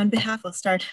On 0.00 0.08
behalf, 0.08 0.42
we'll 0.42 0.52
start. 0.52 0.86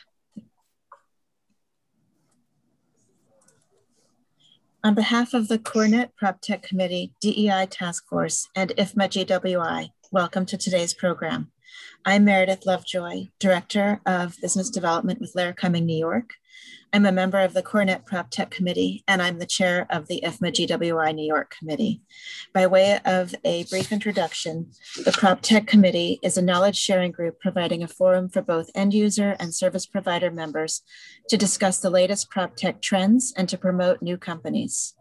On 4.84 4.94
behalf 4.94 5.34
of 5.34 5.48
the 5.48 5.58
CoreNet 5.58 6.10
PropTech 6.22 6.62
Committee, 6.62 7.14
DEI 7.20 7.66
Task 7.66 8.08
Force, 8.08 8.48
and 8.56 8.70
IFMA 8.78 9.10
GWI, 9.10 9.90
welcome 10.12 10.46
to 10.46 10.56
today's 10.56 10.94
program. 10.94 11.52
I'm 12.06 12.26
Meredith 12.26 12.66
Lovejoy, 12.66 13.28
Director 13.40 14.02
of 14.06 14.36
Business 14.42 14.70
Development 14.70 15.20
with 15.20 15.36
Laird 15.36 15.58
Cumming 15.58 15.86
New 15.86 15.98
York, 15.98 16.34
I'm 16.94 17.06
a 17.06 17.12
member 17.12 17.40
of 17.40 17.54
the 17.54 17.64
CoreNet 17.64 18.06
PropTech 18.06 18.50
Committee, 18.50 19.06
and 19.08 19.22
I'm 19.22 19.40
the 19.40 19.46
chair 19.46 19.88
of 19.90 20.08
the 20.08 20.22
IFMA 20.26 20.52
GWI 20.52 21.16
New 21.16 21.26
York 21.26 21.56
Committee. 21.58 22.02
By 22.54 22.68
way 22.68 23.00
of 23.06 23.34
a 23.46 23.64
brief 23.66 23.94
introduction, 23.94 24.72
the 25.06 25.12
PropTech 25.12 25.68
Committee 25.68 26.20
is 26.22 26.38
a 26.38 26.42
knowledge 26.42 26.76
sharing 26.76 27.14
group 27.14 27.40
providing 27.40 27.82
a 27.82 27.88
forum 27.88 28.28
for 28.28 28.42
both 28.42 28.70
end 28.76 28.94
user 28.94 29.38
and 29.40 29.56
service 29.56 29.86
provider 29.86 30.32
members 30.32 30.82
to 31.30 31.38
discuss 31.38 31.80
the 31.80 31.90
latest 31.90 32.30
PropTech 32.30 32.82
trends 32.82 33.34
and 33.38 33.48
to 33.48 33.58
promote 33.58 34.02
new 34.02 34.18
companies. 34.18 34.94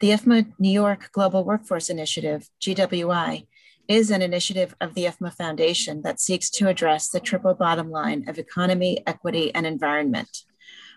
The 0.00 0.10
IFMA 0.10 0.52
New 0.58 0.72
York 0.72 1.08
Global 1.12 1.44
Workforce 1.44 1.88
Initiative, 1.88 2.50
GWI, 2.60 3.46
is 3.90 4.12
an 4.12 4.22
initiative 4.22 4.72
of 4.80 4.94
the 4.94 5.06
IFMA 5.06 5.34
Foundation 5.34 6.02
that 6.02 6.20
seeks 6.20 6.48
to 6.48 6.68
address 6.68 7.08
the 7.08 7.18
triple 7.18 7.54
bottom 7.54 7.90
line 7.90 8.28
of 8.28 8.38
economy, 8.38 9.02
equity, 9.04 9.52
and 9.52 9.66
environment. 9.66 10.44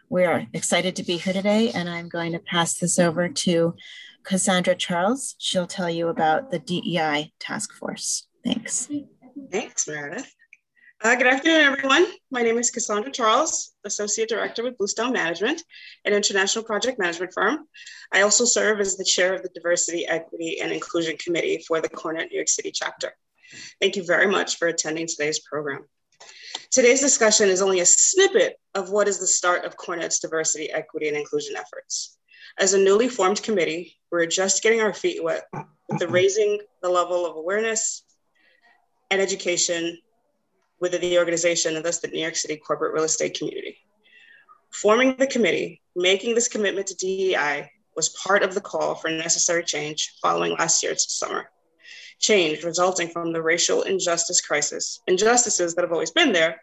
We 0.09 0.25
are 0.25 0.45
excited 0.53 0.95
to 0.97 1.03
be 1.03 1.17
here 1.17 1.33
today, 1.33 1.71
and 1.71 1.89
I'm 1.89 2.07
going 2.07 2.33
to 2.33 2.39
pass 2.39 2.75
this 2.77 2.99
over 2.99 3.29
to 3.29 3.73
Cassandra 4.23 4.75
Charles. 4.75 5.33
She'll 5.39 5.65
tell 5.65 5.89
you 5.89 6.09
about 6.09 6.51
the 6.51 6.59
DEI 6.59 7.33
task 7.39 7.73
force. 7.73 8.27
Thanks. 8.45 8.87
Thanks, 9.51 9.87
Meredith. 9.87 10.31
Uh, 11.03 11.15
good 11.15 11.27
afternoon, 11.27 11.59
everyone. 11.59 12.05
My 12.31 12.41
name 12.43 12.57
is 12.57 12.71
Cassandra 12.71 13.11
Charles, 13.11 13.73
Associate 13.83 14.29
Director 14.29 14.63
with 14.63 14.77
Bluestone 14.77 15.11
Management, 15.11 15.61
an 16.05 16.13
international 16.13 16.63
project 16.63 16.97
management 16.97 17.33
firm. 17.33 17.67
I 18.13 18.21
also 18.21 18.45
serve 18.45 18.79
as 18.79 18.95
the 18.95 19.03
chair 19.03 19.33
of 19.33 19.43
the 19.43 19.49
Diversity, 19.49 20.07
Equity, 20.07 20.61
and 20.61 20.71
Inclusion 20.71 21.17
Committee 21.17 21.61
for 21.67 21.81
the 21.81 21.89
CoreNet 21.89 22.29
New 22.29 22.37
York 22.37 22.47
City 22.47 22.71
chapter. 22.71 23.11
Thank 23.81 23.97
you 23.97 24.05
very 24.05 24.27
much 24.27 24.57
for 24.57 24.69
attending 24.69 25.05
today's 25.05 25.39
program. 25.39 25.83
Today's 26.71 27.01
discussion 27.01 27.49
is 27.49 27.61
only 27.61 27.81
a 27.81 27.85
snippet 27.85 28.57
of 28.73 28.89
what 28.89 29.09
is 29.09 29.19
the 29.19 29.27
start 29.27 29.65
of 29.65 29.75
CoreNet's 29.75 30.19
diversity, 30.19 30.71
equity, 30.71 31.09
and 31.09 31.17
inclusion 31.17 31.57
efforts. 31.57 32.17
As 32.57 32.75
a 32.75 32.79
newly 32.79 33.09
formed 33.09 33.43
committee, 33.43 33.97
we're 34.09 34.25
just 34.25 34.63
getting 34.63 34.79
our 34.79 34.93
feet 34.93 35.21
wet 35.21 35.49
with 35.51 35.99
the 35.99 36.07
raising 36.07 36.61
the 36.81 36.87
level 36.87 37.25
of 37.25 37.35
awareness 37.35 38.03
and 39.11 39.19
education 39.19 39.97
within 40.83 40.99
the 40.99 41.17
organization 41.17 41.77
and 41.77 41.85
thus 41.85 41.99
the 41.99 42.09
New 42.09 42.19
York 42.19 42.35
City 42.35 42.57
corporate 42.57 42.93
real 42.93 43.05
estate 43.05 43.37
community. 43.37 43.77
Forming 44.69 45.15
the 45.15 45.25
committee, 45.25 45.81
making 45.95 46.35
this 46.35 46.49
commitment 46.49 46.87
to 46.87 46.95
DEI 46.95 47.71
was 47.95 48.09
part 48.09 48.43
of 48.43 48.53
the 48.53 48.59
call 48.59 48.95
for 48.95 49.09
necessary 49.09 49.63
change 49.63 50.13
following 50.21 50.51
last 50.51 50.83
year's 50.83 51.09
summer 51.09 51.45
change 52.19 52.63
resulting 52.63 53.07
from 53.07 53.31
the 53.31 53.41
racial 53.41 53.83
injustice 53.83 54.41
crisis, 54.41 54.99
injustices 55.07 55.73
that 55.73 55.83
have 55.83 55.91
always 55.93 56.11
been 56.11 56.33
there, 56.33 56.61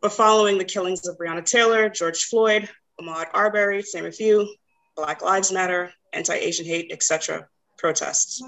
but 0.00 0.12
following 0.12 0.56
the 0.56 0.64
killings 0.64 1.06
of 1.06 1.18
Breonna 1.18 1.44
Taylor, 1.44 1.88
George 1.88 2.24
Floyd, 2.24 2.68
Ahmaud 3.00 3.26
Arbery, 3.34 3.82
same 3.82 4.06
a 4.06 4.12
few, 4.12 4.48
Black 4.96 5.20
Lives 5.20 5.50
Matter, 5.50 5.92
anti-Asian 6.12 6.64
hate, 6.64 6.92
etc. 6.92 7.48
protests. 7.78 8.42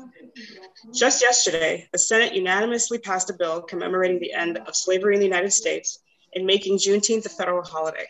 Just 0.92 1.23
yesterday, 1.23 1.89
the 1.92 1.98
Senate 1.98 2.34
unanimously 2.34 2.98
passed 2.98 3.31
a 3.31 3.34
bill 3.34 3.62
commemorating 3.62 4.20
the 4.20 4.33
end 4.33 4.59
of 4.59 4.77
slavery 4.77 5.14
in 5.14 5.20
the 5.20 5.27
United 5.27 5.53
States 5.53 6.00
and 6.34 6.45
making 6.45 6.77
Juneteenth 6.77 7.27
a 7.27 7.31
federal 7.31 7.62
holiday. 7.62 8.06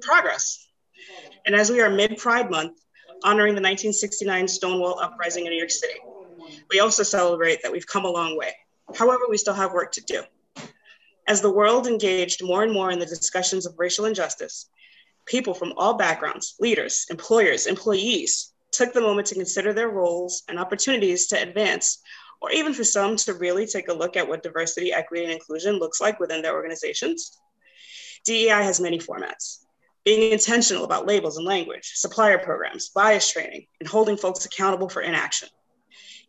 Progress. 0.00 0.68
And 1.46 1.54
as 1.54 1.70
we 1.70 1.80
are 1.80 1.90
mid-Pride 1.90 2.50
Month, 2.50 2.78
honoring 3.24 3.54
the 3.54 3.62
1969 3.62 4.46
Stonewall 4.46 5.00
Uprising 5.00 5.46
in 5.46 5.50
New 5.50 5.58
York 5.58 5.70
City, 5.70 5.98
we 6.70 6.80
also 6.80 7.02
celebrate 7.02 7.62
that 7.62 7.72
we've 7.72 7.86
come 7.86 8.04
a 8.04 8.10
long 8.10 8.36
way. 8.36 8.52
However, 8.94 9.22
we 9.28 9.36
still 9.36 9.54
have 9.54 9.72
work 9.72 9.92
to 9.92 10.00
do. 10.02 10.22
As 11.26 11.40
the 11.40 11.50
world 11.50 11.86
engaged 11.86 12.42
more 12.42 12.62
and 12.62 12.72
more 12.72 12.90
in 12.90 12.98
the 12.98 13.06
discussions 13.06 13.66
of 13.66 13.78
racial 13.78 14.06
injustice, 14.06 14.70
people 15.26 15.52
from 15.52 15.74
all 15.76 15.94
backgrounds, 15.94 16.54
leaders, 16.58 17.06
employers, 17.10 17.66
employees, 17.66 18.52
took 18.78 18.92
the 18.92 19.00
moment 19.00 19.26
to 19.26 19.34
consider 19.34 19.72
their 19.72 19.88
roles 19.88 20.44
and 20.48 20.58
opportunities 20.58 21.26
to 21.26 21.42
advance, 21.42 21.98
or 22.40 22.52
even 22.52 22.72
for 22.72 22.84
some 22.84 23.16
to 23.16 23.34
really 23.34 23.66
take 23.66 23.88
a 23.88 23.92
look 23.92 24.16
at 24.16 24.28
what 24.28 24.44
diversity, 24.44 24.92
equity, 24.92 25.24
and 25.24 25.32
inclusion 25.32 25.80
looks 25.80 26.00
like 26.00 26.20
within 26.20 26.42
their 26.42 26.54
organizations. 26.54 27.36
DEI 28.24 28.62
has 28.62 28.80
many 28.80 29.00
formats. 29.00 29.64
Being 30.04 30.30
intentional 30.30 30.84
about 30.84 31.08
labels 31.08 31.38
and 31.38 31.44
language, 31.44 31.90
supplier 31.94 32.38
programs, 32.38 32.90
bias 32.90 33.32
training, 33.32 33.66
and 33.80 33.88
holding 33.88 34.16
folks 34.16 34.44
accountable 34.44 34.88
for 34.88 35.02
inaction. 35.02 35.48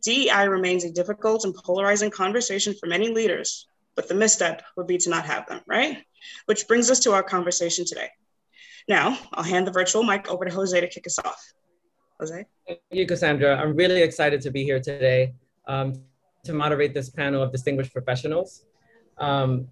DEI 0.04 0.48
remains 0.48 0.84
a 0.84 0.92
difficult 0.92 1.46
and 1.46 1.54
polarizing 1.54 2.10
conversation 2.10 2.74
for 2.80 2.88
many 2.88 3.10
leaders, 3.10 3.68
but 3.96 4.08
the 4.08 4.16
misstep 4.16 4.64
would 4.76 4.88
be 4.88 4.98
to 4.98 5.12
not 5.12 5.28
have 5.28 5.46
them, 5.46 5.62
right? 5.68 6.04
Which 6.48 6.68
brings 6.68 6.90
us 6.90 7.02
to 7.02 7.12
our 7.12 7.22
conversation 7.22 7.86
today. 7.86 8.10
Now, 8.88 9.20
I'll 9.34 9.44
hand 9.44 9.68
the 9.68 9.72
virtual 9.72 10.02
mic 10.02 10.28
over 10.32 10.46
to 10.46 10.52
Jose 10.52 10.82
to 10.82 10.88
kick 10.88 11.06
us 11.06 11.20
off. 11.20 11.54
Jose? 12.20 12.46
Thank 12.68 12.80
you, 12.92 13.06
Cassandra. 13.06 13.58
I'm 13.58 13.76
really 13.76 14.02
excited 14.02 14.42
to 14.42 14.52
be 14.52 14.64
here 14.64 14.80
today 14.80 15.34
um, 15.68 16.02
to 16.44 16.54
moderate 16.54 16.94
this 16.94 17.10
panel 17.10 17.42
of 17.42 17.52
distinguished 17.52 17.94
professionals. 17.94 18.66
Um, 19.18 19.68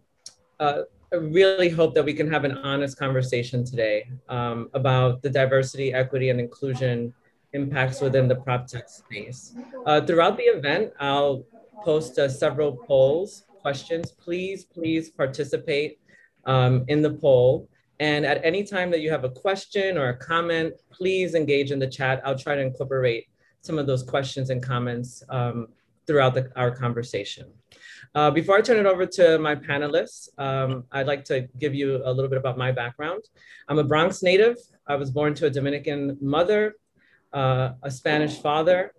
uh, 0.60 0.84
I 1.12 1.16
really 1.16 1.70
hope 1.70 1.94
that 1.96 2.04
we 2.04 2.14
can 2.14 2.30
have 2.32 2.44
an 2.44 2.58
honest 2.58 2.98
conversation 2.98 3.64
today 3.64 4.10
um, 4.28 4.70
about 4.74 5.22
the 5.22 5.30
diversity, 5.30 5.94
equity, 5.94 6.30
and 6.30 6.40
inclusion 6.40 7.14
impacts 7.54 8.02
within 8.02 8.28
the 8.28 8.36
prop 8.36 8.68
tech 8.68 8.90
space. 8.90 9.56
Uh, 9.86 10.02
throughout 10.02 10.38
the 10.38 10.44
event, 10.44 10.92
I'll 11.00 11.46
post 11.84 12.20
uh, 12.20 12.28
several 12.28 12.76
polls, 12.76 13.46
questions. 13.62 14.12
Please, 14.12 14.66
please 14.66 15.10
participate 15.10 16.00
um, 16.46 16.84
in 16.88 17.02
the 17.02 17.12
poll. 17.12 17.70
And 18.00 18.26
at 18.26 18.44
any 18.44 18.64
time 18.64 18.92
that 18.92 19.02
you 19.02 19.10
have 19.10 19.24
a 19.24 19.30
question 19.30 19.98
or 19.98 20.10
a 20.10 20.18
comment, 20.18 20.74
please 20.92 21.34
engage 21.34 21.72
in 21.72 21.80
the 21.80 21.88
chat. 21.88 22.22
I'll 22.24 22.38
try 22.38 22.56
to 22.56 22.62
incorporate 22.62 23.28
some 23.62 23.80
of 23.80 23.88
those 23.88 24.04
questions 24.04 24.50
and 24.50 24.62
comments 24.62 25.24
um, 25.30 25.68
throughout 26.06 26.36
the, 26.36 26.52
our 26.56 26.72
conversation. 26.72 27.48
Uh, 28.16 28.32
before 28.32 28.58
I 28.58 28.62
turn 28.62 28.78
it 28.78 28.86
over 28.86 29.06
to 29.06 29.38
my 29.40 29.56
panelists, 29.56 30.30
um, 30.38 30.86
I'd 30.92 31.08
like 31.08 31.26
to 31.26 31.48
give 31.60 31.74
you 31.76 32.02
a 32.06 32.12
little 32.12 32.30
bit 32.30 32.38
about 32.38 32.58
my 32.58 32.72
background. 32.72 33.24
I'm 33.68 33.80
a 33.80 33.84
Bronx 33.84 34.24
native. 34.24 34.58
I 34.88 34.96
was 34.96 35.12
born 35.12 35.34
to 35.36 35.48
a 35.48 35.50
Dominican 35.50 36.18
mother, 36.22 36.76
uh, 37.34 37.72
a 37.84 37.92
Spanish 37.92 38.40
father. 38.40 38.94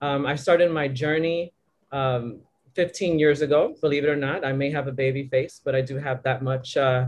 Um, 0.00 0.26
I 0.26 0.36
started 0.36 0.70
my 0.70 0.86
journey 0.86 1.52
um, 1.92 2.40
15 2.74 3.18
years 3.18 3.40
ago, 3.40 3.74
believe 3.80 4.04
it 4.04 4.08
or 4.08 4.16
not. 4.16 4.44
I 4.44 4.52
may 4.52 4.70
have 4.70 4.86
a 4.86 4.92
baby 4.92 5.28
face, 5.28 5.60
but 5.64 5.74
I 5.74 5.80
do 5.80 5.96
have 5.96 6.22
that 6.22 6.42
much 6.42 6.76
uh, 6.76 7.06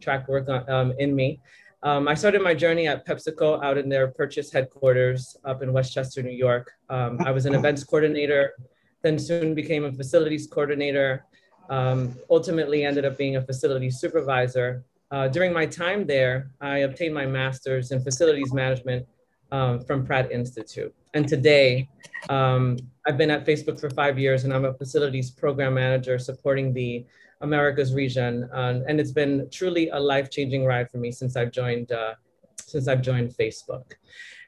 track 0.00 0.28
work 0.28 0.48
on, 0.48 0.68
um, 0.70 0.92
in 0.98 1.14
me. 1.14 1.40
Um, 1.82 2.08
I 2.08 2.14
started 2.14 2.42
my 2.42 2.54
journey 2.54 2.88
at 2.88 3.06
PepsiCo 3.06 3.62
out 3.62 3.78
in 3.78 3.88
their 3.88 4.08
purchase 4.08 4.52
headquarters 4.52 5.36
up 5.44 5.62
in 5.62 5.72
Westchester, 5.72 6.22
New 6.22 6.30
York. 6.30 6.72
Um, 6.90 7.20
I 7.24 7.30
was 7.30 7.46
an 7.46 7.54
events 7.54 7.84
coordinator, 7.84 8.54
then 9.02 9.18
soon 9.18 9.54
became 9.54 9.84
a 9.84 9.92
facilities 9.92 10.48
coordinator, 10.48 11.24
um, 11.70 12.16
ultimately 12.30 12.84
ended 12.84 13.04
up 13.04 13.16
being 13.16 13.36
a 13.36 13.42
facility 13.42 13.90
supervisor. 13.90 14.84
Uh, 15.10 15.28
during 15.28 15.52
my 15.52 15.66
time 15.66 16.04
there, 16.04 16.50
I 16.60 16.78
obtained 16.78 17.14
my 17.14 17.26
master's 17.26 17.92
in 17.92 18.02
facilities 18.02 18.52
management 18.52 19.06
um, 19.52 19.80
from 19.84 20.04
Pratt 20.04 20.32
Institute. 20.32 20.94
And 21.14 21.28
today, 21.28 21.88
um, 22.28 22.76
I've 23.06 23.16
been 23.16 23.30
at 23.30 23.46
Facebook 23.46 23.80
for 23.80 23.88
five 23.90 24.18
years 24.18 24.44
and 24.44 24.52
I'm 24.52 24.64
a 24.64 24.74
facilities 24.74 25.30
program 25.30 25.74
manager 25.74 26.18
supporting 26.18 26.72
the 26.74 27.06
Americas 27.40 27.94
region. 27.94 28.48
Uh, 28.52 28.80
and 28.88 29.00
it's 29.00 29.12
been 29.12 29.48
truly 29.50 29.88
a 29.90 29.98
life-changing 29.98 30.64
ride 30.64 30.90
for 30.90 30.98
me 30.98 31.12
since 31.12 31.36
I've 31.36 31.52
joined, 31.52 31.92
uh, 31.92 32.14
since 32.60 32.88
I've 32.88 33.02
joined 33.02 33.30
Facebook. 33.30 33.92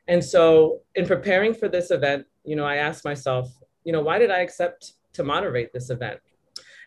And 0.08 0.24
so 0.24 0.80
in 0.94 1.06
preparing 1.06 1.54
for 1.54 1.68
this 1.68 1.90
event, 1.90 2.26
you 2.44 2.56
know, 2.56 2.64
I 2.64 2.76
asked 2.76 3.04
myself, 3.04 3.48
you 3.84 3.92
know, 3.92 4.00
why 4.00 4.18
did 4.18 4.30
I 4.30 4.38
accept 4.38 4.94
to 5.12 5.22
moderate 5.22 5.72
this 5.72 5.90
event? 5.90 6.20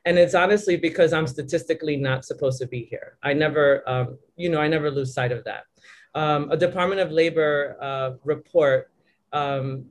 And 0.06 0.18
it's 0.18 0.36
honestly 0.36 0.76
because 0.76 1.14
I'm 1.14 1.28
statistically 1.28 1.96
not 1.96 2.26
supposed 2.26 2.60
to 2.60 2.68
be 2.68 2.84
here. 2.84 3.18
I 3.24 3.34
never, 3.34 3.88
um, 3.90 4.18
you 4.36 4.50
know, 4.50 4.60
I 4.60 4.68
never 4.68 4.92
lose 4.92 5.14
sight 5.14 5.32
of 5.32 5.46
that. 5.46 5.64
Um, 6.16 6.52
a 6.52 6.58
Department 6.58 7.00
of 7.00 7.12
Labor 7.12 7.78
uh, 7.82 8.12
report 8.24 8.92
um, 9.32 9.86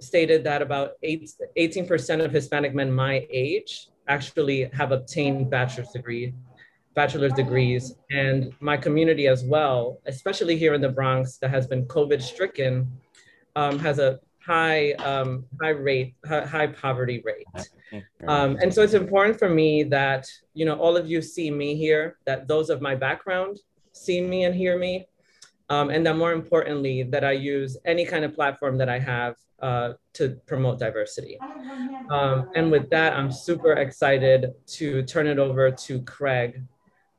stated 0.00 0.44
that 0.44 0.60
about 0.60 0.92
18% 1.02 2.24
of 2.24 2.32
Hispanic 2.32 2.74
men 2.74 2.92
my 2.92 3.26
age 3.30 3.88
actually 4.08 4.70
have 4.72 4.92
obtained 4.92 5.50
bachelor's 5.50 5.90
degree, 5.90 6.34
bachelor's 6.94 7.32
degrees, 7.32 7.96
and 8.10 8.52
my 8.60 8.76
community 8.76 9.26
as 9.28 9.44
well, 9.44 10.00
especially 10.06 10.56
here 10.56 10.74
in 10.74 10.80
the 10.80 10.88
Bronx 10.88 11.38
that 11.38 11.50
has 11.50 11.66
been 11.66 11.86
COVID 11.86 12.20
stricken, 12.22 12.90
um, 13.56 13.78
has 13.78 13.98
a 13.98 14.20
high 14.44 14.92
um, 14.92 15.44
high 15.60 15.70
rate, 15.70 16.14
high, 16.26 16.66
poverty 16.66 17.22
rate. 17.24 17.46
Um, 18.28 18.56
and 18.60 18.72
so 18.72 18.82
it's 18.82 18.94
important 18.94 19.38
for 19.38 19.48
me 19.48 19.84
that, 19.84 20.26
you 20.52 20.64
know, 20.66 20.76
all 20.76 20.96
of 20.96 21.08
you 21.08 21.22
see 21.22 21.50
me 21.50 21.76
here, 21.76 22.18
that 22.26 22.48
those 22.48 22.68
of 22.68 22.80
my 22.80 22.94
background 22.94 23.58
see 23.92 24.20
me 24.20 24.44
and 24.44 24.54
hear 24.54 24.78
me. 24.78 25.06
Um, 25.70 25.90
and 25.90 26.06
that 26.06 26.16
more 26.16 26.32
importantly, 26.32 27.02
that 27.04 27.24
I 27.24 27.32
use 27.32 27.76
any 27.84 28.04
kind 28.04 28.24
of 28.24 28.34
platform 28.34 28.78
that 28.78 28.88
I 28.88 28.98
have 28.98 29.36
uh, 29.60 29.94
to 30.14 30.36
promote 30.46 30.78
diversity. 30.78 31.42
Um, 32.10 32.48
and 32.54 32.70
with 32.70 32.90
that, 32.90 33.14
I'm 33.14 33.30
super 33.30 33.72
excited 33.72 34.52
to 34.78 35.02
turn 35.04 35.26
it 35.26 35.38
over 35.38 35.70
to 35.70 36.02
Craig, 36.02 36.62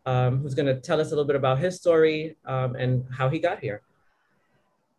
um, 0.05 0.39
who's 0.39 0.55
gonna 0.55 0.79
tell 0.79 1.01
us 1.01 1.07
a 1.07 1.09
little 1.11 1.25
bit 1.25 1.35
about 1.35 1.59
his 1.59 1.75
story 1.77 2.37
um, 2.45 2.75
and 2.75 3.05
how 3.11 3.29
he 3.29 3.39
got 3.39 3.59
here. 3.59 3.83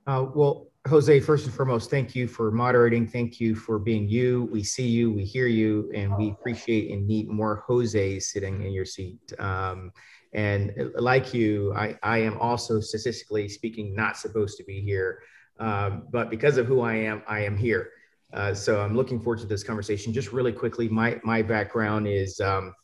Uh, 0.07 0.27
well, 0.35 0.66
Jose, 0.87 1.19
first 1.21 1.47
and 1.47 1.55
foremost, 1.55 1.91
thank 1.91 2.15
you 2.15 2.29
for 2.29 2.51
moderating. 2.51 3.09
Thank 3.09 3.41
you 3.41 3.57
for 3.57 3.79
being 3.79 4.09
you. 4.09 4.49
We 4.53 4.63
see 4.63 4.87
you, 4.87 5.11
we 5.11 5.25
hear 5.25 5.47
you, 5.47 5.91
and 5.95 6.17
we 6.17 6.31
appreciate 6.31 6.93
and 6.93 7.07
need 7.07 7.29
more 7.29 7.65
Jose 7.67 8.21
sitting 8.21 8.63
in 8.63 8.73
your 8.73 8.85
seat. 8.85 9.33
Um, 9.41 9.93
and 10.33 10.73
like 10.95 11.35
you, 11.35 11.75
I, 11.75 11.99
I 12.03 12.19
am 12.19 12.39
also 12.39 12.81
statistically 12.81 13.49
speaking 13.49 13.97
not 13.97 14.17
supposed 14.17 14.59
to 14.59 14.65
be 14.65 14.81
here, 14.81 15.23
um, 15.59 16.07
but 16.13 16.31
because 16.31 16.57
of 16.57 16.67
who 16.67 16.83
I 16.83 16.95
am, 16.95 17.23
I 17.27 17.41
am 17.41 17.57
here. 17.57 17.91
Uh, 18.33 18.55
so 18.55 18.81
I'm 18.81 18.95
looking 18.95 19.21
forward 19.21 19.41
to 19.41 19.47
this 19.47 19.65
conversation. 19.65 20.13
Just 20.13 20.33
really 20.33 20.53
quickly, 20.53 20.89
my 20.89 21.21
my 21.25 21.43
background 21.43 22.07
is 22.07 22.41
um, 22.41 22.75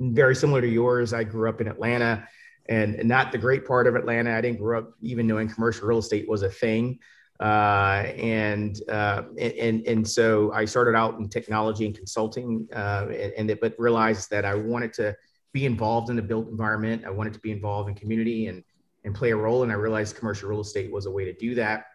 very 0.00 0.34
similar 0.34 0.60
to 0.60 0.68
yours. 0.68 1.12
I 1.12 1.22
grew 1.22 1.48
up 1.48 1.60
in 1.60 1.68
Atlanta, 1.68 2.26
and 2.68 3.04
not 3.04 3.30
the 3.30 3.38
great 3.38 3.66
part 3.66 3.86
of 3.86 3.94
Atlanta. 3.94 4.36
I 4.36 4.40
didn't 4.40 4.58
grow 4.58 4.80
up 4.80 4.94
even 5.00 5.26
knowing 5.26 5.48
commercial 5.48 5.86
real 5.86 5.98
estate 5.98 6.28
was 6.28 6.42
a 6.42 6.50
thing. 6.50 6.98
Uh, 7.40 8.04
and, 8.16 8.80
uh, 8.88 9.22
and 9.38 9.86
and 9.86 10.08
so 10.08 10.52
I 10.52 10.64
started 10.64 10.94
out 10.94 11.18
in 11.18 11.28
technology 11.28 11.84
and 11.84 11.94
consulting, 11.94 12.66
uh, 12.74 13.06
and, 13.10 13.50
and, 13.50 13.60
but 13.60 13.74
realized 13.78 14.30
that 14.30 14.44
I 14.44 14.54
wanted 14.54 14.92
to 14.94 15.14
be 15.52 15.66
involved 15.66 16.10
in 16.10 16.16
the 16.16 16.22
built 16.22 16.48
environment. 16.48 17.04
I 17.04 17.10
wanted 17.10 17.34
to 17.34 17.40
be 17.40 17.50
involved 17.50 17.88
in 17.88 17.94
community 17.94 18.46
and 18.46 18.64
and 19.06 19.14
play 19.14 19.30
a 19.30 19.36
role. 19.36 19.62
And 19.62 19.72
I 19.72 19.76
realized 19.76 20.16
commercial 20.16 20.48
real 20.48 20.60
estate 20.60 20.92
was 20.92 21.06
a 21.06 21.10
way 21.10 21.24
to 21.24 21.32
do 21.32 21.54
that. 21.54 21.86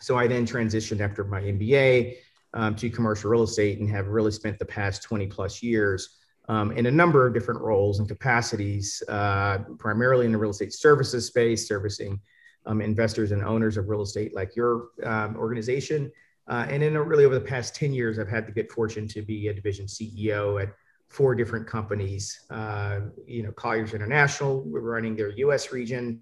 So 0.00 0.16
I 0.16 0.26
then 0.26 0.46
transitioned 0.46 1.00
after 1.00 1.22
my 1.22 1.40
MBA 1.40 2.16
um, 2.54 2.74
to 2.76 2.90
commercial 2.90 3.30
real 3.30 3.42
estate 3.42 3.78
and 3.78 3.88
have 3.90 4.08
really 4.08 4.30
spent 4.30 4.58
the 4.58 4.64
past 4.64 5.02
20 5.02 5.26
plus 5.26 5.62
years 5.62 6.16
um, 6.48 6.72
in 6.72 6.86
a 6.86 6.90
number 6.90 7.26
of 7.26 7.34
different 7.34 7.60
roles 7.60 7.98
and 7.98 8.08
capacities, 8.08 9.02
uh, 9.08 9.58
primarily 9.78 10.26
in 10.26 10.32
the 10.32 10.38
real 10.38 10.50
estate 10.50 10.72
services 10.72 11.26
space, 11.26 11.68
servicing 11.68 12.20
um, 12.66 12.80
investors 12.80 13.32
and 13.32 13.42
owners 13.42 13.76
of 13.76 13.88
real 13.88 14.02
estate 14.02 14.34
like 14.34 14.54
your 14.56 14.88
um, 15.04 15.36
organization. 15.36 16.10
Uh, 16.48 16.66
and 16.68 16.82
then 16.82 16.96
really 16.96 17.24
over 17.24 17.34
the 17.34 17.40
past 17.40 17.74
10 17.74 17.92
years, 17.92 18.18
I've 18.18 18.28
had 18.28 18.46
the 18.46 18.52
good 18.52 18.70
fortune 18.70 19.08
to 19.08 19.22
be 19.22 19.48
a 19.48 19.54
division 19.54 19.86
CEO 19.86 20.62
at 20.62 20.72
four 21.08 21.34
different 21.34 21.66
companies. 21.66 22.46
Uh, 22.50 23.00
you 23.26 23.42
know, 23.42 23.52
Colliers 23.52 23.94
International, 23.94 24.62
we're 24.62 24.80
running 24.80 25.16
their 25.16 25.30
US 25.30 25.72
region, 25.72 26.20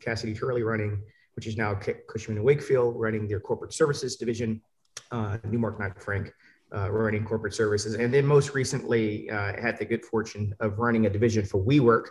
Cassidy 0.00 0.34
Turley 0.34 0.62
running, 0.62 1.02
which 1.34 1.46
is 1.46 1.56
now 1.56 1.74
Cushman 2.08 2.42
& 2.42 2.44
Wakefield, 2.44 2.94
running 2.96 3.28
their 3.28 3.40
corporate 3.40 3.72
services 3.72 4.16
division, 4.16 4.60
uh, 5.10 5.38
Newmark 5.44 5.78
Knight 5.78 6.00
Frank, 6.00 6.32
uh, 6.74 6.90
running 6.90 7.24
corporate 7.24 7.54
services. 7.54 7.94
And 7.94 8.12
then 8.12 8.26
most 8.26 8.54
recently, 8.54 9.30
uh, 9.30 9.60
had 9.60 9.78
the 9.78 9.84
good 9.84 10.04
fortune 10.04 10.54
of 10.60 10.78
running 10.78 11.06
a 11.06 11.10
division 11.10 11.44
for 11.44 11.62
WeWork, 11.64 12.08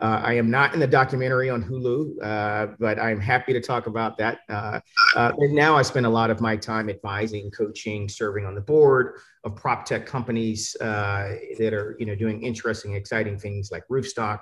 uh, 0.00 0.22
I 0.24 0.34
am 0.34 0.50
not 0.50 0.72
in 0.72 0.80
the 0.80 0.86
documentary 0.86 1.50
on 1.50 1.62
Hulu, 1.62 2.22
uh, 2.22 2.74
but 2.78 2.98
I'm 2.98 3.20
happy 3.20 3.52
to 3.52 3.60
talk 3.60 3.86
about 3.86 4.16
that. 4.18 4.40
Uh, 4.48 4.80
uh, 5.14 5.32
and 5.36 5.54
now 5.54 5.76
I 5.76 5.82
spend 5.82 6.06
a 6.06 6.10
lot 6.10 6.30
of 6.30 6.40
my 6.40 6.56
time 6.56 6.88
advising, 6.88 7.50
coaching, 7.50 8.08
serving 8.08 8.46
on 8.46 8.54
the 8.54 8.62
board 8.62 9.20
of 9.44 9.56
prop 9.56 9.84
tech 9.84 10.06
companies 10.06 10.74
uh, 10.80 11.36
that 11.58 11.74
are, 11.74 11.96
you 11.98 12.06
know, 12.06 12.14
doing 12.14 12.42
interesting, 12.42 12.94
exciting 12.94 13.38
things 13.38 13.70
like 13.70 13.86
Roofstock, 13.88 14.40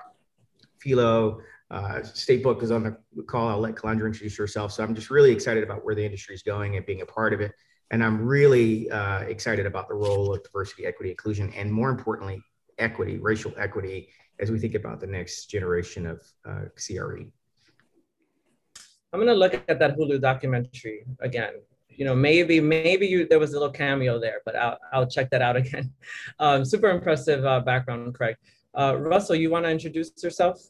Philo. 0.80 1.40
Uh, 1.70 2.00
Statebook 2.02 2.62
is 2.62 2.70
on 2.70 2.84
the 2.84 3.22
call. 3.24 3.48
I'll 3.48 3.58
let 3.58 3.74
Calandra 3.74 4.06
introduce 4.06 4.36
herself. 4.36 4.72
So 4.72 4.84
I'm 4.84 4.94
just 4.94 5.10
really 5.10 5.32
excited 5.32 5.64
about 5.64 5.84
where 5.84 5.94
the 5.94 6.04
industry 6.04 6.34
is 6.34 6.42
going 6.42 6.76
and 6.76 6.86
being 6.86 7.02
a 7.02 7.06
part 7.06 7.34
of 7.34 7.40
it. 7.40 7.52
And 7.90 8.04
I'm 8.04 8.24
really 8.24 8.88
excited 9.26 9.66
about 9.66 9.88
the 9.88 9.94
role 9.94 10.34
of 10.34 10.42
diversity, 10.44 10.86
equity, 10.86 11.10
inclusion, 11.10 11.52
and 11.54 11.72
more 11.72 11.90
importantly, 11.90 12.42
equity, 12.78 13.18
racial 13.18 13.52
equity 13.56 14.08
as 14.40 14.50
we 14.50 14.58
think 14.58 14.74
about 14.74 15.00
the 15.00 15.06
next 15.06 15.46
generation 15.46 16.06
of 16.06 16.20
uh, 16.48 16.64
CRE. 16.76 17.24
I'm 19.12 19.20
gonna 19.20 19.34
look 19.34 19.54
at 19.54 19.78
that 19.78 19.96
Hulu 19.96 20.20
documentary 20.20 21.04
again. 21.20 21.54
You 21.88 22.04
know, 22.04 22.14
maybe 22.14 22.60
maybe 22.60 23.06
you 23.06 23.26
there 23.26 23.38
was 23.38 23.50
a 23.50 23.58
little 23.58 23.72
cameo 23.72 24.20
there, 24.20 24.40
but 24.44 24.54
I'll 24.54 24.78
I'll 24.92 25.06
check 25.06 25.30
that 25.30 25.42
out 25.42 25.56
again. 25.62 25.92
Um, 26.38 26.64
super 26.64 26.90
impressive 26.90 27.44
uh, 27.44 27.60
background, 27.60 28.14
Craig. 28.14 28.36
Uh, 28.78 28.96
Russell, 28.98 29.34
you 29.34 29.50
want 29.50 29.64
to 29.64 29.70
introduce 29.70 30.12
yourself? 30.22 30.60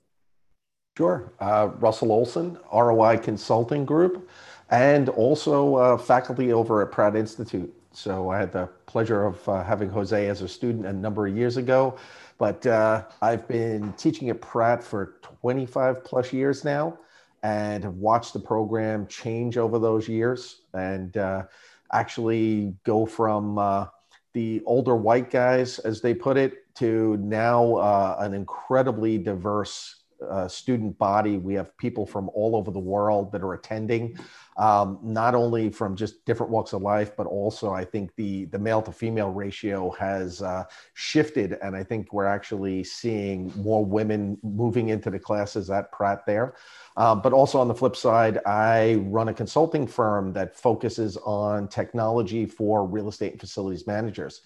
Sure. 0.97 1.33
Uh, 1.41 1.71
Russell 1.79 2.11
Olson, 2.11 2.59
ROI 2.73 3.19
Consulting 3.19 3.85
Group, 3.85 4.29
and 4.71 5.09
also 5.11 5.77
uh, 5.77 5.99
faculty 5.99 6.53
over 6.53 6.83
at 6.83 6.91
Pratt 6.91 7.17
Institute. 7.17 7.73
So 7.93 8.31
I 8.31 8.39
had 8.39 8.53
the 8.53 8.69
pleasure 8.87 9.25
of 9.25 9.49
uh, 9.49 9.65
having 9.65 9.89
Jose 9.89 10.29
as 10.29 10.43
a 10.43 10.49
student 10.49 10.87
a 10.87 10.93
number 10.93 11.27
of 11.27 11.37
years 11.37 11.57
ago. 11.57 11.97
But 12.39 12.67
uh, 12.67 13.05
I've 13.21 13.49
been 13.49 13.93
teaching 13.95 14.31
at 14.31 14.41
Pratt 14.41 14.83
for 14.83 15.17
25 15.41 16.05
plus 16.05 16.33
years 16.33 16.65
now 16.65 16.99
and 17.43 17.85
have 17.85 17.95
watched 17.95 18.33
the 18.33 18.41
program 18.41 19.07
change 19.07 19.57
over 19.57 19.79
those 19.79 20.09
years 20.09 20.63
and 20.75 21.17
uh, 21.17 21.45
actually 21.93 22.75
go 22.85 23.07
from 23.07 23.59
uh, 23.59 23.87
the 24.35 24.63
older 24.67 24.95
white 24.95 25.31
guys, 25.31 25.79
as 25.81 26.01
they 26.01 26.15
put 26.15 26.37
it, 26.37 26.75
to 26.77 27.17
now 27.17 27.75
uh, 27.77 28.17
an 28.21 28.35
incredibly 28.35 29.19
diverse 29.19 29.97
uh, 30.29 30.49
student 30.49 30.99
body. 30.99 31.37
We 31.37 31.55
have 31.55 31.77
people 31.77 32.07
from 32.07 32.31
all 32.35 32.57
over 32.57 32.71
the 32.71 32.79
world 32.79 33.33
that 33.33 33.43
are 33.43 33.55
attending 33.55 34.19
um, 34.57 34.99
not 35.03 35.35
only 35.35 35.71
from 35.71 35.95
just 35.95 36.25
different 36.25 36.51
walks 36.51 36.73
of 36.73 36.83
life, 36.83 37.17
but 37.17 37.27
also 37.27 37.73
I 37.73 37.85
think 37.85 38.15
the 38.17 38.47
the 38.47 38.59
male 38.59 38.83
to 38.83 38.93
female 38.93 39.31
ratio 39.31 39.91
has 39.93 40.43
uh, 40.43 40.65
shifted, 40.95 41.57
and 41.63 41.77
I 41.77 41.85
think 41.85 42.13
we're 42.13 42.27
actually 42.27 42.83
seeing 42.83 43.53
more 43.57 43.85
women 43.85 44.39
moving 44.43 44.89
into 44.89 45.11
the 45.11 45.19
classes 45.19 45.71
at 45.71 45.93
Pratt 45.93 46.27
there. 46.27 46.55
Uh, 46.97 47.15
but 47.15 47.33
also 47.33 47.61
on 47.61 47.69
the 47.69 47.75
flip 47.75 47.95
side, 47.95 48.41
I 48.45 48.97
run 49.07 49.29
a 49.29 49.35
consulting 49.35 49.87
firm 49.87 50.33
that 50.33 50.57
focuses 50.57 51.17
on 51.19 51.69
technology 51.69 52.45
for 52.45 52.85
real 52.85 53.09
estate 53.09 53.33
and 53.33 53.41
facilities 53.41 53.87
managers. 53.87 54.41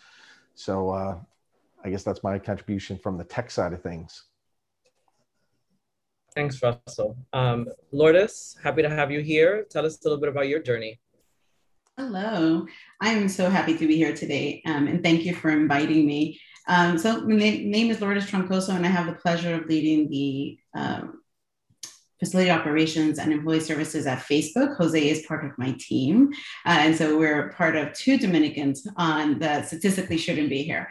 So 0.54 0.90
uh, 0.90 1.18
I 1.82 1.90
guess 1.90 2.02
that's 2.02 2.22
my 2.22 2.38
contribution 2.38 2.98
from 2.98 3.16
the 3.16 3.24
tech 3.24 3.50
side 3.50 3.72
of 3.72 3.82
things. 3.82 4.24
Thanks, 6.34 6.62
Russell. 6.62 7.16
Um, 7.32 7.68
Lourdes, 7.92 8.56
happy 8.62 8.82
to 8.82 8.88
have 8.88 9.10
you 9.10 9.20
here. 9.20 9.66
Tell 9.70 9.84
us 9.84 9.98
a 10.00 10.08
little 10.08 10.18
bit 10.18 10.30
about 10.30 10.48
your 10.48 10.60
journey. 10.60 10.98
Hello, 11.98 12.66
I'm 13.02 13.28
so 13.28 13.50
happy 13.50 13.76
to 13.76 13.86
be 13.86 13.96
here 13.96 14.14
today, 14.14 14.62
um, 14.64 14.88
and 14.88 15.02
thank 15.02 15.26
you 15.26 15.34
for 15.34 15.50
inviting 15.50 16.06
me. 16.06 16.40
Um, 16.66 16.96
so 16.96 17.20
my 17.20 17.36
name 17.36 17.90
is 17.90 18.00
Lourdes 18.00 18.30
Troncoso, 18.30 18.74
and 18.74 18.86
I 18.86 18.88
have 18.88 19.06
the 19.06 19.12
pleasure 19.12 19.54
of 19.54 19.66
leading 19.66 20.08
the 20.08 20.58
um, 20.74 21.21
facility 22.22 22.52
operations 22.52 23.18
and 23.18 23.32
employee 23.32 23.58
services 23.58 24.06
at 24.06 24.20
Facebook. 24.20 24.76
Jose 24.76 25.08
is 25.08 25.26
part 25.26 25.44
of 25.44 25.50
my 25.58 25.74
team. 25.80 26.30
Uh, 26.64 26.78
and 26.78 26.94
so 26.94 27.18
we're 27.18 27.50
part 27.54 27.74
of 27.74 27.92
two 27.94 28.16
Dominicans 28.16 28.86
on 28.96 29.40
that 29.40 29.66
statistically 29.66 30.16
shouldn't 30.16 30.48
be 30.48 30.62
here. 30.62 30.88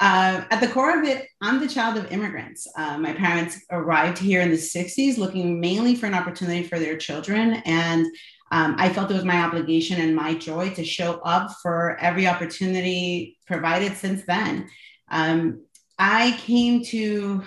Uh, 0.00 0.42
at 0.50 0.58
the 0.58 0.68
core 0.68 0.98
of 0.98 1.04
it, 1.04 1.28
I'm 1.42 1.60
the 1.60 1.68
child 1.68 1.98
of 1.98 2.10
immigrants. 2.10 2.66
Uh, 2.78 2.96
my 2.96 3.12
parents 3.12 3.60
arrived 3.70 4.16
here 4.16 4.40
in 4.40 4.50
the 4.50 4.56
60s 4.56 5.18
looking 5.18 5.60
mainly 5.60 5.94
for 5.94 6.06
an 6.06 6.14
opportunity 6.14 6.62
for 6.62 6.78
their 6.78 6.96
children. 6.96 7.60
And 7.66 8.06
um, 8.50 8.76
I 8.78 8.88
felt 8.88 9.10
it 9.10 9.14
was 9.14 9.24
my 9.24 9.42
obligation 9.42 10.00
and 10.00 10.16
my 10.16 10.32
joy 10.32 10.70
to 10.70 10.82
show 10.82 11.20
up 11.26 11.50
for 11.62 11.98
every 11.98 12.26
opportunity 12.26 13.36
provided 13.46 13.98
since 13.98 14.24
then. 14.24 14.70
Um, 15.10 15.66
I 15.98 16.38
came 16.38 16.82
to 16.84 17.42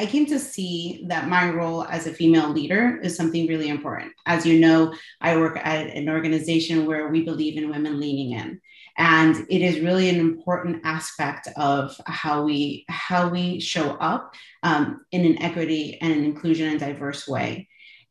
I 0.00 0.06
came 0.06 0.24
to 0.26 0.38
see 0.38 1.04
that 1.08 1.28
my 1.28 1.50
role 1.50 1.84
as 1.84 2.06
a 2.06 2.14
female 2.14 2.48
leader 2.48 2.98
is 3.02 3.14
something 3.14 3.46
really 3.46 3.68
important. 3.68 4.12
As 4.24 4.46
you 4.46 4.58
know, 4.58 4.94
I 5.20 5.36
work 5.36 5.58
at 5.62 5.88
an 5.88 6.08
organization 6.08 6.86
where 6.86 7.08
we 7.08 7.22
believe 7.22 7.58
in 7.58 7.68
women 7.68 8.00
leaning 8.00 8.32
in. 8.32 8.62
And 8.96 9.46
it 9.50 9.60
is 9.60 9.80
really 9.80 10.08
an 10.08 10.18
important 10.18 10.80
aspect 10.84 11.48
of 11.58 11.94
how 12.06 12.44
we 12.44 12.86
how 12.88 13.28
we 13.28 13.60
show 13.60 13.90
up 13.96 14.34
um, 14.62 15.04
in 15.12 15.26
an 15.26 15.42
equity 15.42 15.98
and 16.00 16.12
an 16.14 16.24
inclusion 16.24 16.68
and 16.68 16.80
diverse 16.80 17.28
way. 17.28 17.68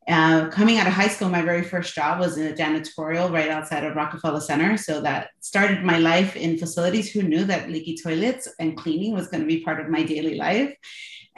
Uh, 0.07 0.47
coming 0.49 0.77
out 0.77 0.87
of 0.87 0.93
high 0.93 1.07
school, 1.07 1.29
my 1.29 1.41
very 1.41 1.63
first 1.63 1.95
job 1.95 2.19
was 2.19 2.37
in 2.37 2.47
a 2.47 2.55
janitorial 2.55 3.31
right 3.31 3.49
outside 3.49 3.83
of 3.83 3.95
Rockefeller 3.95 4.41
Center. 4.41 4.77
So 4.77 5.01
that 5.01 5.29
started 5.39 5.83
my 5.83 5.97
life 5.97 6.35
in 6.35 6.59
facilities. 6.59 7.11
Who 7.11 7.23
knew 7.23 7.45
that 7.45 7.69
leaky 7.69 7.97
toilets 7.97 8.47
and 8.59 8.77
cleaning 8.77 9.13
was 9.13 9.27
going 9.27 9.41
to 9.41 9.47
be 9.47 9.63
part 9.63 9.79
of 9.79 9.89
my 9.89 10.03
daily 10.03 10.35
life? 10.35 10.75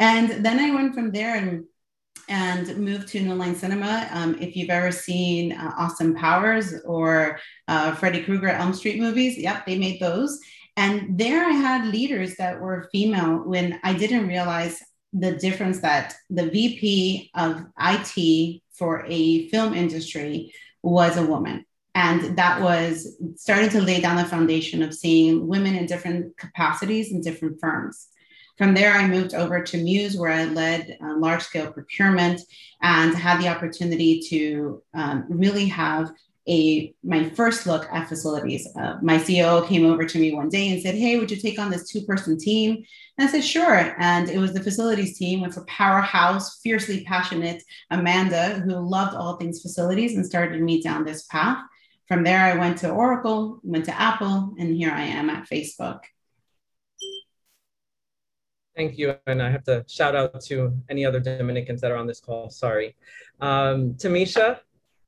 And 0.01 0.43
then 0.43 0.59
I 0.59 0.73
went 0.73 0.95
from 0.95 1.11
there 1.11 1.35
and 1.35 1.63
and 2.27 2.77
moved 2.77 3.09
to 3.09 3.21
New 3.21 3.35
Line 3.35 3.55
Cinema. 3.55 4.07
Um, 4.11 4.35
if 4.39 4.55
you've 4.55 4.69
ever 4.69 4.91
seen 4.91 5.51
uh, 5.51 5.73
Austin 5.77 6.15
Powers 6.15 6.73
or 6.85 7.39
uh, 7.67 7.93
Freddy 7.95 8.23
Krueger 8.23 8.49
Elm 8.49 8.73
Street 8.73 8.99
movies, 8.99 9.37
yep, 9.37 9.65
they 9.65 9.77
made 9.77 9.99
those. 9.99 10.39
And 10.77 11.19
there 11.19 11.45
I 11.45 11.51
had 11.51 11.87
leaders 11.87 12.35
that 12.37 12.59
were 12.59 12.89
female 12.91 13.43
when 13.43 13.79
I 13.83 13.93
didn't 13.93 14.27
realize 14.27 14.81
the 15.13 15.33
difference 15.33 15.81
that 15.81 16.15
the 16.29 16.49
VP 16.49 17.31
of 17.35 17.65
IT 17.79 18.61
for 18.73 19.05
a 19.07 19.49
film 19.49 19.73
industry 19.73 20.53
was 20.81 21.17
a 21.17 21.25
woman. 21.25 21.65
And 21.93 22.37
that 22.37 22.61
was 22.61 23.17
starting 23.35 23.69
to 23.71 23.81
lay 23.81 23.99
down 23.99 24.15
the 24.15 24.25
foundation 24.25 24.81
of 24.81 24.95
seeing 24.95 25.47
women 25.47 25.75
in 25.75 25.85
different 25.85 26.37
capacities 26.37 27.11
in 27.11 27.21
different 27.21 27.59
firms. 27.59 28.07
From 28.61 28.75
there, 28.75 28.93
I 28.93 29.07
moved 29.07 29.33
over 29.33 29.63
to 29.63 29.77
Muse, 29.77 30.15
where 30.15 30.31
I 30.31 30.45
led 30.45 30.95
uh, 31.03 31.17
large 31.17 31.41
scale 31.41 31.71
procurement 31.71 32.41
and 32.83 33.11
had 33.15 33.41
the 33.41 33.47
opportunity 33.47 34.19
to 34.29 34.83
um, 34.93 35.25
really 35.29 35.65
have 35.65 36.11
a 36.47 36.93
my 37.03 37.27
first 37.29 37.65
look 37.65 37.87
at 37.91 38.07
facilities. 38.07 38.67
Uh, 38.79 38.99
my 39.01 39.17
CEO 39.17 39.67
came 39.67 39.83
over 39.83 40.05
to 40.05 40.19
me 40.19 40.35
one 40.35 40.49
day 40.49 40.69
and 40.69 40.79
said, 40.79 40.93
"Hey, 40.93 41.17
would 41.17 41.31
you 41.31 41.37
take 41.37 41.57
on 41.57 41.71
this 41.71 41.89
two-person 41.89 42.37
team?" 42.37 42.83
And 43.17 43.27
I 43.27 43.31
said, 43.31 43.43
"Sure." 43.43 43.95
And 43.97 44.29
it 44.29 44.37
was 44.37 44.53
the 44.53 44.61
facilities 44.61 45.17
team 45.17 45.41
with 45.41 45.57
a 45.57 45.65
powerhouse, 45.65 46.59
fiercely 46.61 47.03
passionate 47.03 47.63
Amanda 47.89 48.59
who 48.59 48.75
loved 48.75 49.15
all 49.15 49.37
things 49.37 49.63
facilities 49.63 50.15
and 50.15 50.23
started 50.23 50.61
me 50.61 50.83
down 50.83 51.03
this 51.03 51.23
path. 51.23 51.57
From 52.07 52.23
there, 52.23 52.43
I 52.43 52.59
went 52.59 52.77
to 52.79 52.91
Oracle, 52.91 53.59
went 53.63 53.85
to 53.85 53.99
Apple, 53.99 54.53
and 54.59 54.75
here 54.75 54.91
I 54.91 55.05
am 55.05 55.31
at 55.31 55.49
Facebook. 55.49 56.01
Thank 58.75 58.97
you. 58.97 59.15
And 59.27 59.41
I 59.41 59.49
have 59.49 59.63
to 59.65 59.83
shout 59.87 60.15
out 60.15 60.39
to 60.41 60.73
any 60.89 61.05
other 61.05 61.19
Dominicans 61.19 61.81
that 61.81 61.91
are 61.91 61.97
on 61.97 62.07
this 62.07 62.19
call. 62.19 62.49
Sorry. 62.49 62.95
Um, 63.41 63.95
Tamisha, 63.95 64.59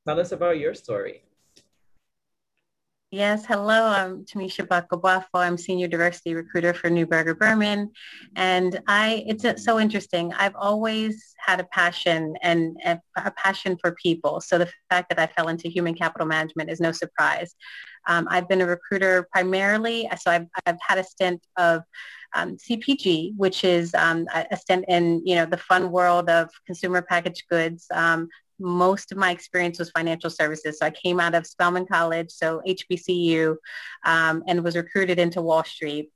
tell 0.06 0.20
us 0.20 0.32
about 0.32 0.58
your 0.58 0.74
story. 0.74 1.24
Yes, 3.14 3.46
hello, 3.46 3.86
I'm 3.86 4.24
Tamisha 4.24 4.66
Bakabwafo. 4.66 5.26
I'm 5.34 5.56
Senior 5.56 5.86
Diversity 5.86 6.34
Recruiter 6.34 6.74
for 6.74 6.90
Neuberger 6.90 7.38
Berman. 7.38 7.92
And 8.34 8.80
I, 8.88 9.22
it's 9.28 9.64
so 9.64 9.78
interesting. 9.78 10.32
I've 10.32 10.56
always 10.56 11.32
had 11.38 11.60
a 11.60 11.64
passion 11.70 12.34
and 12.42 12.76
a, 12.84 12.98
passion 13.36 13.78
for 13.80 13.92
people. 14.02 14.40
So 14.40 14.58
the 14.58 14.68
fact 14.90 15.10
that 15.10 15.20
I 15.20 15.28
fell 15.28 15.46
into 15.46 15.68
human 15.68 15.94
capital 15.94 16.26
management 16.26 16.72
is 16.72 16.80
no 16.80 16.90
surprise. 16.90 17.54
Um, 18.08 18.26
I've 18.32 18.48
been 18.48 18.62
a 18.62 18.66
recruiter 18.66 19.28
primarily, 19.30 20.08
so 20.20 20.32
I've, 20.32 20.46
I've 20.66 20.78
had 20.84 20.98
a 20.98 21.04
stint 21.04 21.40
of 21.56 21.84
um, 22.34 22.56
CPG, 22.56 23.34
which 23.36 23.62
is 23.62 23.94
um, 23.94 24.26
a 24.34 24.56
stint 24.56 24.86
in 24.88 25.22
you 25.24 25.36
know 25.36 25.46
the 25.46 25.56
fun 25.56 25.92
world 25.92 26.28
of 26.28 26.50
consumer 26.66 27.00
packaged 27.00 27.44
goods, 27.48 27.86
um, 27.94 28.28
most 28.58 29.12
of 29.12 29.18
my 29.18 29.30
experience 29.30 29.78
was 29.78 29.90
financial 29.90 30.30
services. 30.30 30.78
So 30.78 30.86
I 30.86 30.90
came 30.90 31.20
out 31.20 31.34
of 31.34 31.46
Spelman 31.46 31.86
College, 31.86 32.30
so 32.30 32.62
HBCU, 32.66 33.56
um, 34.04 34.42
and 34.46 34.62
was 34.62 34.76
recruited 34.76 35.18
into 35.18 35.42
Wall 35.42 35.64
Street. 35.64 36.10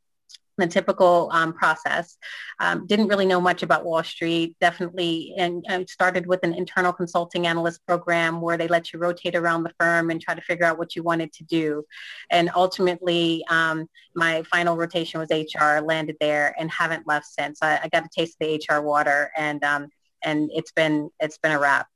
The 0.57 0.67
typical 0.67 1.31
um, 1.33 1.53
process. 1.53 2.19
Um, 2.59 2.85
didn't 2.89 3.07
really 3.07 3.27
know 3.27 3.41
much 3.41 3.63
about 3.63 3.85
Wall 3.85 4.03
Street. 4.03 4.57
Definitely, 4.61 5.35
and, 5.39 5.65
and, 5.69 5.89
started 5.89 6.27
with 6.27 6.41
an 6.43 6.53
internal 6.53 6.93
consulting 6.93 7.47
analyst 7.47 7.87
program 7.87 8.41
where 8.41 8.57
they 8.57 8.67
let 8.67 8.93
you 8.93 8.99
rotate 8.99 9.37
around 9.37 9.63
the 9.63 9.73
firm 9.79 10.11
and 10.11 10.21
try 10.21 10.35
to 10.35 10.41
figure 10.41 10.67
out 10.67 10.77
what 10.77 10.97
you 10.97 11.05
wanted 11.05 11.33
to 11.35 11.45
do. 11.45 11.85
And 12.33 12.51
ultimately, 12.57 13.45
um, 13.49 13.89
my 14.17 14.43
final 14.51 14.77
rotation 14.77 15.21
was 15.21 15.31
HR. 15.31 15.79
Landed 15.79 16.17
there 16.19 16.57
and 16.59 16.69
haven't 16.73 17.07
left 17.07 17.27
since. 17.27 17.61
I, 17.63 17.79
I 17.85 17.89
got 17.89 18.07
a 18.07 18.09
taste 18.13 18.37
of 18.41 18.49
the 18.49 18.61
HR 18.69 18.81
water, 18.81 19.31
and 19.37 19.63
um, 19.63 19.91
and 20.23 20.51
it's 20.53 20.73
been 20.73 21.11
it's 21.21 21.39
been 21.39 21.53
a 21.53 21.59
wrap. 21.59 21.89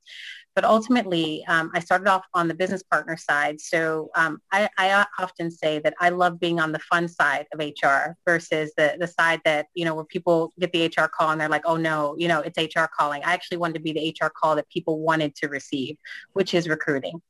But 0.54 0.64
ultimately, 0.64 1.44
um, 1.48 1.70
I 1.74 1.80
started 1.80 2.08
off 2.08 2.26
on 2.34 2.46
the 2.46 2.54
business 2.54 2.82
partner 2.82 3.16
side. 3.16 3.58
So 3.58 4.10
um, 4.14 4.40
I, 4.52 4.68
I, 4.76 5.06
often 5.18 5.50
say 5.50 5.78
that 5.78 5.94
I 5.98 6.10
love 6.10 6.38
being 6.38 6.60
on 6.60 6.72
the 6.72 6.78
fun 6.78 7.08
side 7.08 7.46
of 7.52 7.58
HR 7.58 8.16
versus 8.26 8.72
the, 8.76 8.96
the 9.00 9.06
side 9.06 9.40
that, 9.46 9.66
you 9.74 9.86
know, 9.86 9.94
where 9.94 10.04
people 10.04 10.52
get 10.60 10.72
the 10.72 10.86
HR 10.86 11.08
call 11.08 11.30
and 11.30 11.40
they're 11.40 11.48
like, 11.48 11.64
oh 11.64 11.76
no, 11.76 12.14
you 12.18 12.28
know, 12.28 12.40
it's 12.40 12.58
HR 12.58 12.84
calling. 12.94 13.22
I 13.24 13.32
actually 13.32 13.56
wanted 13.58 13.74
to 13.74 13.80
be 13.80 13.92
the 13.92 14.14
HR 14.20 14.28
call 14.28 14.56
that 14.56 14.68
people 14.68 15.00
wanted 15.00 15.34
to 15.36 15.48
receive, 15.48 15.96
which 16.34 16.52
is 16.52 16.68
recruiting. 16.68 17.22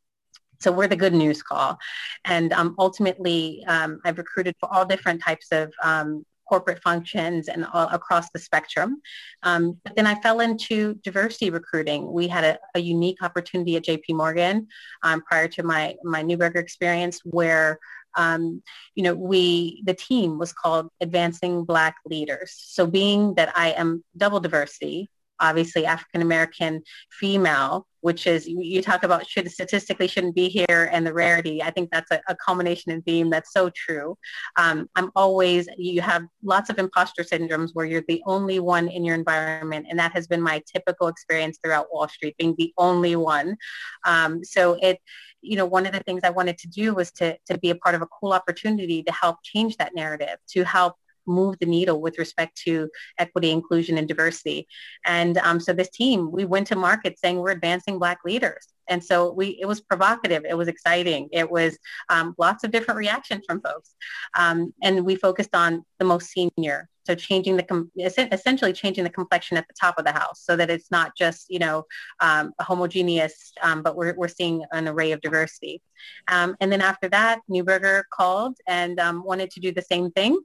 So 0.60 0.72
we're 0.72 0.88
the 0.88 0.96
good 0.96 1.14
news 1.14 1.42
call. 1.42 1.78
And 2.24 2.52
um, 2.52 2.74
ultimately, 2.78 3.64
um, 3.66 4.00
I've 4.04 4.18
recruited 4.18 4.56
for 4.60 4.72
all 4.72 4.84
different 4.84 5.22
types 5.22 5.48
of 5.50 5.72
um, 5.82 6.24
corporate 6.52 6.82
functions 6.82 7.48
and 7.48 7.64
all 7.72 7.88
across 7.88 8.28
the 8.34 8.38
spectrum. 8.38 9.00
Um, 9.42 9.78
but 9.84 9.96
then 9.96 10.06
I 10.06 10.16
fell 10.20 10.40
into 10.40 10.76
diversity 11.02 11.48
recruiting. 11.48 12.12
We 12.12 12.28
had 12.28 12.44
a, 12.44 12.58
a 12.74 12.78
unique 12.78 13.22
opportunity 13.22 13.76
at 13.76 13.84
JP 13.84 14.10
Morgan 14.10 14.68
um, 15.02 15.22
prior 15.22 15.48
to 15.48 15.62
my, 15.62 15.96
my 16.04 16.22
Neuberger 16.22 16.56
experience 16.56 17.22
where 17.24 17.78
um, 18.18 18.62
you 18.94 19.02
know, 19.02 19.14
we, 19.14 19.82
the 19.86 19.94
team 19.94 20.38
was 20.38 20.52
called 20.52 20.90
Advancing 21.00 21.64
Black 21.64 21.96
Leaders. 22.04 22.52
So 22.54 22.86
being 22.86 23.32
that 23.36 23.50
I 23.56 23.70
am 23.70 24.04
double 24.14 24.40
diversity, 24.40 25.08
obviously 25.42 25.84
African 25.84 26.22
American 26.22 26.82
female, 27.10 27.86
which 28.00 28.26
is 28.26 28.48
you 28.48 28.80
talk 28.80 29.02
about 29.02 29.26
should 29.26 29.50
statistically 29.50 30.08
shouldn't 30.08 30.34
be 30.34 30.48
here 30.48 30.88
and 30.92 31.06
the 31.06 31.12
rarity. 31.12 31.62
I 31.62 31.70
think 31.70 31.90
that's 31.90 32.10
a, 32.10 32.20
a 32.28 32.36
culmination 32.36 32.92
and 32.92 33.04
theme 33.04 33.28
that's 33.28 33.52
so 33.52 33.70
true. 33.70 34.16
Um, 34.56 34.88
I'm 34.96 35.10
always 35.14 35.68
you 35.76 36.00
have 36.00 36.24
lots 36.42 36.70
of 36.70 36.78
imposter 36.78 37.22
syndromes 37.22 37.70
where 37.74 37.86
you're 37.86 38.04
the 38.08 38.22
only 38.26 38.60
one 38.60 38.88
in 38.88 39.04
your 39.04 39.14
environment, 39.14 39.86
and 39.90 39.98
that 39.98 40.12
has 40.12 40.26
been 40.26 40.40
my 40.40 40.62
typical 40.72 41.08
experience 41.08 41.58
throughout 41.62 41.92
Wall 41.92 42.08
Street, 42.08 42.36
being 42.38 42.54
the 42.56 42.72
only 42.78 43.16
one. 43.16 43.56
Um, 44.04 44.42
so 44.44 44.78
it 44.80 44.98
you 45.42 45.56
know, 45.56 45.66
one 45.66 45.86
of 45.86 45.92
the 45.92 46.00
things 46.00 46.22
I 46.22 46.30
wanted 46.30 46.56
to 46.58 46.68
do 46.68 46.94
was 46.94 47.10
to, 47.12 47.36
to 47.50 47.58
be 47.58 47.70
a 47.70 47.74
part 47.74 47.96
of 47.96 48.02
a 48.02 48.06
cool 48.06 48.32
opportunity 48.32 49.02
to 49.02 49.12
help 49.12 49.38
change 49.42 49.76
that 49.76 49.92
narrative, 49.94 50.36
to 50.50 50.62
help 50.62 50.94
move 51.26 51.56
the 51.58 51.66
needle 51.66 52.00
with 52.00 52.18
respect 52.18 52.56
to 52.64 52.88
equity, 53.18 53.50
inclusion, 53.50 53.98
and 53.98 54.08
diversity. 54.08 54.66
And 55.04 55.38
um, 55.38 55.60
so 55.60 55.72
this 55.72 55.90
team, 55.90 56.30
we 56.30 56.44
went 56.44 56.66
to 56.68 56.76
market 56.76 57.18
saying 57.18 57.38
we're 57.38 57.50
advancing 57.50 57.98
Black 57.98 58.18
leaders. 58.24 58.68
And 58.88 59.02
so 59.02 59.32
we, 59.32 59.58
it 59.60 59.66
was 59.66 59.80
provocative. 59.80 60.44
It 60.48 60.56
was 60.56 60.68
exciting. 60.68 61.28
It 61.32 61.50
was 61.50 61.78
um, 62.08 62.34
lots 62.38 62.64
of 62.64 62.70
different 62.70 62.98
reactions 62.98 63.44
from 63.46 63.60
folks. 63.60 63.94
Um, 64.36 64.74
and 64.82 65.04
we 65.04 65.16
focused 65.16 65.54
on 65.54 65.84
the 65.98 66.04
most 66.04 66.30
senior. 66.30 66.88
So 67.04 67.16
changing 67.16 67.56
the, 67.56 67.64
com- 67.64 67.90
essentially 67.98 68.72
changing 68.72 69.02
the 69.02 69.10
complexion 69.10 69.56
at 69.56 69.66
the 69.66 69.74
top 69.80 69.98
of 69.98 70.04
the 70.04 70.12
house 70.12 70.40
so 70.44 70.54
that 70.54 70.70
it's 70.70 70.90
not 70.90 71.16
just, 71.16 71.46
you 71.50 71.58
know, 71.58 71.84
um, 72.20 72.52
homogeneous, 72.60 73.52
um, 73.60 73.82
but 73.82 73.96
we're, 73.96 74.14
we're 74.14 74.28
seeing 74.28 74.64
an 74.72 74.86
array 74.86 75.10
of 75.10 75.20
diversity. 75.20 75.82
Um, 76.28 76.56
and 76.60 76.70
then 76.70 76.80
after 76.80 77.08
that, 77.08 77.40
Neuberger 77.50 78.02
called 78.12 78.56
and 78.68 79.00
wanted 79.24 79.50
to 79.52 79.60
do 79.60 79.72
the 79.72 79.82
same 79.82 80.12
thing 80.12 80.38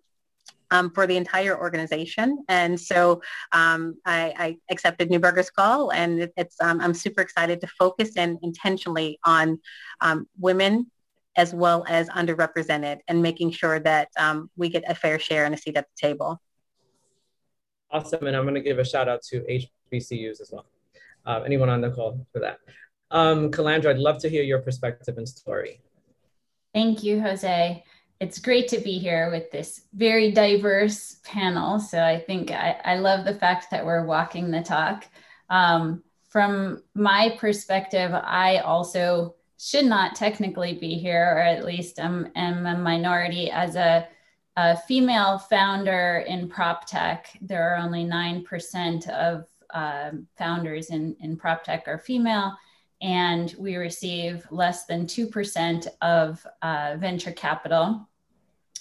um, 0.72 0.92
for 0.92 1.08
the 1.08 1.18
entire 1.18 1.58
organization. 1.58 2.44
And 2.50 2.80
so 2.80 3.22
um, 3.52 3.96
I, 4.06 4.34
I, 4.38 4.58
accepted 4.70 5.10
Neuberger's 5.10 5.50
call 5.50 5.92
and 5.92 6.22
it, 6.24 6.34
it's, 6.38 6.56
um, 6.62 6.82
I'm 6.82 6.94
super 6.94 7.22
excited 7.22 7.62
to 7.62 7.68
focus 7.68 8.18
in 8.18 8.38
intentionally 8.42 9.20
on 9.24 9.60
um, 10.02 10.28
women 10.38 10.92
as 11.36 11.54
well 11.54 11.86
as 11.88 12.10
underrepresented 12.10 13.00
and 13.08 13.22
making 13.22 13.52
sure 13.52 13.80
that 13.80 14.10
um, 14.18 14.50
we 14.58 14.70
get 14.70 14.84
a 14.88 14.96
fair 14.96 15.20
share 15.20 15.46
and 15.46 15.54
a 15.54 15.58
seat 15.58 15.78
at 15.78 15.86
the 15.88 16.08
table. 16.08 16.42
Awesome. 17.92 18.26
And 18.28 18.36
I'm 18.36 18.44
going 18.44 18.56
to 18.56 18.62
give 18.62 18.80
a 18.80 18.86
shout 18.86 19.08
out 19.08 19.22
to 19.24 19.42
HBCUs 19.94 20.42
as 20.42 20.50
well. 20.52 20.66
Uh, 21.26 21.42
anyone 21.46 21.70
on 21.70 21.82
the 21.82 21.92
call 21.92 22.26
for 22.34 22.40
that. 22.40 22.60
Um, 23.12 23.52
Calandra, 23.52 23.88
I'd 23.88 24.00
love 24.00 24.18
to 24.20 24.30
hear 24.30 24.44
your 24.44 24.60
perspective 24.60 25.18
and 25.18 25.28
story. 25.28 25.82
Thank 26.74 27.04
you, 27.04 27.22
Jose 27.22 27.84
it's 28.20 28.40
great 28.40 28.68
to 28.70 28.80
be 28.80 28.98
here 28.98 29.30
with 29.32 29.52
this 29.52 29.82
very 29.94 30.32
diverse 30.32 31.18
panel. 31.24 31.80
So 31.80 32.02
I 32.02 32.20
think 32.20 32.52
I, 32.52 32.80
I 32.84 32.96
love 32.98 33.26
the 33.26 33.36
fact 33.36 33.70
that 33.72 33.86
we're 33.86 34.06
walking 34.06 34.50
the 34.50 34.62
talk. 34.62 35.06
Um, 35.50 36.04
from 36.30 36.84
my 36.94 37.36
perspective, 37.40 38.12
I 38.14 38.58
also 38.58 39.36
should 39.60 39.86
not 39.86 40.16
technically 40.16 40.74
be 40.74 40.96
here, 40.96 41.34
or 41.36 41.40
at 41.40 41.66
least 41.66 42.00
I'm, 42.00 42.30
am 42.36 42.66
a 42.66 42.78
minority 42.78 43.50
as 43.50 43.76
a, 43.76 44.08
a, 44.56 44.78
female 44.78 45.40
founder 45.40 46.24
in 46.28 46.50
prop 46.50 46.86
tech. 46.86 47.30
There 47.42 47.74
are 47.74 47.78
only 47.78 48.04
9% 48.04 49.10
of 49.10 49.46
uh, 49.72 50.12
founders 50.38 50.90
in, 50.90 51.16
in 51.20 51.38
prop 51.38 51.64
tech 51.64 51.88
are 51.88 51.98
female 51.98 52.56
and 53.02 53.54
we 53.60 53.76
receive 53.76 54.46
less 54.52 54.86
than 54.86 55.06
2% 55.06 55.88
of 56.02 56.46
uh, 56.62 56.96
venture 56.98 57.32
capital. 57.32 58.08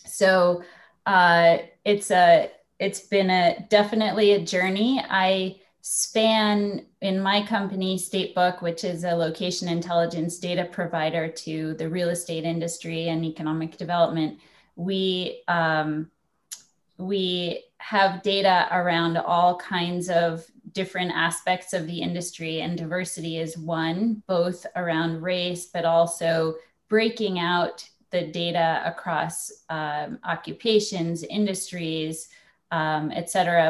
So 0.05 0.63
uh, 1.05 1.59
it's 1.85 2.11
a 2.11 2.51
it's 2.79 3.01
been 3.01 3.31
a 3.31 3.67
definitely 3.71 4.33
a 4.33 4.45
journey. 4.45 5.03
I 5.09 5.61
span 5.81 6.85
in 7.01 7.21
my 7.21 7.47
company 7.47 7.97
Statebook, 7.97 8.61
which 8.61 8.85
is 8.85 9.05
a 9.05 9.15
location 9.15 9.69
intelligence 9.69 10.39
data 10.39 10.65
provider 10.65 11.29
to 11.29 11.75
the 11.75 11.89
real 11.89 12.11
estate 12.11 12.45
industry 12.45 13.09
and 13.09 13.25
economic 13.25 13.77
development. 13.77 14.41
We 14.75 15.43
um, 15.49 16.11
we 16.99 17.65
have 17.79 18.23
data 18.23 18.69
around 18.73 19.17
all 19.17 19.57
kinds 19.59 20.09
of 20.09 20.45
different 20.77 21.11
aspects 21.11 21.73
of 21.73 21.87
the 21.87 22.03
industry 22.03 22.61
and 22.61 22.77
diversity 22.77 23.39
is 23.39 23.57
one 23.57 24.23
both 24.29 24.67
around 24.77 25.23
race 25.23 25.71
but 25.73 25.87
also 25.87 26.55
breaking 26.89 27.39
out 27.39 27.89
the 28.11 28.27
data 28.27 28.83
across 28.85 29.51
um, 29.71 30.19
occupations, 30.23 31.25
industries, 31.25 32.29
um, 32.71 33.11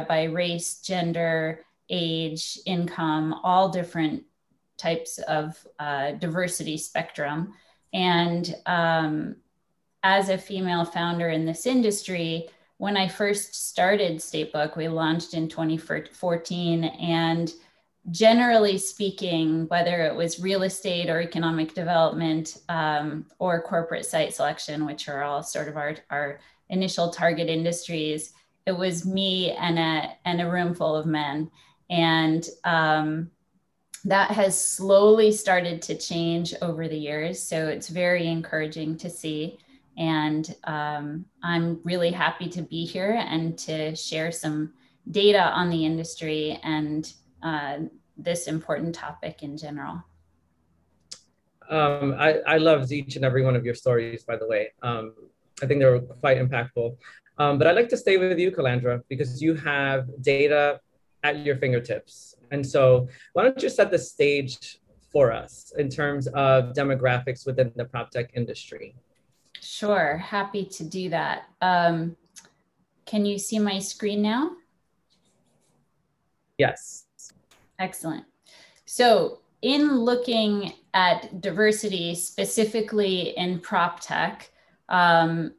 by 0.08 0.24
race, 0.24 0.80
gender, 0.80 1.64
age, 1.88 2.58
income, 2.66 3.40
all 3.44 3.68
different 3.68 4.24
types 4.76 5.18
of 5.20 5.56
uh, 5.78 6.10
diversity 6.12 6.76
spectrum. 6.76 7.54
And 7.94 8.54
um, 8.66 9.36
as 10.02 10.28
a 10.28 10.38
female 10.38 10.84
founder 10.84 11.30
in 11.30 11.46
this 11.46 11.66
industry, 11.66 12.48
when 12.78 12.96
I 12.96 13.08
first 13.08 13.68
started 13.68 14.18
Statebook, 14.18 14.76
we 14.76 14.88
launched 14.88 15.34
in 15.34 15.48
2014. 15.48 16.84
And 16.84 17.52
generally 18.10 18.78
speaking, 18.78 19.66
whether 19.68 20.02
it 20.02 20.14
was 20.14 20.40
real 20.40 20.62
estate 20.62 21.08
or 21.08 21.20
economic 21.20 21.74
development 21.74 22.58
um, 22.68 23.26
or 23.38 23.62
corporate 23.62 24.04
site 24.04 24.34
selection, 24.34 24.84
which 24.84 25.08
are 25.08 25.22
all 25.22 25.42
sort 25.42 25.68
of 25.68 25.76
our, 25.76 25.96
our 26.10 26.40
initial 26.68 27.10
target 27.10 27.48
industries, 27.48 28.32
it 28.66 28.72
was 28.72 29.06
me 29.06 29.52
and 29.52 29.78
a, 29.78 30.16
and 30.24 30.40
a 30.40 30.50
room 30.50 30.74
full 30.74 30.94
of 30.94 31.06
men. 31.06 31.50
And 31.88 32.46
um, 32.64 33.30
that 34.04 34.30
has 34.32 34.60
slowly 34.60 35.32
started 35.32 35.82
to 35.82 35.96
change 35.96 36.54
over 36.62 36.88
the 36.88 36.98
years. 36.98 37.42
So 37.42 37.68
it's 37.68 37.88
very 37.88 38.26
encouraging 38.26 38.98
to 38.98 39.10
see. 39.10 39.58
And 39.98 40.54
um, 40.64 41.24
I'm 41.42 41.80
really 41.84 42.10
happy 42.10 42.48
to 42.50 42.62
be 42.62 42.84
here 42.84 43.12
and 43.28 43.56
to 43.58 43.96
share 43.96 44.30
some 44.30 44.72
data 45.10 45.42
on 45.42 45.70
the 45.70 45.84
industry 45.84 46.60
and 46.62 47.12
uh, 47.42 47.78
this 48.16 48.46
important 48.46 48.94
topic 48.94 49.42
in 49.42 49.56
general. 49.56 50.02
Um, 51.68 52.14
I, 52.18 52.38
I 52.46 52.58
loved 52.58 52.92
each 52.92 53.16
and 53.16 53.24
every 53.24 53.44
one 53.44 53.56
of 53.56 53.64
your 53.64 53.74
stories, 53.74 54.24
by 54.24 54.36
the 54.36 54.46
way. 54.46 54.72
Um, 54.82 55.14
I 55.62 55.66
think 55.66 55.80
they 55.80 55.86
were 55.86 56.00
quite 56.00 56.38
impactful. 56.38 56.96
Um, 57.38 57.58
but 57.58 57.66
I'd 57.66 57.76
like 57.76 57.88
to 57.90 57.96
stay 57.96 58.16
with 58.16 58.38
you, 58.38 58.50
Calandra, 58.50 59.02
because 59.08 59.42
you 59.42 59.54
have 59.54 60.06
data 60.22 60.80
at 61.22 61.44
your 61.44 61.56
fingertips. 61.56 62.36
And 62.50 62.64
so 62.64 63.08
why 63.32 63.42
don't 63.42 63.62
you 63.62 63.68
set 63.68 63.90
the 63.90 63.98
stage 63.98 64.78
for 65.12 65.32
us 65.32 65.72
in 65.76 65.88
terms 65.88 66.28
of 66.28 66.72
demographics 66.72 67.46
within 67.46 67.72
the 67.74 67.84
prop 67.84 68.10
tech 68.10 68.30
industry? 68.34 68.94
Sure, 69.68 70.16
happy 70.16 70.64
to 70.64 70.84
do 70.84 71.10
that. 71.10 71.48
Um, 71.60 72.16
can 73.04 73.26
you 73.26 73.36
see 73.36 73.58
my 73.58 73.80
screen 73.80 74.22
now? 74.22 74.52
Yes. 76.56 77.06
Excellent. 77.78 78.24
So 78.84 79.40
in 79.62 79.98
looking 79.98 80.72
at 80.94 81.40
diversity, 81.40 82.14
specifically 82.14 83.30
in 83.36 83.58
prop 83.58 83.98
tech, 84.00 84.50
um, 84.88 85.52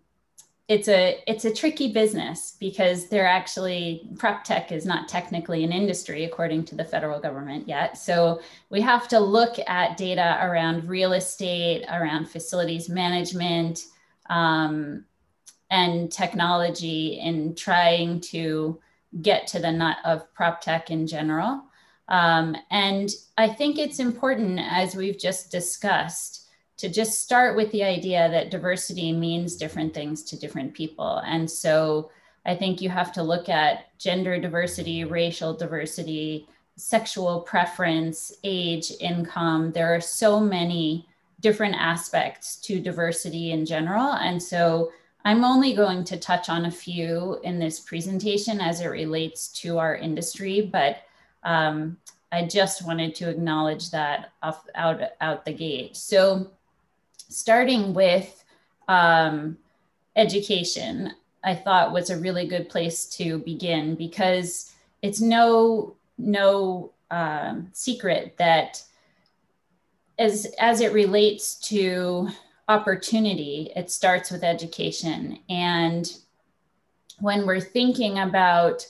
it's 0.69 0.87
a 0.87 1.21
it's 1.27 1.45
a 1.45 1.53
tricky 1.53 1.91
business 1.91 2.55
because 2.59 3.07
they're 3.09 3.27
actually 3.27 4.09
prop 4.17 4.43
tech 4.43 4.71
is 4.71 4.85
not 4.85 5.07
technically 5.07 5.63
an 5.63 5.71
industry 5.71 6.25
according 6.25 6.65
to 6.65 6.75
the 6.75 6.83
federal 6.83 7.21
government 7.21 7.65
yet 7.69 7.97
so 7.97 8.41
we 8.69 8.81
have 8.81 9.07
to 9.07 9.17
look 9.17 9.57
at 9.65 9.95
data 9.95 10.37
around 10.41 10.83
real 10.89 11.13
estate 11.13 11.85
around 11.89 12.29
facilities 12.29 12.89
management 12.89 13.85
um, 14.29 15.05
and 15.69 16.11
technology 16.11 17.19
in 17.19 17.55
trying 17.55 18.19
to 18.21 18.79
get 19.21 19.47
to 19.47 19.59
the 19.59 19.71
nut 19.71 19.97
of 20.05 20.33
prop 20.33 20.61
tech 20.61 20.91
in 20.91 21.07
general 21.07 21.63
um, 22.07 22.55
and 22.71 23.09
i 23.37 23.47
think 23.47 23.77
it's 23.77 23.99
important 23.99 24.59
as 24.59 24.95
we've 24.95 25.19
just 25.19 25.51
discussed 25.51 26.47
to 26.77 26.87
just 26.87 27.21
start 27.21 27.55
with 27.55 27.71
the 27.71 27.83
idea 27.83 28.29
that 28.29 28.51
diversity 28.51 29.11
means 29.11 29.55
different 29.55 29.93
things 29.93 30.23
to 30.23 30.39
different 30.39 30.73
people. 30.73 31.21
And 31.25 31.49
so 31.49 32.11
I 32.45 32.55
think 32.55 32.81
you 32.81 32.89
have 32.89 33.11
to 33.13 33.23
look 33.23 33.49
at 33.49 33.97
gender 33.97 34.39
diversity, 34.39 35.03
racial 35.03 35.53
diversity, 35.53 36.47
sexual 36.75 37.41
preference, 37.41 38.31
age, 38.43 38.91
income. 38.99 39.71
There 39.71 39.93
are 39.93 40.01
so 40.01 40.39
many 40.39 41.09
different 41.39 41.75
aspects 41.75 42.55
to 42.57 42.79
diversity 42.79 43.51
in 43.51 43.65
general. 43.65 44.13
And 44.13 44.41
so 44.41 44.91
I'm 45.25 45.43
only 45.43 45.73
going 45.73 46.03
to 46.05 46.17
touch 46.17 46.49
on 46.49 46.65
a 46.65 46.71
few 46.71 47.39
in 47.43 47.59
this 47.59 47.79
presentation 47.79 48.61
as 48.61 48.81
it 48.81 48.87
relates 48.87 49.49
to 49.59 49.77
our 49.77 49.95
industry, 49.95 50.61
but 50.61 51.03
um, 51.43 51.97
I 52.31 52.45
just 52.45 52.85
wanted 52.85 53.13
to 53.15 53.29
acknowledge 53.29 53.91
that 53.91 54.31
off, 54.41 54.65
out, 54.75 55.01
out 55.21 55.45
the 55.45 55.53
gate. 55.53 55.95
So 55.95 56.51
starting 57.29 57.93
with 57.93 58.43
um, 58.87 59.57
education, 60.15 61.13
I 61.43 61.55
thought 61.55 61.93
was 61.93 62.09
a 62.09 62.17
really 62.17 62.47
good 62.47 62.69
place 62.69 63.05
to 63.17 63.39
begin 63.39 63.95
because 63.95 64.73
it's 65.01 65.21
no 65.21 65.95
no 66.17 66.91
um, 67.11 67.69
secret 67.73 68.35
that 68.37 68.83
as 70.19 70.47
as 70.59 70.81
it 70.81 70.93
relates 70.93 71.55
to 71.69 72.29
opportunity, 72.67 73.71
it 73.75 73.89
starts 73.91 74.31
with 74.31 74.43
education. 74.43 75.39
And 75.49 76.11
when 77.19 77.45
we're 77.45 77.61
thinking 77.61 78.19
about 78.19 78.85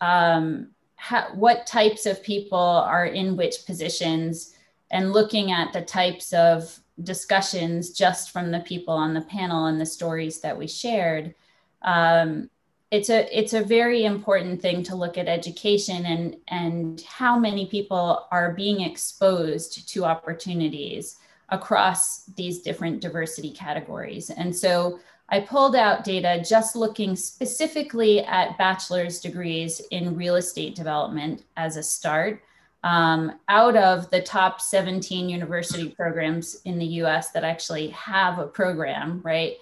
um, 0.00 0.68
how, 0.96 1.28
what 1.34 1.66
types 1.66 2.06
of 2.06 2.22
people 2.22 2.58
are 2.58 3.06
in 3.06 3.36
which 3.36 3.66
positions 3.66 4.54
and 4.90 5.12
looking 5.12 5.52
at 5.52 5.72
the 5.72 5.82
types 5.82 6.32
of 6.32 6.78
discussions 7.02 7.90
just 7.90 8.30
from 8.30 8.50
the 8.50 8.60
people 8.60 8.94
on 8.94 9.14
the 9.14 9.20
panel 9.20 9.66
and 9.66 9.80
the 9.80 9.86
stories 9.86 10.40
that 10.40 10.56
we 10.56 10.66
shared 10.66 11.34
um, 11.82 12.50
it's 12.90 13.10
a 13.10 13.38
it's 13.38 13.52
a 13.52 13.62
very 13.62 14.04
important 14.04 14.62
thing 14.62 14.82
to 14.82 14.96
look 14.96 15.18
at 15.18 15.28
education 15.28 16.06
and 16.06 16.36
and 16.48 17.02
how 17.02 17.38
many 17.38 17.66
people 17.66 18.26
are 18.30 18.52
being 18.54 18.80
exposed 18.80 19.88
to 19.88 20.04
opportunities 20.04 21.16
across 21.50 22.24
these 22.36 22.62
different 22.62 23.00
diversity 23.00 23.50
categories 23.50 24.30
and 24.30 24.54
so 24.54 24.98
i 25.28 25.38
pulled 25.38 25.76
out 25.76 26.04
data 26.04 26.42
just 26.46 26.76
looking 26.76 27.14
specifically 27.14 28.20
at 28.24 28.56
bachelor's 28.56 29.20
degrees 29.20 29.82
in 29.90 30.16
real 30.16 30.36
estate 30.36 30.74
development 30.74 31.44
as 31.56 31.76
a 31.76 31.82
start 31.82 32.42
um, 32.84 33.38
out 33.48 33.76
of 33.76 34.08
the 34.10 34.22
top 34.22 34.60
17 34.60 35.28
university 35.28 35.88
programs 35.90 36.60
in 36.64 36.78
the 36.78 36.86
US 37.02 37.30
that 37.32 37.44
actually 37.44 37.88
have 37.88 38.38
a 38.38 38.46
program, 38.46 39.20
right? 39.24 39.56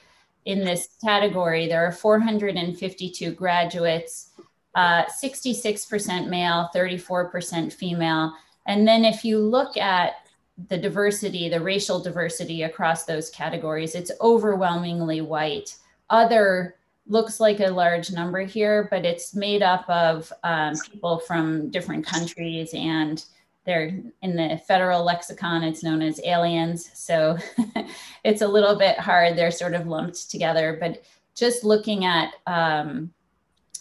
In 0.46 0.64
this 0.64 0.88
category, 1.04 1.66
there 1.66 1.85
are 1.85 1.92
452 1.92 3.32
graduates, 3.32 4.30
uh, 4.76 5.04
66% 5.04 6.28
male, 6.28 6.70
34% 6.74 7.72
female. 7.72 8.32
And 8.66 8.87
then 8.87 9.04
if 9.04 9.24
you 9.24 9.38
look 9.38 9.76
at 9.76 10.14
the 10.68 10.78
diversity, 10.78 11.48
the 11.48 11.61
racial 11.61 12.00
diversity 12.00 12.62
across 12.62 13.04
those 13.04 13.28
categories, 13.28 13.96
it's 13.96 14.12
overwhelmingly 14.20 15.20
white. 15.20 15.76
Other 16.11 16.76
looks 17.09 17.40
like 17.40 17.59
a 17.59 17.68
large 17.68 18.12
number 18.12 18.40
here, 18.40 18.87
but 18.88 19.04
it's 19.04 19.35
made 19.35 19.62
up 19.62 19.88
of 19.88 20.32
um, 20.44 20.74
people 20.92 21.18
from 21.18 21.70
different 21.70 22.06
countries 22.06 22.70
and 22.72 23.24
they're 23.66 24.00
in 24.22 24.37
the 24.37 24.61
federal 24.66 25.05
lexicon, 25.05 25.62
it's 25.62 25.83
known 25.83 26.00
as 26.00 26.20
aliens. 26.24 26.90
So 26.94 27.37
it's 28.24 28.42
a 28.42 28.48
little 28.48 28.76
bit 28.76 28.98
hard. 28.98 29.37
They're 29.37 29.50
sort 29.50 29.74
of 29.74 29.87
lumped 29.87 30.31
together, 30.31 30.79
but 30.81 31.02
just 31.35 31.64
looking 31.64 32.05
at 32.05 32.33
um, 32.46 33.12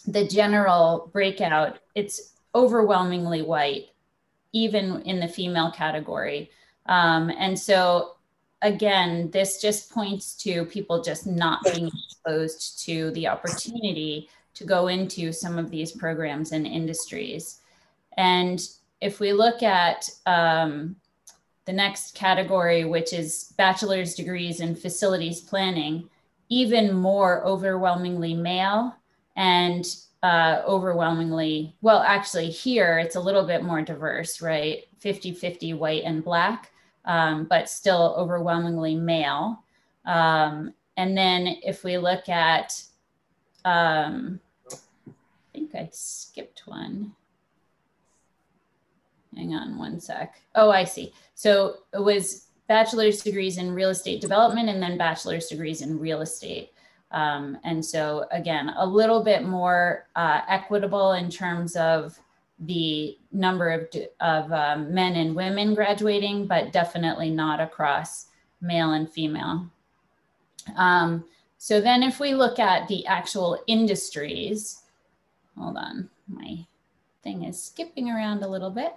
the 0.06 0.26
general 0.26 1.08
breakout, 1.12 1.78
it's 1.94 2.34
overwhelmingly 2.54 3.42
white, 3.42 3.86
even 4.52 5.02
in 5.02 5.20
the 5.20 5.28
female 5.28 5.70
category. 5.70 6.50
Um, 6.86 7.30
and 7.30 7.58
so 7.58 8.16
again, 8.62 9.30
this 9.30 9.60
just 9.60 9.90
points 9.90 10.34
to 10.34 10.64
people 10.66 11.02
just 11.02 11.26
not 11.26 11.62
being 11.64 11.88
exposed 11.88 12.84
to 12.84 13.10
the 13.12 13.28
opportunity 13.28 14.28
to 14.54 14.64
go 14.64 14.88
into 14.88 15.32
some 15.32 15.58
of 15.58 15.70
these 15.70 15.92
programs 15.92 16.52
and 16.52 16.66
industries. 16.66 17.60
And 18.16 18.60
if 19.00 19.20
we 19.20 19.32
look 19.32 19.62
at 19.62 20.08
um, 20.26 20.96
the 21.64 21.72
next 21.72 22.14
category, 22.14 22.84
which 22.84 23.12
is 23.12 23.52
bachelor's 23.56 24.14
degrees 24.14 24.60
in 24.60 24.74
facilities 24.74 25.40
planning, 25.40 26.08
even 26.48 26.94
more 26.94 27.44
overwhelmingly 27.44 28.34
male 28.34 28.94
and 29.36 29.96
uh, 30.22 30.62
overwhelmingly, 30.66 31.76
well, 31.82 32.00
actually, 32.02 32.50
here 32.50 32.98
it's 32.98 33.16
a 33.16 33.20
little 33.20 33.44
bit 33.44 33.62
more 33.62 33.82
diverse, 33.82 34.40
right? 34.40 34.84
50 34.98 35.34
50 35.34 35.74
white 35.74 36.02
and 36.04 36.24
black 36.24 36.72
um, 37.06 37.44
but 37.44 37.68
still 37.68 38.14
overwhelmingly 38.18 38.96
male. 38.96 39.62
Um, 40.04 40.74
and 40.96 41.16
then 41.16 41.46
if 41.62 41.84
we 41.84 41.98
look 41.98 42.28
at, 42.28 42.82
um, 43.64 44.40
I 44.70 45.12
think 45.52 45.74
I 45.74 45.88
skipped 45.92 46.62
one. 46.66 47.12
Hang 49.36 49.54
on 49.54 49.78
one 49.78 50.00
sec. 50.00 50.34
Oh, 50.54 50.70
I 50.70 50.84
see. 50.84 51.12
So 51.34 51.78
it 51.92 52.02
was 52.02 52.46
bachelor's 52.68 53.22
degrees 53.22 53.58
in 53.58 53.72
real 53.72 53.90
estate 53.90 54.20
development 54.20 54.68
and 54.68 54.82
then 54.82 54.98
bachelor's 54.98 55.46
degrees 55.46 55.82
in 55.82 55.98
real 55.98 56.22
estate. 56.22 56.72
Um, 57.12 57.58
and 57.62 57.84
so 57.84 58.26
again, 58.32 58.72
a 58.76 58.86
little 58.86 59.22
bit 59.22 59.44
more 59.44 60.06
uh, 60.16 60.40
equitable 60.48 61.12
in 61.12 61.30
terms 61.30 61.76
of 61.76 62.18
the 62.60 63.16
number 63.32 63.70
of, 63.70 63.88
of 64.20 64.50
um, 64.50 64.92
men 64.92 65.14
and 65.14 65.36
women 65.36 65.74
graduating, 65.74 66.46
but 66.46 66.72
definitely 66.72 67.30
not 67.30 67.60
across 67.60 68.26
male 68.60 68.92
and 68.92 69.10
female. 69.10 69.66
Um, 70.76 71.24
so 71.58 71.80
then 71.80 72.02
if 72.02 72.18
we 72.18 72.34
look 72.34 72.58
at 72.58 72.88
the 72.88 73.06
actual 73.06 73.62
industries, 73.66 74.82
hold 75.56 75.76
on, 75.76 76.08
my 76.26 76.66
thing 77.22 77.44
is 77.44 77.62
skipping 77.62 78.10
around 78.10 78.42
a 78.42 78.48
little 78.48 78.70
bit. 78.70 78.94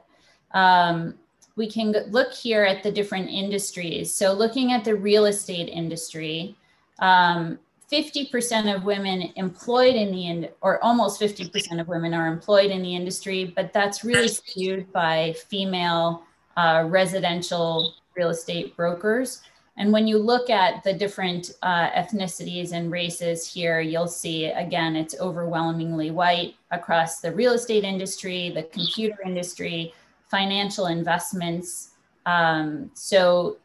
Um, 0.51 1.15
we 1.55 1.69
can 1.69 1.93
look 2.09 2.33
here 2.33 2.63
at 2.63 2.83
the 2.83 2.91
different 2.91 3.29
industries. 3.29 4.13
So 4.13 4.33
looking 4.33 4.71
at 4.71 4.85
the 4.85 4.95
real 4.95 5.25
estate 5.25 5.67
industry, 5.67 6.55
um, 6.99 7.59
50% 7.91 8.73
of 8.73 8.83
women 8.83 9.33
employed 9.35 9.95
in 9.95 10.11
the 10.11 10.27
in, 10.27 10.49
or 10.61 10.83
almost 10.83 11.19
50% 11.19 11.81
of 11.81 11.87
women 11.87 12.13
are 12.13 12.27
employed 12.27 12.71
in 12.71 12.83
the 12.83 12.95
industry, 12.95 13.51
but 13.55 13.73
that's 13.73 14.03
really 14.03 14.27
skewed 14.27 14.91
by 14.93 15.33
female 15.47 16.23
uh, 16.55 16.85
residential 16.87 17.95
real 18.15 18.29
estate 18.29 18.75
brokers. 18.75 19.41
And 19.77 19.93
when 19.93 20.07
you 20.07 20.17
look 20.17 20.49
at 20.49 20.83
the 20.83 20.93
different 20.93 21.51
uh, 21.63 21.89
ethnicities 21.91 22.73
and 22.73 22.91
races 22.91 23.51
here, 23.51 23.79
you'll 23.79 24.07
see 24.07 24.45
again, 24.45 24.95
it's 24.95 25.19
overwhelmingly 25.19 26.11
white 26.11 26.55
across 26.71 27.21
the 27.21 27.31
real 27.31 27.53
estate 27.53 27.85
industry, 27.85 28.51
the 28.53 28.63
computer 28.63 29.17
industry, 29.25 29.93
financial 30.29 30.87
investments. 30.87 31.91
Um, 32.25 32.91
so 32.93 33.57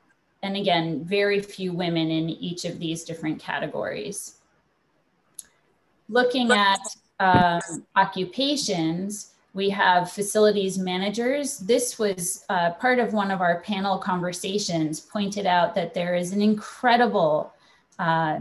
and 0.45 0.59
again, 0.59 1.03
very 1.05 1.41
few 1.41 1.73
women 1.73 2.11
in 2.11 2.29
each 2.29 2.67
of 2.67 2.79
these 2.79 3.03
different 3.03 3.41
categories. 3.41 4.41
Looking 6.11 6.51
at 6.51 6.81
um, 7.19 7.87
occupations, 7.97 9.33
we 9.55 9.71
have 9.71 10.11
facilities 10.11 10.77
managers. 10.77 11.59
This 11.61 11.99
was 11.99 12.45
uh, 12.51 12.73
part 12.73 12.99
of 12.99 13.15
one 13.15 13.31
of 13.31 13.41
our 13.41 13.63
panel 13.63 13.97
conversations, 13.97 15.01
pointed 15.01 15.47
out 15.47 15.75
that 15.77 15.95
there 15.95 16.15
is 16.15 16.33
an 16.33 16.43
incredible 16.43 17.55
uh, 17.99 18.41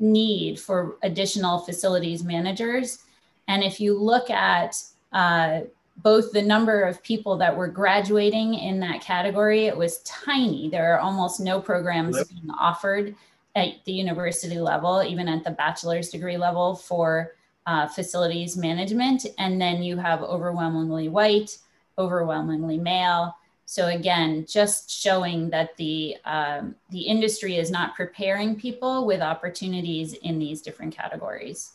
need 0.00 0.58
for 0.58 0.96
additional 1.04 1.60
facilities 1.60 2.24
managers. 2.24 3.04
And 3.46 3.62
if 3.62 3.78
you 3.78 3.96
look 3.96 4.28
at 4.28 4.82
uh, 5.12 5.60
both 6.02 6.32
the 6.32 6.42
number 6.42 6.82
of 6.82 7.02
people 7.02 7.36
that 7.38 7.56
were 7.56 7.68
graduating 7.68 8.54
in 8.54 8.80
that 8.80 9.00
category, 9.00 9.66
it 9.66 9.76
was 9.76 9.98
tiny. 10.02 10.68
There 10.68 10.94
are 10.94 11.00
almost 11.00 11.40
no 11.40 11.60
programs 11.60 12.16
yep. 12.16 12.28
being 12.28 12.50
offered 12.58 13.14
at 13.56 13.84
the 13.84 13.92
university 13.92 14.58
level, 14.58 15.02
even 15.02 15.28
at 15.28 15.42
the 15.42 15.50
bachelor's 15.50 16.10
degree 16.10 16.36
level 16.36 16.76
for 16.76 17.32
uh, 17.66 17.88
facilities 17.88 18.56
management. 18.56 19.26
And 19.38 19.60
then 19.60 19.82
you 19.82 19.96
have 19.96 20.22
overwhelmingly 20.22 21.08
white, 21.08 21.58
overwhelmingly 21.98 22.78
male. 22.78 23.36
So 23.64 23.88
again, 23.88 24.46
just 24.48 24.90
showing 24.90 25.50
that 25.50 25.76
the 25.76 26.16
um, 26.24 26.74
the 26.90 27.02
industry 27.02 27.56
is 27.56 27.70
not 27.70 27.94
preparing 27.94 28.56
people 28.56 29.04
with 29.04 29.20
opportunities 29.20 30.14
in 30.14 30.38
these 30.38 30.62
different 30.62 30.96
categories. 30.96 31.72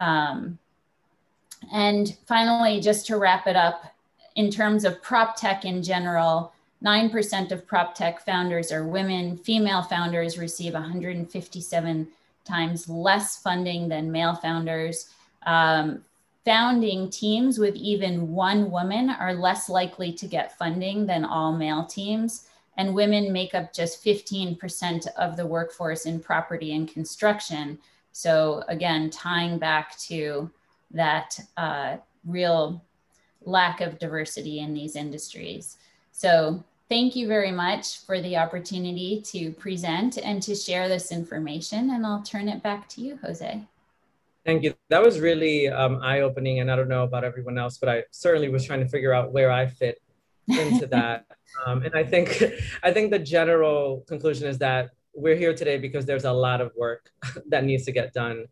Um, 0.00 0.58
and 1.70 2.16
finally, 2.26 2.80
just 2.80 3.06
to 3.06 3.18
wrap 3.18 3.46
it 3.46 3.56
up, 3.56 3.94
in 4.34 4.50
terms 4.50 4.84
of 4.84 5.02
prop 5.02 5.36
tech 5.36 5.64
in 5.64 5.82
general, 5.82 6.52
9% 6.84 7.52
of 7.52 7.66
prop 7.66 7.94
tech 7.94 8.24
founders 8.24 8.72
are 8.72 8.86
women. 8.86 9.36
Female 9.36 9.82
founders 9.82 10.38
receive 10.38 10.72
157 10.72 12.08
times 12.44 12.88
less 12.88 13.38
funding 13.38 13.88
than 13.88 14.10
male 14.10 14.34
founders. 14.34 15.10
Um, 15.46 16.02
founding 16.44 17.08
teams 17.08 17.58
with 17.58 17.76
even 17.76 18.32
one 18.32 18.70
woman 18.70 19.10
are 19.10 19.34
less 19.34 19.68
likely 19.68 20.12
to 20.14 20.26
get 20.26 20.58
funding 20.58 21.06
than 21.06 21.24
all 21.24 21.52
male 21.52 21.84
teams. 21.84 22.48
And 22.78 22.94
women 22.94 23.32
make 23.32 23.54
up 23.54 23.72
just 23.72 24.02
15% 24.04 25.06
of 25.18 25.36
the 25.36 25.46
workforce 25.46 26.06
in 26.06 26.18
property 26.18 26.74
and 26.74 26.88
construction. 26.88 27.78
So, 28.12 28.64
again, 28.68 29.10
tying 29.10 29.58
back 29.58 29.96
to 30.00 30.50
that 30.92 31.38
uh, 31.56 31.96
real 32.26 32.82
lack 33.44 33.80
of 33.80 33.98
diversity 33.98 34.60
in 34.60 34.74
these 34.74 34.96
industries. 34.96 35.76
So 36.12 36.62
thank 36.88 37.16
you 37.16 37.26
very 37.26 37.50
much 37.50 38.00
for 38.00 38.20
the 38.20 38.36
opportunity 38.36 39.22
to 39.26 39.50
present 39.52 40.18
and 40.18 40.42
to 40.42 40.54
share 40.54 40.88
this 40.88 41.10
information. 41.10 41.90
And 41.90 42.06
I'll 42.06 42.22
turn 42.22 42.48
it 42.48 42.62
back 42.62 42.88
to 42.90 43.00
you, 43.00 43.18
Jose. 43.24 43.62
Thank 44.44 44.64
you. 44.64 44.74
That 44.90 45.02
was 45.02 45.20
really 45.20 45.68
um, 45.68 46.00
eye-opening, 46.02 46.60
and 46.60 46.70
I 46.70 46.74
don't 46.74 46.88
know 46.88 47.04
about 47.04 47.22
everyone 47.22 47.58
else, 47.58 47.78
but 47.78 47.88
I 47.88 48.02
certainly 48.10 48.48
was 48.48 48.64
trying 48.64 48.80
to 48.80 48.88
figure 48.88 49.12
out 49.12 49.32
where 49.32 49.52
I 49.52 49.66
fit 49.66 50.02
into 50.48 50.86
that. 50.90 51.26
Um, 51.64 51.82
and 51.82 51.94
I 51.94 52.02
think, 52.02 52.42
I 52.82 52.92
think 52.92 53.12
the 53.12 53.20
general 53.20 54.04
conclusion 54.08 54.48
is 54.48 54.58
that 54.58 54.90
we're 55.14 55.36
here 55.36 55.54
today 55.54 55.78
because 55.78 56.06
there's 56.06 56.24
a 56.24 56.32
lot 56.32 56.60
of 56.60 56.72
work 56.76 57.10
that 57.48 57.64
needs 57.64 57.84
to 57.84 57.92
get 57.92 58.12
done 58.12 58.46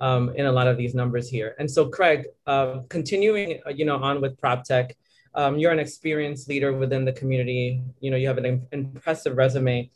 um, 0.00 0.30
in 0.36 0.46
a 0.46 0.52
lot 0.52 0.66
of 0.66 0.76
these 0.76 0.94
numbers 0.94 1.28
here. 1.28 1.54
And 1.58 1.70
so, 1.70 1.88
Craig, 1.88 2.26
uh, 2.46 2.80
continuing, 2.88 3.60
you 3.74 3.84
know, 3.84 3.96
on 3.96 4.20
with 4.20 4.40
PropTech, 4.40 4.92
um, 5.34 5.58
you're 5.58 5.72
an 5.72 5.78
experienced 5.78 6.48
leader 6.48 6.72
within 6.72 7.04
the 7.04 7.12
community. 7.12 7.82
You 8.00 8.10
know, 8.10 8.16
you 8.16 8.26
have 8.26 8.38
an 8.38 8.66
impressive 8.72 9.36
resume. 9.36 9.90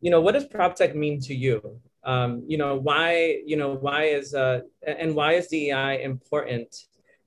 You 0.00 0.10
know, 0.10 0.20
what 0.20 0.32
does 0.32 0.46
PropTech 0.46 0.94
mean 0.94 1.20
to 1.20 1.34
you? 1.34 1.80
Um, 2.04 2.44
you 2.46 2.56
know, 2.56 2.76
why, 2.76 3.40
you 3.44 3.56
know, 3.56 3.74
why 3.74 4.04
is, 4.04 4.34
uh, 4.34 4.60
and 4.86 5.14
why 5.14 5.32
is 5.32 5.48
DEI 5.48 6.02
important 6.02 6.84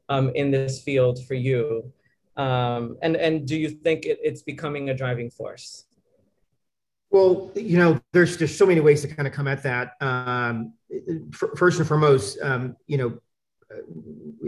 um, 0.07 0.29
in 0.35 0.51
this 0.51 0.81
field 0.81 1.23
for 1.25 1.33
you? 1.33 1.91
Um, 2.37 2.97
and, 3.01 3.17
and 3.17 3.45
do 3.45 3.57
you 3.57 3.69
think 3.69 4.05
it, 4.05 4.19
it's 4.23 4.41
becoming 4.41 4.89
a 4.89 4.93
driving 4.93 5.29
force? 5.29 5.85
Well, 7.11 7.51
you 7.55 7.77
know, 7.77 7.99
there's 8.13 8.37
there's 8.37 8.55
so 8.55 8.67
many 8.67 8.81
ways 8.81 9.01
to 9.01 9.07
kind 9.07 9.27
of 9.27 9.33
come 9.33 9.47
at 9.47 9.63
that. 9.63 9.93
Um, 9.99 10.73
first 11.31 11.79
and 11.79 11.87
foremost, 11.87 12.37
um, 12.41 12.75
you 12.87 12.97
know, 12.97 13.19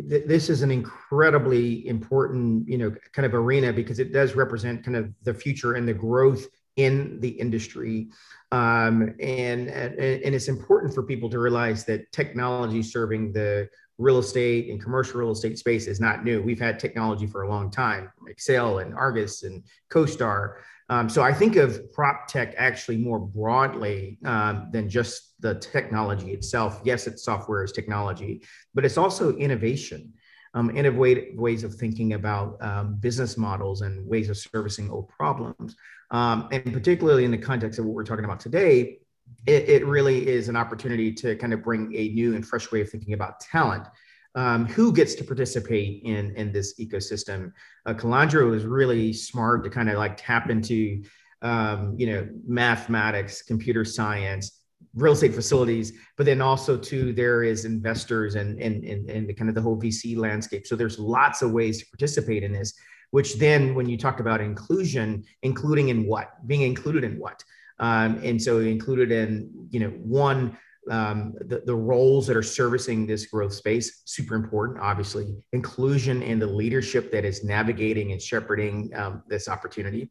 th- 0.10 0.26
this 0.26 0.50
is 0.50 0.62
an 0.62 0.72
incredibly 0.72 1.88
important, 1.88 2.68
you 2.68 2.78
know, 2.78 2.96
kind 3.14 3.26
of 3.26 3.34
arena 3.34 3.72
because 3.72 4.00
it 4.00 4.12
does 4.12 4.36
represent 4.36 4.84
kind 4.84 4.98
of 4.98 5.14
the 5.24 5.34
future 5.34 5.74
and 5.74 5.88
the 5.88 5.94
growth 5.94 6.48
in 6.76 7.20
the 7.20 7.30
industry. 7.30 8.10
Um, 8.52 9.16
and, 9.22 9.70
and, 9.70 9.98
and 10.00 10.36
it's 10.36 10.50
important 10.50 10.94
for 10.94 11.04
people 11.04 11.30
to 11.30 11.40
realize 11.40 11.86
that 11.86 12.12
technology 12.12 12.84
serving 12.84 13.32
the 13.32 13.70
real 13.98 14.18
estate 14.18 14.70
and 14.70 14.82
commercial 14.82 15.20
real 15.20 15.32
estate 15.32 15.58
space 15.58 15.88
is 15.88 16.00
not 16.00 16.26
new. 16.26 16.42
We've 16.42 16.60
had 16.60 16.80
technology 16.80 17.28
for 17.28 17.44
a 17.44 17.50
long 17.50 17.72
time, 17.72 18.12
Excel 18.28 18.80
and 18.80 18.94
Argus 18.94 19.44
and 19.44 19.64
CoStar. 19.90 20.56
Um, 20.90 21.08
so 21.08 21.22
I 21.22 21.32
think 21.32 21.56
of 21.56 21.94
prop 21.94 22.28
tech 22.28 22.54
actually 22.58 22.98
more 22.98 23.20
broadly 23.20 24.18
um, 24.26 24.68
than 24.74 24.90
just 24.90 25.36
the 25.40 25.56
technology 25.56 26.32
itself. 26.32 26.82
Yes, 26.84 27.08
it's 27.08 27.24
software 27.24 27.64
is 27.64 27.72
technology, 27.72 28.44
but 28.74 28.84
it's 28.84 28.98
also 28.98 29.34
innovation, 29.38 30.12
um, 30.54 30.76
innovative 30.76 31.38
ways 31.38 31.64
of 31.64 31.76
thinking 31.76 32.14
about 32.14 32.62
um, 32.62 32.96
business 32.96 33.38
models 33.38 33.82
and 33.82 34.06
ways 34.06 34.30
of 34.30 34.38
servicing 34.38 34.90
old 34.90 35.08
problems. 35.08 35.78
Um, 36.12 36.50
and 36.52 36.72
particularly 36.74 37.26
in 37.26 37.32
the 37.32 37.38
context 37.38 37.80
of 37.80 37.86
what 37.86 37.96
we're 37.96 38.04
talking 38.04 38.26
about 38.26 38.40
today, 38.40 39.00
it, 39.48 39.70
it 39.70 39.86
really 39.86 40.28
is 40.28 40.50
an 40.50 40.56
opportunity 40.56 41.12
to 41.14 41.36
kind 41.38 41.54
of 41.54 41.64
bring 41.64 41.94
a 41.96 42.10
new 42.10 42.36
and 42.36 42.46
fresh 42.46 42.72
way 42.72 42.82
of 42.82 42.90
thinking 42.90 43.14
about 43.14 43.40
talent 43.40 43.88
um, 44.36 44.66
who 44.66 44.94
gets 44.94 45.16
to 45.16 45.24
participate 45.24 46.04
in 46.04 46.36
in 46.36 46.52
this 46.52 46.80
ecosystem. 46.80 47.52
Uh, 47.86 47.94
Calandra 47.94 48.54
is 48.56 48.66
really 48.66 49.14
smart 49.14 49.64
to 49.64 49.70
kind 49.70 49.90
of 49.90 49.98
like 49.98 50.16
tap 50.18 50.50
into 50.50 51.04
um, 51.42 51.96
you 51.98 52.08
know 52.08 52.28
mathematics, 52.46 53.42
computer 53.42 53.84
science, 53.84 54.62
real 54.96 55.14
estate 55.14 55.34
facilities, 55.34 55.94
but 56.18 56.26
then 56.26 56.42
also 56.42 56.78
too 56.78 57.14
there 57.14 57.44
is 57.44 57.66
investors 57.66 58.36
and 58.36 58.62
and 58.62 58.84
and, 58.84 59.10
and 59.10 59.28
the 59.28 59.34
kind 59.34 59.50
of 59.50 59.56
the 59.56 59.62
whole 59.62 59.80
VC 59.80 60.16
landscape. 60.18 60.66
So 60.66 60.76
there's 60.76 61.00
lots 61.00 61.42
of 61.42 61.52
ways 61.52 61.80
to 61.80 61.86
participate 61.88 62.44
in 62.44 62.54
this. 62.54 62.74
Which 63.12 63.36
then, 63.36 63.76
when 63.76 63.88
you 63.88 63.98
talk 63.98 64.20
about 64.20 64.42
inclusion, 64.42 65.26
including 65.44 65.90
in 65.90 66.06
what, 66.06 66.46
being 66.48 66.62
included 66.62 67.04
in 67.04 67.20
what, 67.20 67.44
um, 67.80 68.20
and 68.24 68.42
so 68.42 68.60
included 68.60 69.12
in 69.12 69.50
you 69.70 69.80
know 69.82 69.90
one 69.90 70.58
um, 70.90 71.34
the, 71.42 71.62
the 71.66 71.76
roles 71.76 72.26
that 72.28 72.36
are 72.36 72.44
servicing 72.44 73.06
this 73.06 73.28
growth 73.28 73.54
space 73.54 74.02
super 74.06 74.36
important 74.36 74.80
obviously. 74.80 75.36
Inclusion 75.52 76.24
and 76.24 76.42
the 76.42 76.48
leadership 76.48 77.12
that 77.12 77.26
is 77.26 77.44
navigating 77.44 78.12
and 78.14 78.22
shepherding 78.22 78.92
um, 78.96 79.24
this 79.28 79.48
opportunity. 79.48 80.10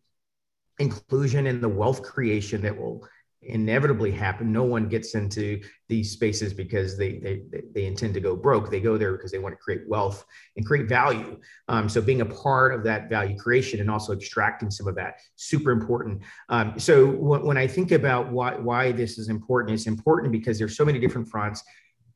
Inclusion 0.78 1.46
in 1.46 1.60
the 1.60 1.68
wealth 1.68 2.02
creation 2.02 2.62
that 2.62 2.76
will 2.76 3.06
inevitably 3.42 4.11
happen. 4.11 4.53
No 4.53 4.64
one 4.64 4.88
gets 4.88 5.14
into 5.14 5.62
these 5.88 6.11
spaces 6.11 6.53
because 6.53 6.98
they 6.98 7.18
they 7.18 7.42
they 7.74 7.87
intend 7.87 8.14
to 8.14 8.20
go 8.20 8.37
broke. 8.37 8.70
They 8.70 8.81
go 8.81 8.98
there 8.98 9.12
because 9.12 9.33
they 9.33 9.38
want 9.38 9.55
to 9.55 9.57
create 9.57 9.88
wealth 9.88 10.24
and 10.57 10.66
create 10.66 10.88
value. 10.88 11.40
Um, 11.68 11.88
so 11.88 12.03
being 12.03 12.20
a 12.20 12.26
part 12.26 12.74
of 12.74 12.85
that 12.85 13.09
value 13.09 13.37
creation 13.38 13.81
and 13.81 13.90
also 13.90 14.12
extracting 14.12 14.70
some 14.70 14.87
of 14.87 14.94
that 14.96 15.20
super 15.37 15.70
important. 15.70 16.22
Um, 16.50 16.79
so 16.79 17.07
when, 17.09 17.42
when 17.44 17.57
I 17.57 17.66
think 17.66 17.92
about 17.92 18.31
why 18.31 18.57
why 18.57 18.92
this 18.92 19.18
is 19.18 19.29
important, 19.29 19.74
it's 19.74 19.87
important 19.87 20.33
because 20.33 20.59
there's 20.59 20.76
so 20.76 20.85
many 20.85 20.98
different 20.98 21.29
fronts, 21.29 21.64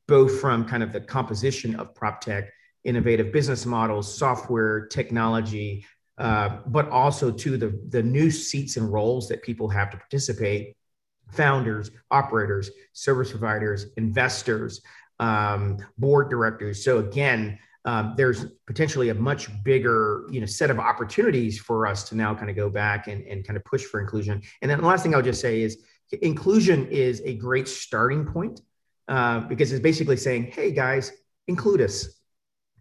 both 0.07 0.39
from 0.39 0.65
kind 0.65 0.83
of 0.83 0.93
the 0.93 1.01
composition 1.01 1.75
of 1.75 1.95
prop 1.95 2.21
tech, 2.21 2.51
innovative 2.83 3.33
business 3.33 3.65
models, 3.65 4.15
software, 4.15 4.85
technology. 4.87 5.85
Uh, 6.17 6.59
but 6.67 6.87
also 6.91 7.29
to 7.29 7.57
the, 7.57 7.77
the 7.89 8.01
new 8.01 8.31
seats 8.31 8.77
and 8.77 8.93
roles 8.93 9.27
that 9.27 9.43
people 9.43 9.67
have 9.67 9.89
to 9.91 9.97
participate 9.97 10.73
founders, 11.31 11.91
operators, 12.11 12.69
service 12.93 13.31
providers, 13.31 13.87
investors, 13.97 14.81
um, 15.19 15.77
board 15.97 16.29
directors. 16.29 16.83
So 16.83 16.99
again, 16.99 17.57
um, 17.85 18.15
there's 18.17 18.45
potentially 18.65 19.09
a 19.09 19.13
much 19.13 19.47
bigger 19.63 20.25
you 20.31 20.39
know 20.39 20.47
set 20.47 20.71
of 20.71 20.79
opportunities 20.79 21.59
for 21.59 21.85
us 21.85 22.09
to 22.09 22.15
now 22.15 22.33
kind 22.33 22.49
of 22.49 22.55
go 22.55 22.69
back 22.69 23.07
and, 23.07 23.25
and 23.27 23.45
kind 23.45 23.57
of 23.57 23.63
push 23.63 23.83
for 23.83 23.99
inclusion. 23.99 24.41
And 24.61 24.71
then 24.71 24.81
the 24.81 24.87
last 24.87 25.03
thing 25.03 25.13
I'll 25.13 25.21
just 25.21 25.41
say 25.41 25.61
is 25.61 25.83
inclusion 26.21 26.87
is 26.87 27.21
a 27.25 27.35
great 27.35 27.67
starting 27.67 28.25
point 28.25 28.61
uh, 29.07 29.41
because 29.41 29.71
it's 29.71 29.83
basically 29.83 30.17
saying, 30.17 30.45
hey 30.45 30.71
guys, 30.71 31.11
include 31.47 31.81
us. 31.81 32.07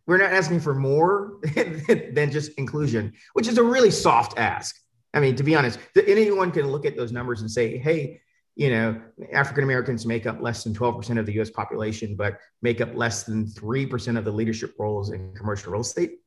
We're 0.07 0.19
not 0.19 0.33
asking 0.33 0.61
for 0.61 0.75
more 0.75 1.39
than 1.55 2.31
just 2.31 2.53
inclusion, 2.59 3.13
which 3.33 3.47
is 3.47 3.59
a 3.59 3.63
really 3.63 3.91
soft 3.91 4.39
ask. 4.39 4.77
I 5.15 5.21
mean, 5.21 5.37
to 5.37 5.43
be 5.43 5.55
honest, 5.55 5.79
anyone 6.07 6.51
can 6.51 6.67
look 6.67 6.85
at 6.85 6.97
those 6.97 7.13
numbers 7.13 7.41
and 7.41 7.51
say, 7.51 7.79
hey, 7.79 8.21
you 8.57 8.71
know, 8.71 9.01
African 9.33 9.65
Americans 9.65 10.07
make 10.07 10.27
up 10.27 10.41
less 10.41 10.63
than 10.63 10.75
12% 10.75 11.19
of 11.19 11.27
the 11.27 11.41
US 11.41 11.51
population, 11.51 12.15
but 12.17 12.39
make 12.63 12.81
up 12.81 12.95
less 12.95 13.25
than 13.25 13.47
3% 13.47 14.19
of 14.19 14.25
the 14.25 14.31
leadership 14.31 14.75
roles 14.79 15.11
in 15.11 15.35
commercial 15.35 15.73
real 15.73 15.81
estate. 15.81 16.19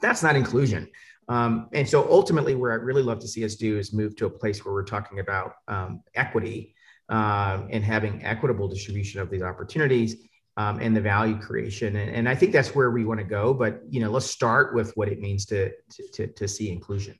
That's 0.00 0.22
not 0.22 0.36
inclusion. 0.36 0.88
Um, 1.28 1.68
and 1.72 1.88
so 1.88 2.08
ultimately, 2.10 2.54
where 2.54 2.72
I'd 2.72 2.84
really 2.84 3.02
love 3.02 3.18
to 3.20 3.28
see 3.28 3.44
us 3.44 3.56
do 3.56 3.78
is 3.78 3.92
move 3.92 4.16
to 4.16 4.26
a 4.26 4.30
place 4.30 4.64
where 4.64 4.72
we're 4.72 4.84
talking 4.84 5.18
about 5.18 5.54
um, 5.68 6.02
equity 6.14 6.74
um, 7.08 7.68
and 7.70 7.84
having 7.84 8.24
equitable 8.24 8.68
distribution 8.68 9.20
of 9.20 9.30
these 9.30 9.42
opportunities 9.42 10.16
um, 10.56 10.78
and 10.80 10.96
the 10.96 11.00
value 11.00 11.38
creation. 11.38 11.96
And, 11.96 12.10
and 12.10 12.28
I 12.28 12.34
think 12.34 12.52
that's 12.52 12.74
where 12.74 12.90
we 12.90 13.04
want 13.04 13.20
to 13.20 13.26
go. 13.26 13.52
But 13.52 13.82
you 13.90 14.00
know, 14.00 14.10
let's 14.10 14.26
start 14.26 14.74
with 14.74 14.96
what 14.96 15.08
it 15.08 15.20
means 15.20 15.46
to, 15.46 15.72
to, 16.14 16.26
to 16.28 16.48
see 16.48 16.70
inclusion. 16.70 17.18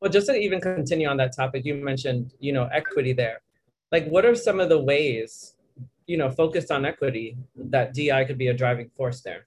Well, 0.00 0.10
just 0.10 0.26
to 0.28 0.34
even 0.34 0.60
continue 0.60 1.08
on 1.08 1.16
that 1.18 1.36
topic, 1.36 1.64
you 1.64 1.74
mentioned, 1.74 2.32
you 2.40 2.52
know, 2.52 2.68
equity 2.72 3.12
there. 3.12 3.42
Like, 3.92 4.06
what 4.06 4.24
are 4.24 4.34
some 4.34 4.58
of 4.58 4.68
the 4.68 4.78
ways, 4.78 5.56
you 6.06 6.16
know, 6.16 6.30
focused 6.30 6.70
on 6.70 6.86
equity 6.86 7.36
that 7.56 7.92
DI 7.92 8.24
could 8.24 8.38
be 8.38 8.48
a 8.48 8.54
driving 8.54 8.88
force 8.96 9.20
there? 9.20 9.46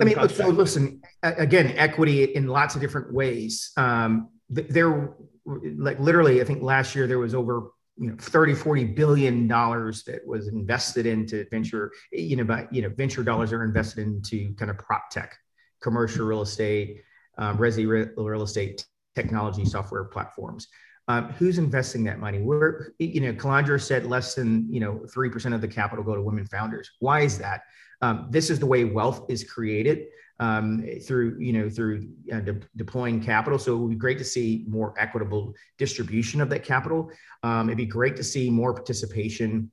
I 0.00 0.04
mean, 0.04 0.28
so 0.28 0.48
listen, 0.48 1.02
again, 1.22 1.72
equity 1.76 2.24
in 2.24 2.48
lots 2.48 2.74
of 2.74 2.80
different 2.80 3.12
ways. 3.12 3.70
Um, 3.76 4.30
there, 4.50 5.14
like 5.46 6.00
literally, 6.00 6.40
I 6.40 6.44
think 6.44 6.62
last 6.62 6.96
year 6.96 7.06
there 7.06 7.20
was 7.20 7.32
over 7.32 7.70
you 7.96 8.10
know 8.10 8.16
30 8.18 8.54
40 8.54 8.84
billion 8.86 9.46
dollars 9.46 10.02
that 10.02 10.26
was 10.26 10.48
invested 10.48 11.06
into 11.06 11.46
venture 11.50 11.92
you 12.10 12.34
know 12.34 12.42
but 12.42 12.72
you 12.72 12.82
know 12.82 12.88
venture 12.88 13.22
dollars 13.22 13.52
are 13.52 13.62
invested 13.62 14.04
into 14.04 14.52
kind 14.56 14.68
of 14.68 14.76
prop 14.78 15.10
tech 15.10 15.36
commercial 15.80 16.26
real 16.26 16.42
estate 16.42 17.02
um, 17.38 17.56
resi 17.56 17.86
real 18.16 18.42
estate 18.42 18.84
technology 19.14 19.64
software 19.64 20.04
platforms. 20.04 20.68
Um, 21.06 21.28
who's 21.32 21.58
investing 21.58 22.04
that 22.04 22.18
money? 22.18 22.40
We're, 22.40 22.92
you 22.98 23.20
know, 23.20 23.32
Calandra 23.34 23.80
said 23.80 24.06
less 24.06 24.34
than, 24.34 24.72
you 24.72 24.80
know, 24.80 25.04
3% 25.14 25.54
of 25.54 25.60
the 25.60 25.68
capital 25.68 26.02
go 26.02 26.14
to 26.14 26.22
women 26.22 26.46
founders. 26.46 26.90
Why 27.00 27.20
is 27.20 27.36
that? 27.38 27.62
Um, 28.00 28.28
this 28.30 28.48
is 28.48 28.58
the 28.58 28.66
way 28.66 28.84
wealth 28.84 29.26
is 29.28 29.44
created 29.44 30.06
um, 30.40 30.84
through, 31.06 31.38
you 31.38 31.52
know, 31.52 31.68
through 31.68 32.08
uh, 32.32 32.40
de- 32.40 32.60
deploying 32.76 33.22
capital. 33.22 33.58
So 33.58 33.74
it 33.74 33.78
would 33.78 33.90
be 33.90 33.96
great 33.96 34.18
to 34.18 34.24
see 34.24 34.64
more 34.66 34.94
equitable 34.98 35.54
distribution 35.78 36.40
of 36.40 36.48
that 36.50 36.64
capital. 36.64 37.10
Um, 37.42 37.68
it'd 37.68 37.76
be 37.76 37.86
great 37.86 38.16
to 38.16 38.24
see 38.24 38.50
more 38.50 38.72
participation 38.72 39.70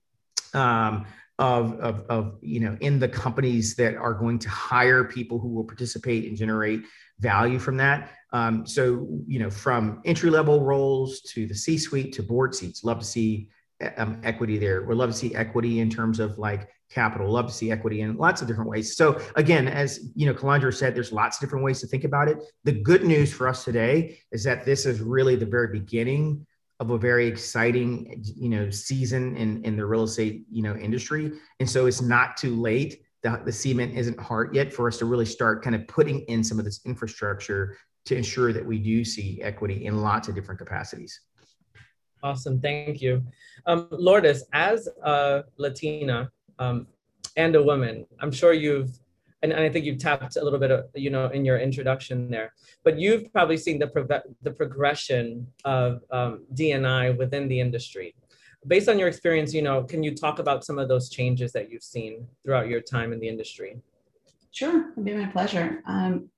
um, 0.54 1.06
of, 1.39 1.80
of, 1.80 2.06
of, 2.10 2.38
you 2.41 2.60
know, 2.60 2.77
in 2.82 2.99
the 2.99 3.08
companies 3.08 3.75
that 3.75 3.95
are 3.95 4.13
going 4.13 4.38
to 4.39 4.49
hire 4.49 5.04
people 5.04 5.39
who 5.39 5.49
will 5.49 5.63
participate 5.63 6.27
and 6.27 6.38
generate 6.38 6.84
value 7.19 7.58
from 7.58 7.77
that. 7.77 8.12
Um, 8.34 8.65
so, 8.65 9.08
you 9.28 9.39
know, 9.39 9.50
from 9.50 10.02
entry 10.06 10.30
level 10.30 10.62
roles 10.62 11.22
to 11.34 11.46
the 11.48 11.56
C 11.56 11.78
suite 11.78 12.13
to 12.13 12.24
board 12.24 12.56
seats, 12.56 12.84
love 12.84 13.00
to 13.00 13.06
see 13.06 13.50
um, 13.98 14.22
equity 14.24 14.58
there. 14.58 14.84
We'd 14.84 14.96
love 14.96 15.10
to 15.10 15.15
see 15.15 15.36
equity 15.36 15.80
in 15.80 15.89
terms 15.89 16.20
of 16.20 16.38
like 16.38 16.70
capital, 16.89 17.30
love 17.30 17.48
to 17.48 17.54
see 17.54 17.72
equity 17.72 18.02
in 18.02 18.15
lots 18.17 18.41
of 18.41 18.48
different 18.48 18.70
ways. 18.70 18.96
So 18.96 19.20
again, 19.36 19.67
as 19.67 20.12
you 20.15 20.26
know, 20.26 20.34
Calandra 20.34 20.74
said, 20.74 20.96
there's 20.96 21.12
lots 21.12 21.38
of 21.38 21.41
different 21.41 21.65
ways 21.65 21.80
to 21.82 21.88
think 21.88 22.04
about 22.04 22.28
it. 22.28 22.38
The 22.63 22.74
good 22.74 23.04
news 23.04 23.34
for 23.34 23.48
us 23.48 23.63
today 23.65 24.20
is 24.32 24.44
that 24.44 24.65
this 24.65 24.86
is 24.86 25.02
really 25.02 25.36
the 25.36 25.46
very 25.46 25.67
beginning 25.67 26.46
of 26.80 26.91
a 26.91 26.98
very 26.98 27.28
exciting, 27.28 28.24
you 28.24 28.50
know, 28.50 28.70
season 28.70 29.36
in, 29.38 29.63
in 29.63 29.76
the 29.76 29.86
real 29.86 30.04
estate, 30.04 30.46
you 30.52 30.63
know, 30.63 30.76
industry. 30.76 31.32
And 31.60 31.70
so 31.70 31.86
it's 31.86 32.02
not 32.02 32.38
too 32.38 32.56
late 32.56 33.04
the, 33.24 33.41
the 33.46 33.52
cement 33.52 33.96
isn't 33.96 34.20
hard 34.20 34.56
yet 34.56 34.74
for 34.74 34.88
us 34.88 34.98
to 34.98 35.06
really 35.06 35.26
start 35.26 35.63
kind 35.63 35.76
of 35.76 35.88
putting 35.88 36.22
in 36.22 36.44
some 36.44 36.60
of 36.60 36.65
this 36.65 36.82
infrastructure 36.86 37.78
to 38.06 38.16
ensure 38.16 38.54
that 38.54 38.66
we 38.66 38.80
do 38.80 39.04
see 39.06 39.42
equity 39.42 39.86
in 39.86 40.02
lots 40.02 40.28
of 40.28 40.36
different 40.36 40.60
capacities. 40.60 41.22
Awesome, 42.24 42.60
thank 42.60 43.02
you. 43.02 43.24
Um, 43.66 43.88
Lourdes, 43.92 44.44
as 44.54 44.88
a 45.04 45.44
Latina 45.58 46.32
um, 46.60 46.88
and 47.38 47.56
a 47.56 47.64
woman, 47.64 48.06
I'm 48.20 48.32
sure 48.32 48.54
you've, 48.54 49.00
and, 49.42 49.52
and, 49.52 49.62
I 49.62 49.70
think 49.70 49.86
you've 49.86 49.98
tapped 49.98 50.36
a 50.36 50.44
little 50.44 50.60
bit 50.60 50.70
of, 50.70 50.86
you 50.94 51.10
know, 51.10 51.28
in 51.28 51.44
your 51.44 51.58
introduction 51.58 52.30
there, 52.30 52.54
but 52.84 53.00
you've 53.00 53.32
probably 53.34 53.58
seen 53.58 53.80
the, 53.80 53.88
pro 53.88 54.08
the 54.44 54.52
progression 54.52 55.48
of 55.66 56.04
um, 56.12 56.46
DNI 56.54 57.18
within 57.18 57.48
the 57.48 57.60
industry 57.60 58.14
based 58.68 58.90
on 58.90 59.00
your 59.00 59.08
experience, 59.08 59.54
you 59.54 59.62
know, 59.62 59.84
can 59.84 60.04
you 60.04 60.16
talk 60.16 60.40
about 60.40 60.64
some 60.64 60.78
of 60.78 60.88
those 60.88 61.10
changes 61.10 61.52
that 61.54 61.72
you've 61.72 61.84
seen 61.84 62.28
throughout 62.44 62.68
your 62.68 62.82
time 62.82 63.14
in 63.14 63.20
the 63.20 63.28
industry? 63.28 63.78
Sure, 64.52 64.92
it'd 64.92 65.06
be 65.06 65.14
my 65.14 65.26
pleasure. 65.28 65.82
Um, 65.88 66.30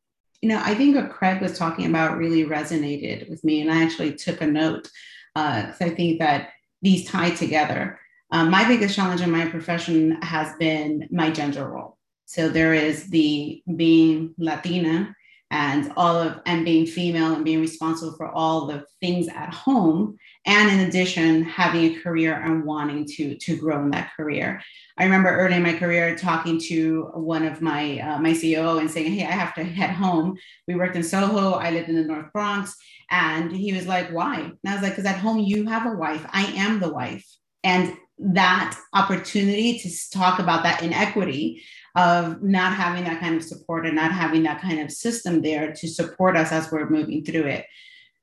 you 0.43 0.49
know, 0.49 0.61
I 0.61 0.75
think 0.75 0.97
what 0.97 1.09
Craig 1.09 1.41
was 1.41 1.57
talking 1.57 1.85
about 1.85 2.17
really 2.17 2.43
resonated 2.43 3.29
with 3.29 3.45
me, 3.45 3.61
and 3.61 3.71
I 3.71 3.81
actually 3.81 4.13
took 4.13 4.41
a 4.41 4.45
note. 4.45 4.89
Uh, 5.37 5.71
so 5.71 5.85
I 5.85 5.89
think 5.91 6.19
that 6.19 6.49
these 6.81 7.05
tie 7.05 7.29
together. 7.29 7.97
Um, 8.29 8.49
my 8.49 8.67
biggest 8.67 8.93
challenge 8.93 9.21
in 9.21 9.31
my 9.31 9.45
profession 9.45 10.21
has 10.21 10.53
been 10.57 11.07
my 11.11 11.31
gender 11.31 11.65
role. 11.65 11.97
So 12.25 12.49
there 12.49 12.73
is 12.73 13.09
the 13.09 13.63
being 13.73 14.35
Latina 14.37 15.15
and 15.53 15.93
all 15.95 16.17
of 16.17 16.41
and 16.47 16.65
being 16.65 16.83
female 16.83 17.35
and 17.35 17.45
being 17.45 17.61
responsible 17.61 18.13
for 18.13 18.27
all 18.27 18.65
the 18.65 18.83
things 18.99 19.27
at 19.27 19.53
home. 19.53 20.17
And 20.47 20.71
in 20.71 20.87
addition 20.87 21.43
having 21.43 21.85
a 21.85 21.99
career 21.99 22.33
and 22.33 22.65
wanting 22.65 23.05
to 23.15 23.35
to 23.35 23.55
grow 23.55 23.79
in 23.83 23.91
that 23.91 24.11
career. 24.17 24.61
I 24.97 25.03
remember 25.03 25.29
early 25.29 25.57
in 25.57 25.63
my 25.63 25.73
career 25.73 26.15
talking 26.15 26.59
to 26.69 27.11
one 27.13 27.45
of 27.45 27.61
my 27.61 27.99
uh, 27.99 28.17
my 28.19 28.31
ceo 28.31 28.79
and 28.79 28.89
saying 28.89 29.13
hey 29.13 29.25
i 29.25 29.31
have 29.43 29.53
to 29.53 29.63
head 29.63 29.91
home. 29.91 30.35
We 30.67 30.73
worked 30.73 30.95
in 30.95 31.03
soho. 31.03 31.53
I 31.53 31.69
lived 31.69 31.89
in 31.89 31.95
the 31.95 32.03
north 32.03 32.33
bronx. 32.33 32.75
And 33.11 33.55
he 33.55 33.73
was 33.73 33.85
like 33.85 34.09
why? 34.09 34.39
And 34.39 34.67
i 34.67 34.73
was 34.73 34.81
like 34.81 34.93
because 34.93 35.05
at 35.05 35.19
home 35.19 35.37
you 35.37 35.67
have 35.67 35.85
a 35.85 35.95
wife. 35.95 36.25
I 36.31 36.45
am 36.65 36.79
the 36.79 36.91
wife. 36.91 37.27
And 37.63 37.95
that 38.17 38.77
opportunity 38.93 39.79
to 39.79 39.89
talk 40.11 40.39
about 40.39 40.63
that 40.63 40.81
inequity 40.81 41.63
of 41.95 42.41
not 42.41 42.73
having 42.73 43.03
that 43.03 43.19
kind 43.19 43.35
of 43.35 43.43
support 43.43 43.85
and 43.85 43.95
not 43.95 44.11
having 44.11 44.43
that 44.43 44.61
kind 44.61 44.79
of 44.79 44.91
system 44.91 45.41
there 45.41 45.73
to 45.73 45.87
support 45.87 46.35
us 46.35 46.51
as 46.51 46.71
we're 46.71 46.89
moving 46.89 47.23
through 47.23 47.45
it. 47.45 47.65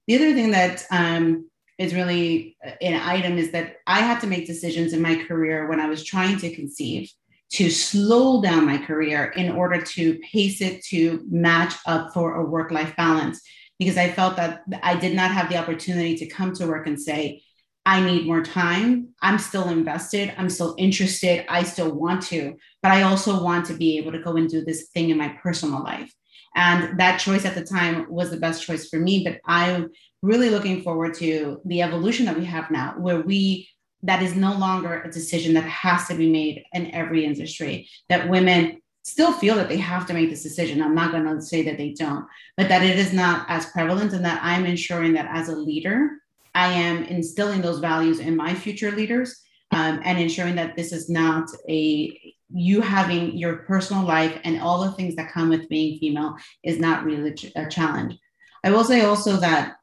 The 0.06 0.16
other 0.16 0.35
thing 0.35 0.50
that 0.50 0.85
um, 0.90 1.48
is 1.78 1.94
really 1.94 2.56
an 2.80 3.00
item 3.00 3.38
is 3.38 3.52
that 3.52 3.76
I 3.87 4.00
had 4.00 4.20
to 4.20 4.26
make 4.26 4.46
decisions 4.46 4.92
in 4.92 5.00
my 5.00 5.24
career 5.24 5.68
when 5.68 5.80
I 5.80 5.88
was 5.88 6.04
trying 6.04 6.37
to 6.38 6.54
conceive 6.54 7.11
to 7.52 7.70
slow 7.70 8.42
down 8.42 8.66
my 8.66 8.78
career 8.78 9.26
in 9.37 9.52
order 9.52 9.80
to 9.80 10.18
pace 10.33 10.61
it 10.61 10.85
to 10.85 11.24
match 11.28 11.74
up 11.87 12.12
for 12.12 12.37
a 12.37 12.44
work 12.44 12.70
life 12.70 12.94
balance 12.96 13.40
because 13.78 13.96
I 13.96 14.12
felt 14.12 14.37
that 14.37 14.62
I 14.83 14.94
did 14.94 15.16
not 15.16 15.30
have 15.30 15.48
the 15.48 15.56
opportunity 15.56 16.16
to 16.18 16.26
come 16.26 16.52
to 16.54 16.66
work 16.66 16.87
and 16.87 17.00
say, 17.00 17.42
I 17.90 17.98
need 18.00 18.24
more 18.24 18.40
time. 18.40 19.09
I'm 19.20 19.37
still 19.37 19.68
invested. 19.68 20.33
I'm 20.38 20.48
still 20.48 20.76
interested. 20.79 21.44
I 21.48 21.64
still 21.64 21.90
want 21.90 22.22
to, 22.26 22.55
but 22.85 22.92
I 22.92 23.03
also 23.03 23.42
want 23.42 23.66
to 23.66 23.74
be 23.74 23.98
able 23.98 24.12
to 24.12 24.20
go 24.20 24.37
and 24.37 24.48
do 24.48 24.64
this 24.64 24.90
thing 24.90 25.11
in 25.11 25.18
my 25.18 25.31
personal 25.42 25.83
life. 25.83 26.14
And 26.55 27.00
that 27.00 27.18
choice 27.18 27.44
at 27.44 27.57
the 27.57 27.64
time 27.64 28.07
was 28.09 28.31
the 28.31 28.37
best 28.37 28.64
choice 28.64 28.88
for 28.88 29.00
me. 29.00 29.24
But 29.24 29.40
I'm 29.44 29.88
really 30.22 30.50
looking 30.50 30.83
forward 30.83 31.14
to 31.14 31.61
the 31.64 31.83
evolution 31.83 32.26
that 32.26 32.38
we 32.38 32.44
have 32.44 32.70
now, 32.70 32.94
where 32.96 33.22
we, 33.22 33.68
that 34.05 34.22
is 34.22 34.37
no 34.37 34.55
longer 34.57 35.03
a 35.03 35.11
decision 35.11 35.55
that 35.55 35.64
has 35.64 36.07
to 36.07 36.14
be 36.14 36.31
made 36.31 36.62
in 36.72 36.92
every 36.92 37.24
industry, 37.24 37.88
that 38.09 38.29
women 38.29 38.81
still 39.03 39.33
feel 39.33 39.57
that 39.57 39.68
they 39.68 39.79
have 39.79 40.07
to 40.07 40.14
make 40.14 40.31
this 40.31 40.44
decision. 40.44 40.81
I'm 40.81 40.94
not 40.94 41.11
going 41.11 41.24
to 41.24 41.42
say 41.42 41.62
that 41.62 41.76
they 41.76 41.90
don't, 41.98 42.24
but 42.57 42.68
that 42.68 42.85
it 42.85 43.00
is 43.00 43.12
not 43.12 43.46
as 43.48 43.66
prevalent 43.66 44.12
and 44.12 44.24
that 44.24 44.38
I'm 44.44 44.64
ensuring 44.64 45.14
that 45.14 45.29
as 45.29 45.48
a 45.48 45.57
leader, 45.57 46.20
I 46.54 46.72
am 46.72 47.04
instilling 47.04 47.60
those 47.60 47.78
values 47.78 48.20
in 48.20 48.36
my 48.36 48.54
future 48.54 48.90
leaders 48.90 49.40
um, 49.72 50.00
and 50.04 50.18
ensuring 50.18 50.56
that 50.56 50.76
this 50.76 50.92
is 50.92 51.08
not 51.08 51.48
a 51.68 52.34
you 52.52 52.80
having 52.80 53.36
your 53.38 53.58
personal 53.58 54.04
life 54.04 54.40
and 54.42 54.60
all 54.60 54.82
the 54.82 54.92
things 54.92 55.14
that 55.14 55.30
come 55.30 55.48
with 55.48 55.68
being 55.68 55.98
female 55.98 56.34
is 56.64 56.78
not 56.80 57.04
really 57.04 57.32
a 57.54 57.68
challenge. 57.68 58.18
I 58.64 58.70
will 58.70 58.84
say 58.84 59.02
also 59.02 59.36
that 59.36 59.76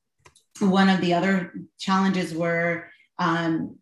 one 0.59 0.89
of 0.89 0.99
the 1.01 1.13
other 1.13 1.53
challenges 1.79 2.33
were 2.33 2.89
um, 3.19 3.77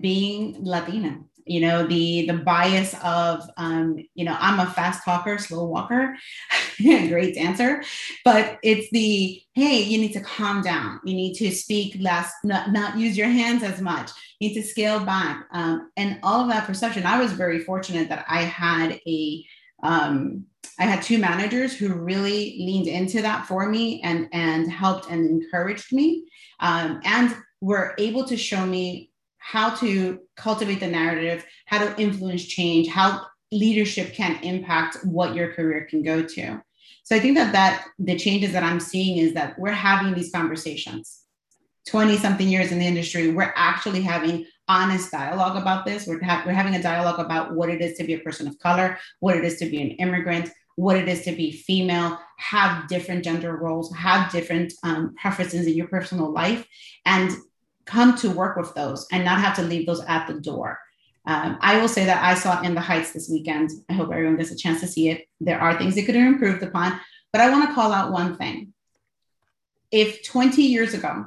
being 0.00 0.56
Latina 0.64 1.20
you 1.44 1.60
know 1.60 1.86
the 1.86 2.26
the 2.26 2.34
bias 2.34 2.94
of 3.02 3.48
um, 3.56 3.96
you 4.14 4.24
know 4.24 4.36
i'm 4.40 4.60
a 4.60 4.70
fast 4.70 5.04
talker 5.04 5.38
slow 5.38 5.64
walker 5.64 6.16
great 6.78 7.34
dancer 7.34 7.82
but 8.24 8.58
it's 8.62 8.88
the 8.90 9.40
hey 9.54 9.82
you 9.82 9.98
need 9.98 10.12
to 10.12 10.20
calm 10.20 10.62
down. 10.62 11.00
You 11.04 11.14
need 11.14 11.34
to 11.34 11.50
speak 11.50 11.96
less 12.00 12.32
not, 12.42 12.72
not 12.72 12.98
use 12.98 13.16
your 13.16 13.28
hands 13.28 13.62
as 13.62 13.80
much. 13.80 14.10
You 14.40 14.48
need 14.48 14.54
to 14.54 14.62
scale 14.62 15.00
back. 15.00 15.46
Um, 15.52 15.90
and 15.96 16.18
all 16.22 16.40
of 16.40 16.48
that 16.48 16.66
perception 16.66 17.06
i 17.06 17.20
was 17.20 17.32
very 17.32 17.60
fortunate 17.60 18.08
that 18.08 18.24
i 18.28 18.42
had 18.42 19.00
a 19.06 19.44
um, 19.82 20.46
I 20.78 20.84
had 20.84 21.02
two 21.02 21.18
managers 21.18 21.76
who 21.76 21.92
really 21.92 22.56
leaned 22.58 22.88
into 22.88 23.20
that 23.22 23.46
for 23.46 23.68
me 23.68 24.00
and 24.02 24.28
and 24.32 24.70
helped 24.70 25.10
and 25.10 25.28
encouraged 25.28 25.92
me, 25.92 26.24
um, 26.60 27.00
and 27.04 27.36
were 27.60 27.94
able 27.98 28.24
to 28.24 28.36
show 28.36 28.64
me 28.64 29.10
how 29.44 29.74
to 29.74 30.18
cultivate 30.36 30.80
the 30.80 30.86
narrative, 30.86 31.44
how 31.66 31.78
to 31.78 32.00
influence 32.00 32.42
change, 32.46 32.88
how 32.88 33.26
leadership 33.52 34.14
can 34.14 34.42
impact 34.42 34.96
what 35.04 35.34
your 35.34 35.52
career 35.52 35.86
can 35.88 36.02
go 36.02 36.22
to. 36.22 36.62
So 37.02 37.14
I 37.14 37.20
think 37.20 37.36
that 37.36 37.52
that 37.52 37.84
the 37.98 38.18
changes 38.18 38.52
that 38.52 38.62
I'm 38.62 38.80
seeing 38.80 39.18
is 39.18 39.34
that 39.34 39.58
we're 39.58 39.70
having 39.70 40.14
these 40.14 40.32
conversations. 40.32 41.20
20 41.88 42.16
something 42.16 42.48
years 42.48 42.72
in 42.72 42.78
the 42.78 42.86
industry, 42.86 43.32
we're 43.32 43.52
actually 43.54 44.00
having 44.00 44.46
honest 44.66 45.10
dialogue 45.10 45.60
about 45.60 45.84
this. 45.84 46.06
We're, 46.06 46.24
ha- 46.24 46.42
we're 46.46 46.52
having 46.52 46.76
a 46.76 46.82
dialogue 46.82 47.20
about 47.20 47.54
what 47.54 47.68
it 47.68 47.82
is 47.82 47.98
to 47.98 48.04
be 48.04 48.14
a 48.14 48.20
person 48.20 48.48
of 48.48 48.58
color, 48.58 48.98
what 49.20 49.36
it 49.36 49.44
is 49.44 49.58
to 49.58 49.66
be 49.66 49.82
an 49.82 49.90
immigrant, 49.90 50.48
what 50.76 50.96
it 50.96 51.06
is 51.06 51.22
to 51.24 51.32
be 51.32 51.52
female, 51.52 52.18
have 52.38 52.88
different 52.88 53.22
gender 53.22 53.54
roles, 53.58 53.94
have 53.94 54.32
different 54.32 54.72
um, 54.82 55.14
preferences 55.20 55.66
in 55.66 55.74
your 55.74 55.88
personal 55.88 56.32
life, 56.32 56.66
and 57.04 57.30
come 57.84 58.16
to 58.18 58.30
work 58.30 58.56
with 58.56 58.74
those 58.74 59.06
and 59.12 59.24
not 59.24 59.40
have 59.40 59.56
to 59.56 59.62
leave 59.62 59.86
those 59.86 60.02
at 60.04 60.26
the 60.26 60.34
door. 60.34 60.78
Um, 61.26 61.58
I 61.60 61.80
will 61.80 61.88
say 61.88 62.04
that 62.04 62.22
I 62.22 62.34
saw 62.34 62.60
In 62.62 62.74
the 62.74 62.80
Heights 62.80 63.12
this 63.12 63.28
weekend. 63.30 63.70
I 63.88 63.94
hope 63.94 64.10
everyone 64.12 64.36
gets 64.36 64.50
a 64.50 64.56
chance 64.56 64.80
to 64.80 64.86
see 64.86 65.08
it. 65.08 65.26
There 65.40 65.60
are 65.60 65.78
things 65.78 65.94
that 65.94 66.04
could 66.04 66.14
have 66.14 66.26
improved 66.26 66.62
upon, 66.62 67.00
but 67.32 67.40
I 67.40 67.50
want 67.50 67.68
to 67.68 67.74
call 67.74 67.92
out 67.92 68.12
one 68.12 68.36
thing. 68.36 68.72
If 69.90 70.24
20 70.24 70.62
years 70.62 70.92
ago, 70.92 71.26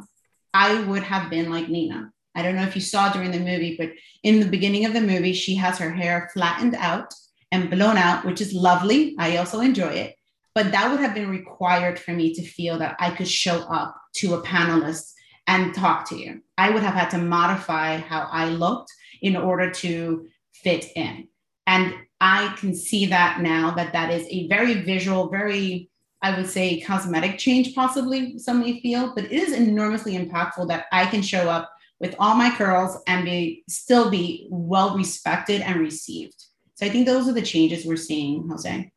I 0.54 0.82
would 0.84 1.04
have 1.04 1.30
been 1.30 1.50
like 1.50 1.70
Nina. 1.70 2.12
I 2.36 2.44
don't 2.44 2.56
know 2.56 2.64
if 2.64 2.76
you 2.76 2.82
saw 2.82 3.12
during 3.12 3.32
the 3.32 3.40
movie, 3.40 3.76
but 3.78 3.92
in 4.22 4.40
the 4.40 4.48
beginning 4.48 4.86
of 4.86 4.94
the 4.94 5.02
movie, 5.02 5.34
she 5.34 5.56
has 5.56 5.80
her 5.80 5.92
hair 5.92 6.30
flattened 6.34 6.76
out 6.76 7.14
and 7.52 7.70
blown 7.70 7.98
out, 7.98 8.26
which 8.26 8.42
is 8.42 8.54
lovely. 8.54 9.16
I 9.18 9.38
also 9.38 9.62
enjoy 9.62 9.90
it. 9.90 10.16
But 10.54 10.72
that 10.72 10.92
would 10.92 11.00
have 11.00 11.16
been 11.16 11.30
required 11.30 11.98
for 12.00 12.12
me 12.12 12.34
to 12.36 12.44
feel 12.44 12.78
that 12.80 12.96
I 13.00 13.12
could 13.12 13.28
show 13.28 13.60
up 13.62 13.96
to 14.18 14.36
a 14.36 14.42
panelist 14.44 15.14
and 15.48 15.74
talk 15.74 16.08
to 16.10 16.18
you. 16.18 16.42
I 16.58 16.70
would 16.70 16.84
have 16.84 16.94
had 16.94 17.10
to 17.12 17.18
modify 17.18 17.98
how 17.98 18.28
I 18.32 18.50
looked 18.50 18.92
in 19.22 19.36
order 19.36 19.72
to 19.72 20.28
fit 20.54 20.86
in. 20.96 21.28
And 21.66 21.96
I 22.20 22.54
can 22.58 22.76
see 22.76 23.06
that 23.08 23.42
now 23.42 23.72
that 23.72 23.94
that 23.94 24.12
is 24.12 24.28
a 24.30 24.48
very 24.48 24.82
visual, 24.82 25.30
very, 25.30 25.90
I 26.22 26.36
would 26.36 26.48
say, 26.48 26.82
cosmetic 26.82 27.38
change, 27.38 27.76
possibly 27.76 28.38
some 28.40 28.60
may 28.60 28.80
feel, 28.82 29.14
but 29.16 29.26
it 29.26 29.32
is 29.32 29.54
enormously 29.54 30.18
impactful 30.18 30.68
that 30.68 30.86
I 30.92 31.06
can 31.06 31.22
show 31.22 31.50
up 31.50 31.72
with 32.00 32.16
all 32.20 32.36
my 32.36 32.56
curls 32.56 32.98
and 33.08 33.26
be 33.26 33.64
still 33.68 34.10
be 34.10 34.48
well 34.52 34.96
respected 34.96 35.62
and 35.62 35.80
received. 35.80 36.44
So 36.76 36.86
I 36.86 36.90
think 36.90 37.08
those 37.08 37.28
are 37.28 37.34
the 37.34 37.42
changes 37.42 37.86
we're 37.86 37.96
seeing, 37.96 38.48
Jose. 38.50 38.92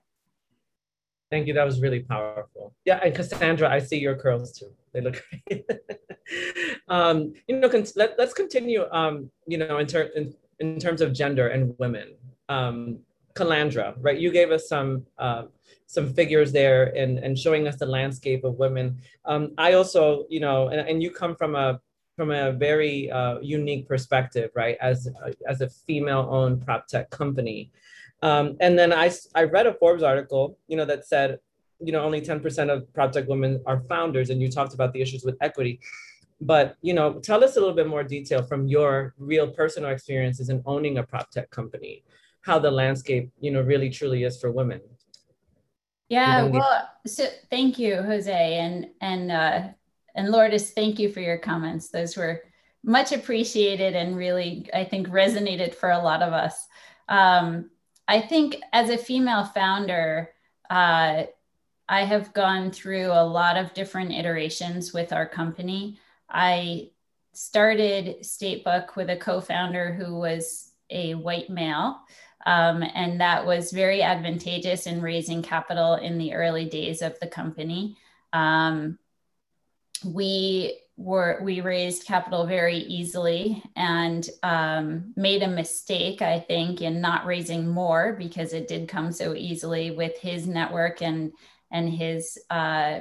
Thank 1.30 1.46
you. 1.46 1.54
That 1.54 1.64
was 1.64 1.80
really 1.80 2.00
powerful. 2.00 2.74
Yeah, 2.84 3.00
and 3.02 3.14
Calandra, 3.14 3.68
I 3.68 3.78
see 3.78 3.98
your 3.98 4.16
curls 4.16 4.52
too. 4.52 4.72
They 4.92 5.00
look 5.00 5.22
great. 5.48 5.64
um, 6.88 7.32
you 7.46 7.58
know, 7.58 7.68
con- 7.68 7.84
let, 7.96 8.18
us 8.18 8.32
continue. 8.32 8.84
Um, 8.90 9.30
you 9.46 9.58
know, 9.58 9.78
in, 9.78 9.86
ter- 9.86 10.10
in, 10.14 10.34
in 10.58 10.78
terms 10.78 11.00
of 11.00 11.12
gender 11.12 11.48
and 11.48 11.74
women. 11.78 12.14
Um, 12.48 13.00
Calandra, 13.34 13.94
right? 14.00 14.18
You 14.18 14.32
gave 14.32 14.50
us 14.50 14.68
some 14.68 15.06
uh, 15.18 15.44
some 15.86 16.12
figures 16.12 16.50
there 16.50 16.86
and 16.96 17.18
and 17.18 17.38
showing 17.38 17.68
us 17.68 17.76
the 17.76 17.86
landscape 17.86 18.42
of 18.42 18.58
women. 18.58 18.98
Um, 19.24 19.52
I 19.56 19.74
also, 19.74 20.24
you 20.28 20.40
know, 20.40 20.68
and, 20.68 20.80
and 20.80 21.00
you 21.02 21.12
come 21.12 21.36
from 21.36 21.54
a 21.54 21.80
from 22.16 22.32
a 22.32 22.52
very 22.52 23.10
uh, 23.10 23.38
unique 23.40 23.86
perspective, 23.86 24.50
right? 24.56 24.76
As 24.80 25.08
as 25.48 25.60
a 25.60 25.70
female-owned 25.70 26.64
prop 26.64 26.88
tech 26.88 27.08
company, 27.10 27.70
um, 28.22 28.56
and 28.60 28.78
then 28.78 28.92
I, 28.92 29.10
I 29.34 29.44
read 29.44 29.66
a 29.66 29.74
Forbes 29.74 30.02
article, 30.02 30.58
you 30.68 30.76
know, 30.76 30.84
that 30.84 31.06
said, 31.06 31.38
you 31.82 31.92
know, 31.92 32.02
only 32.02 32.20
10% 32.20 32.70
of 32.70 32.92
prop 32.92 33.12
tech 33.12 33.26
women 33.26 33.62
are 33.66 33.80
founders, 33.88 34.30
and 34.30 34.40
you 34.40 34.50
talked 34.50 34.74
about 34.74 34.92
the 34.92 35.00
issues 35.00 35.24
with 35.24 35.36
equity. 35.40 35.80
But, 36.40 36.76
you 36.80 36.94
know, 36.94 37.20
tell 37.20 37.44
us 37.44 37.56
a 37.56 37.60
little 37.60 37.74
bit 37.74 37.86
more 37.86 38.02
detail 38.02 38.42
from 38.42 38.66
your 38.66 39.14
real 39.18 39.48
personal 39.48 39.90
experiences 39.90 40.48
in 40.48 40.62
owning 40.64 40.98
a 40.98 41.02
prop 41.02 41.30
tech 41.30 41.50
company, 41.50 42.04
how 42.40 42.58
the 42.58 42.70
landscape, 42.70 43.30
you 43.40 43.50
know, 43.50 43.60
really 43.60 43.90
truly 43.90 44.24
is 44.24 44.40
for 44.40 44.50
women. 44.50 44.80
Yeah, 46.08 46.44
well, 46.44 46.90
so 47.06 47.26
thank 47.50 47.78
you, 47.78 48.02
Jose, 48.02 48.56
and 48.56 48.88
and 49.00 49.30
uh, 49.30 49.68
and 50.16 50.28
Lourdes, 50.30 50.72
thank 50.72 50.98
you 50.98 51.12
for 51.12 51.20
your 51.20 51.38
comments. 51.38 51.88
Those 51.88 52.16
were 52.16 52.42
much 52.82 53.12
appreciated 53.12 53.94
and 53.94 54.16
really, 54.16 54.68
I 54.74 54.84
think, 54.84 55.08
resonated 55.08 55.74
for 55.74 55.90
a 55.90 56.02
lot 56.02 56.22
of 56.22 56.32
us. 56.32 56.66
Um, 57.08 57.70
I 58.08 58.20
think 58.20 58.56
as 58.72 58.90
a 58.90 58.98
female 58.98 59.44
founder, 59.44 60.30
uh, 60.68 61.24
I 61.88 62.04
have 62.04 62.32
gone 62.32 62.70
through 62.70 63.06
a 63.12 63.24
lot 63.24 63.56
of 63.56 63.74
different 63.74 64.12
iterations 64.12 64.92
with 64.92 65.12
our 65.12 65.26
company. 65.26 66.00
I 66.30 66.90
started 67.32 68.20
Statebook 68.22 68.96
with 68.96 69.10
a 69.10 69.16
co 69.16 69.40
founder 69.40 69.92
who 69.92 70.16
was 70.16 70.72
a 70.90 71.14
white 71.14 71.50
male. 71.50 72.00
Um, 72.46 72.82
and 72.82 73.20
that 73.20 73.44
was 73.44 73.70
very 73.70 74.02
advantageous 74.02 74.86
in 74.86 75.02
raising 75.02 75.42
capital 75.42 75.94
in 75.94 76.16
the 76.16 76.32
early 76.32 76.64
days 76.64 77.02
of 77.02 77.18
the 77.20 77.26
company. 77.26 77.96
Um, 78.32 78.98
we 80.04 80.78
were 80.96 81.40
we 81.42 81.62
raised 81.62 82.06
capital 82.06 82.46
very 82.46 82.76
easily 82.76 83.62
and 83.74 84.28
um, 84.42 85.14
made 85.16 85.42
a 85.42 85.48
mistake 85.48 86.20
i 86.20 86.38
think 86.38 86.82
in 86.82 87.00
not 87.00 87.24
raising 87.24 87.66
more 87.66 88.14
because 88.18 88.52
it 88.52 88.68
did 88.68 88.86
come 88.86 89.10
so 89.10 89.34
easily 89.34 89.90
with 89.90 90.16
his 90.18 90.46
network 90.46 91.00
and 91.00 91.32
and 91.70 91.88
his 91.88 92.38
uh, 92.50 93.00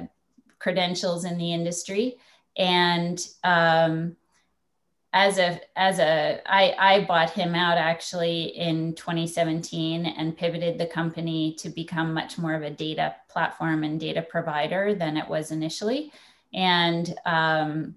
credentials 0.58 1.26
in 1.26 1.36
the 1.36 1.52
industry 1.52 2.16
and 2.60 3.26
um, 3.42 4.16
as 5.12 5.38
a 5.38 5.60
as 5.74 5.98
a 5.98 6.40
I, 6.46 6.74
I 6.78 7.04
bought 7.04 7.30
him 7.30 7.56
out 7.56 7.78
actually 7.78 8.42
in 8.56 8.94
2017 8.94 10.06
and 10.06 10.36
pivoted 10.36 10.78
the 10.78 10.86
company 10.86 11.54
to 11.58 11.68
become 11.68 12.14
much 12.14 12.38
more 12.38 12.54
of 12.54 12.62
a 12.62 12.70
data 12.70 13.16
platform 13.28 13.82
and 13.82 13.98
data 13.98 14.22
provider 14.22 14.94
than 14.94 15.16
it 15.16 15.28
was 15.28 15.50
initially 15.50 16.12
and 16.52 17.14
um, 17.26 17.96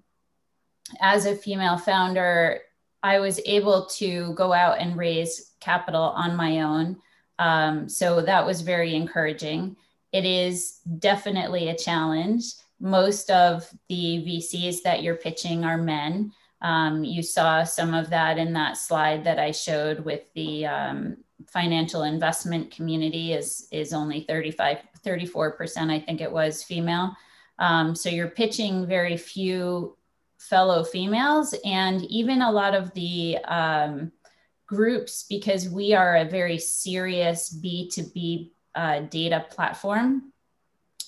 as 1.00 1.26
a 1.26 1.36
female 1.36 1.76
founder, 1.76 2.60
I 3.02 3.18
was 3.18 3.40
able 3.44 3.86
to 3.86 4.32
go 4.34 4.52
out 4.52 4.78
and 4.78 4.96
raise 4.96 5.52
capital 5.60 6.02
on 6.02 6.36
my 6.36 6.60
own. 6.60 6.98
Um, 7.38 7.88
so 7.88 8.22
that 8.22 8.46
was 8.46 8.60
very 8.60 8.94
encouraging. 8.94 9.76
It 10.12 10.24
is 10.24 10.80
definitely 10.98 11.68
a 11.68 11.76
challenge. 11.76 12.44
Most 12.80 13.30
of 13.30 13.68
the 13.88 14.24
VCs 14.26 14.82
that 14.82 15.02
you're 15.02 15.16
pitching 15.16 15.64
are 15.64 15.78
men. 15.78 16.32
Um, 16.60 17.04
you 17.04 17.22
saw 17.22 17.64
some 17.64 17.94
of 17.94 18.10
that 18.10 18.38
in 18.38 18.52
that 18.54 18.76
slide 18.76 19.24
that 19.24 19.38
I 19.38 19.50
showed 19.50 20.04
with 20.04 20.32
the 20.34 20.66
um, 20.66 21.16
financial 21.46 22.04
investment 22.04 22.70
community 22.70 23.32
is, 23.32 23.68
is 23.70 23.92
only 23.92 24.22
35, 24.22 24.78
34%, 25.04 25.90
I 25.90 26.00
think 26.00 26.20
it 26.20 26.30
was 26.30 26.62
female. 26.62 27.14
Um, 27.58 27.94
so 27.94 28.08
you're 28.08 28.28
pitching 28.28 28.86
very 28.86 29.16
few 29.16 29.96
fellow 30.38 30.84
females 30.84 31.54
and 31.64 32.02
even 32.04 32.42
a 32.42 32.50
lot 32.50 32.74
of 32.74 32.92
the 32.94 33.38
um, 33.44 34.12
groups 34.66 35.24
because 35.28 35.68
we 35.68 35.94
are 35.94 36.16
a 36.16 36.24
very 36.24 36.58
serious 36.58 37.56
B2B 37.62 38.50
uh, 38.74 39.00
data 39.00 39.46
platform. 39.50 40.32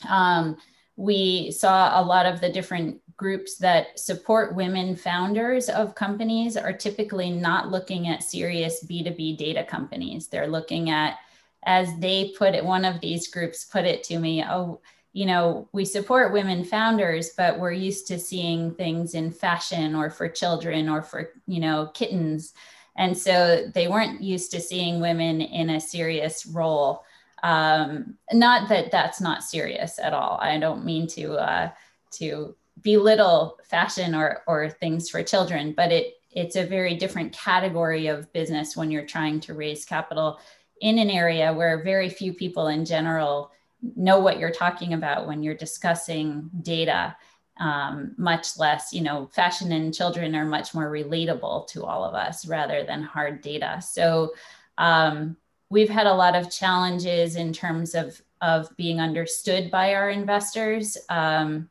Um, 0.08 0.56
we 0.96 1.50
saw 1.50 2.00
a 2.00 2.04
lot 2.04 2.26
of 2.26 2.40
the 2.40 2.50
different 2.50 3.00
groups 3.16 3.56
that 3.56 3.98
support 3.98 4.54
women 4.54 4.94
founders 4.96 5.68
of 5.68 5.94
companies 5.94 6.56
are 6.56 6.72
typically 6.72 7.30
not 7.30 7.70
looking 7.70 8.08
at 8.08 8.22
serious 8.22 8.84
B2B 8.84 9.38
data 9.38 9.64
companies. 9.64 10.28
They're 10.28 10.48
looking 10.48 10.90
at, 10.90 11.18
as 11.64 11.88
they 11.98 12.34
put 12.38 12.54
it, 12.54 12.64
one 12.64 12.84
of 12.84 13.00
these 13.00 13.28
groups 13.28 13.64
put 13.64 13.84
it 13.84 14.02
to 14.04 14.18
me, 14.18 14.44
oh, 14.44 14.80
you 15.12 15.24
know, 15.24 15.66
we 15.72 15.86
support 15.86 16.34
women 16.34 16.62
founders, 16.62 17.30
but 17.38 17.58
we're 17.58 17.72
used 17.72 18.06
to 18.08 18.18
seeing 18.18 18.74
things 18.74 19.14
in 19.14 19.30
fashion 19.30 19.94
or 19.94 20.10
for 20.10 20.28
children 20.28 20.90
or 20.90 21.02
for, 21.02 21.30
you 21.46 21.58
know, 21.58 21.90
kittens. 21.94 22.52
And 22.96 23.16
so 23.16 23.66
they 23.74 23.88
weren't 23.88 24.22
used 24.22 24.50
to 24.50 24.60
seeing 24.60 25.00
women 25.00 25.40
in 25.40 25.70
a 25.70 25.80
serious 25.80 26.44
role. 26.44 27.02
Um, 27.46 28.18
not 28.32 28.68
that 28.70 28.90
that's 28.90 29.20
not 29.20 29.44
serious 29.44 30.00
at 30.00 30.12
all. 30.12 30.36
I 30.42 30.58
don't 30.58 30.84
mean 30.84 31.06
to 31.08 31.34
uh, 31.34 31.70
to 32.14 32.56
belittle 32.82 33.60
fashion 33.62 34.16
or 34.16 34.42
or 34.48 34.68
things 34.68 35.08
for 35.08 35.22
children, 35.22 35.72
but 35.72 35.92
it 35.92 36.14
it's 36.32 36.56
a 36.56 36.66
very 36.66 36.96
different 36.96 37.32
category 37.32 38.08
of 38.08 38.32
business 38.32 38.76
when 38.76 38.90
you're 38.90 39.06
trying 39.06 39.38
to 39.40 39.54
raise 39.54 39.84
capital 39.84 40.40
in 40.80 40.98
an 40.98 41.08
area 41.08 41.52
where 41.52 41.84
very 41.84 42.08
few 42.08 42.32
people 42.32 42.66
in 42.66 42.84
general 42.84 43.52
know 43.94 44.18
what 44.18 44.40
you're 44.40 44.50
talking 44.50 44.92
about 44.94 45.28
when 45.28 45.44
you're 45.44 45.54
discussing 45.54 46.50
data 46.62 47.16
um, 47.60 48.12
much 48.18 48.58
less 48.58 48.92
you 48.92 49.02
know 49.02 49.30
fashion 49.32 49.70
and 49.70 49.94
children 49.94 50.34
are 50.34 50.44
much 50.44 50.74
more 50.74 50.90
relatable 50.90 51.68
to 51.68 51.84
all 51.84 52.04
of 52.04 52.14
us 52.14 52.44
rather 52.46 52.82
than 52.84 53.02
hard 53.02 53.40
data 53.40 53.80
so 53.80 54.34
um, 54.78 55.36
we've 55.70 55.88
had 55.88 56.06
a 56.06 56.14
lot 56.14 56.36
of 56.36 56.50
challenges 56.50 57.36
in 57.36 57.52
terms 57.52 57.94
of 57.94 58.20
of 58.42 58.68
being 58.76 59.00
understood 59.00 59.70
by 59.70 59.94
our 59.94 60.10
investors 60.10 60.98
um, 61.08 61.68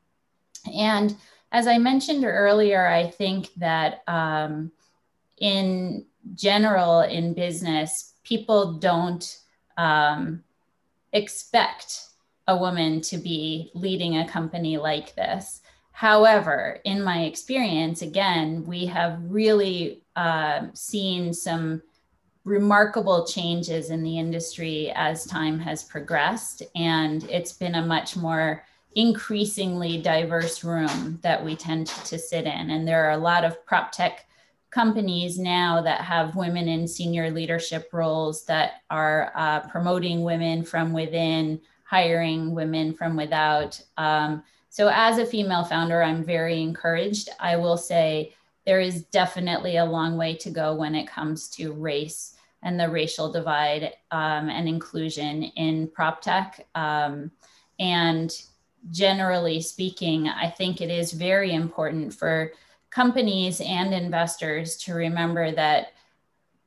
and 0.74 1.16
as 1.52 1.68
i 1.68 1.78
mentioned 1.78 2.26
earlier 2.26 2.88
i 2.88 3.08
think 3.08 3.54
that 3.56 4.02
um, 4.08 4.72
in 5.38 6.06
general 6.34 7.02
in 7.02 7.34
business 7.34 8.14
people 8.24 8.74
don't 8.74 9.40
um, 9.78 10.44
expect 11.14 12.06
a 12.48 12.56
woman 12.56 13.02
to 13.02 13.18
be 13.18 13.72
leading 13.74 14.18
a 14.18 14.28
company 14.28 14.78
like 14.78 15.16
this. 15.16 15.62
However, 15.92 16.80
in 16.84 17.02
my 17.02 17.24
experience, 17.24 18.02
again, 18.02 18.66
we 18.66 18.86
have 18.88 19.20
really 19.24 20.04
uh, 20.16 20.68
seen 20.74 21.34
some 21.34 21.82
remarkable 22.46 23.26
changes 23.26 23.90
in 23.90 24.04
the 24.04 24.18
industry 24.18 24.92
as 24.96 25.26
time 25.26 25.60
has 25.60 25.84
progressed. 25.84 26.62
And 26.76 27.24
it's 27.26 27.52
been 27.52 27.76
a 27.76 27.86
much 27.86 28.16
more 28.16 28.64
increasingly 28.94 29.98
diverse 29.98 30.64
room 30.64 31.20
that 31.22 31.44
we 31.44 31.56
tend 31.56 31.88
to 31.88 32.18
sit 32.18 32.46
in. 32.46 32.70
And 32.70 32.88
there 32.88 33.06
are 33.06 33.12
a 33.12 33.18
lot 33.18 33.44
of 33.44 33.66
prop 33.66 33.92
tech 33.92 34.26
companies 34.70 35.40
now 35.40 35.82
that 35.82 36.02
have 36.02 36.36
women 36.36 36.68
in 36.68 36.88
senior 36.88 37.32
leadership 37.32 37.90
roles 37.92 38.46
that 38.46 38.84
are 38.90 39.32
uh, 39.36 39.62
promoting 39.62 40.24
women 40.24 40.64
from 40.64 40.94
within, 40.94 41.60
hiring 41.84 42.54
women 42.54 42.94
from 42.94 43.16
without. 43.16 43.82
Um, 43.98 44.44
so, 44.70 44.90
as 44.94 45.18
a 45.18 45.26
female 45.26 45.64
founder, 45.64 46.04
I'm 46.04 46.24
very 46.24 46.62
encouraged. 46.62 47.30
I 47.40 47.56
will 47.56 47.78
say 47.78 48.34
there 48.66 48.82
is 48.82 49.04
definitely 49.06 49.78
a 49.78 49.86
long 49.86 50.18
way 50.18 50.36
to 50.36 50.50
go 50.50 50.76
when 50.76 50.96
it 50.96 51.08
comes 51.08 51.48
to 51.52 51.72
race 51.72 52.35
and 52.66 52.80
the 52.80 52.90
racial 52.90 53.32
divide 53.32 53.94
um, 54.12 54.50
and 54.50 54.68
inclusion 54.68 55.44
in 55.44 55.88
prop 55.88 56.20
tech. 56.20 56.68
Um, 56.74 57.32
and 57.80 58.34
generally 58.90 59.62
speaking, 59.62 60.28
I 60.28 60.50
think 60.50 60.82
it 60.82 60.90
is 60.90 61.12
very 61.14 61.54
important 61.54 62.14
for 62.14 62.52
companies 62.90 63.62
and 63.62 63.94
investors 63.94 64.78
to 64.78 64.96
remember 64.96 65.52
that, 65.52 65.94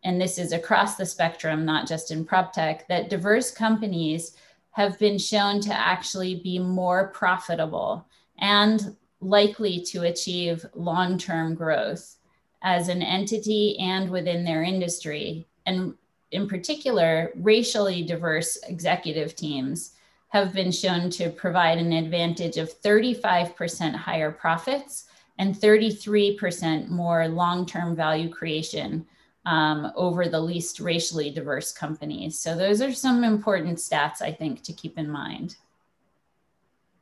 and 0.05 0.21
this 0.21 0.39
is 0.39 0.53
across 0.53 0.95
the 0.95 1.05
spectrum, 1.05 1.65
not 1.65 1.89
just 1.89 2.13
in 2.13 2.25
prop 2.25 2.53
tech, 2.53 2.87
that 2.87 3.11
diverse 3.11 3.51
companies 3.51 4.37
have 4.71 4.97
been 5.01 5.19
shown 5.19 5.61
to 5.63 5.75
actually 5.75 6.37
be 6.37 6.61
more 6.61 7.09
profitable 7.09 8.07
and 8.39 8.97
likely 9.21 9.81
to 9.81 10.03
achieve 10.03 10.65
long 10.75 11.19
term 11.19 11.57
growth 11.57 12.17
as 12.63 12.89
an 12.89 13.03
entity 13.03 13.77
and 13.81 14.09
within 14.09 14.45
their 14.45 14.63
industry. 14.63 15.49
And 15.69 15.95
in 16.31 16.49
particular, 16.49 17.31
racially 17.37 18.03
diverse 18.03 18.57
executive 18.67 19.37
teams 19.37 19.93
have 20.29 20.55
been 20.55 20.73
shown 20.73 21.11
to 21.11 21.29
provide 21.29 21.77
an 21.77 21.93
advantage 21.93 22.57
of 22.57 22.81
35% 22.81 23.95
higher 23.95 24.33
profits 24.33 25.05
and 25.39 25.55
33% 25.55 26.89
more 26.89 27.29
long-term 27.29 27.95
value 27.95 28.31
creation 28.31 29.07
um, 29.45 29.93
over 29.95 30.27
the 30.27 30.41
least 30.41 30.81
racially 30.81 31.31
diverse 31.31 31.71
companies. 31.71 32.39
So 32.39 32.57
those 32.57 32.81
are 32.81 32.93
some 32.93 33.23
important 33.23 33.77
stats 33.77 34.23
I 34.23 34.33
think 34.33 34.63
to 34.63 34.73
keep 34.73 34.99
in 34.99 35.09
mind. 35.11 35.57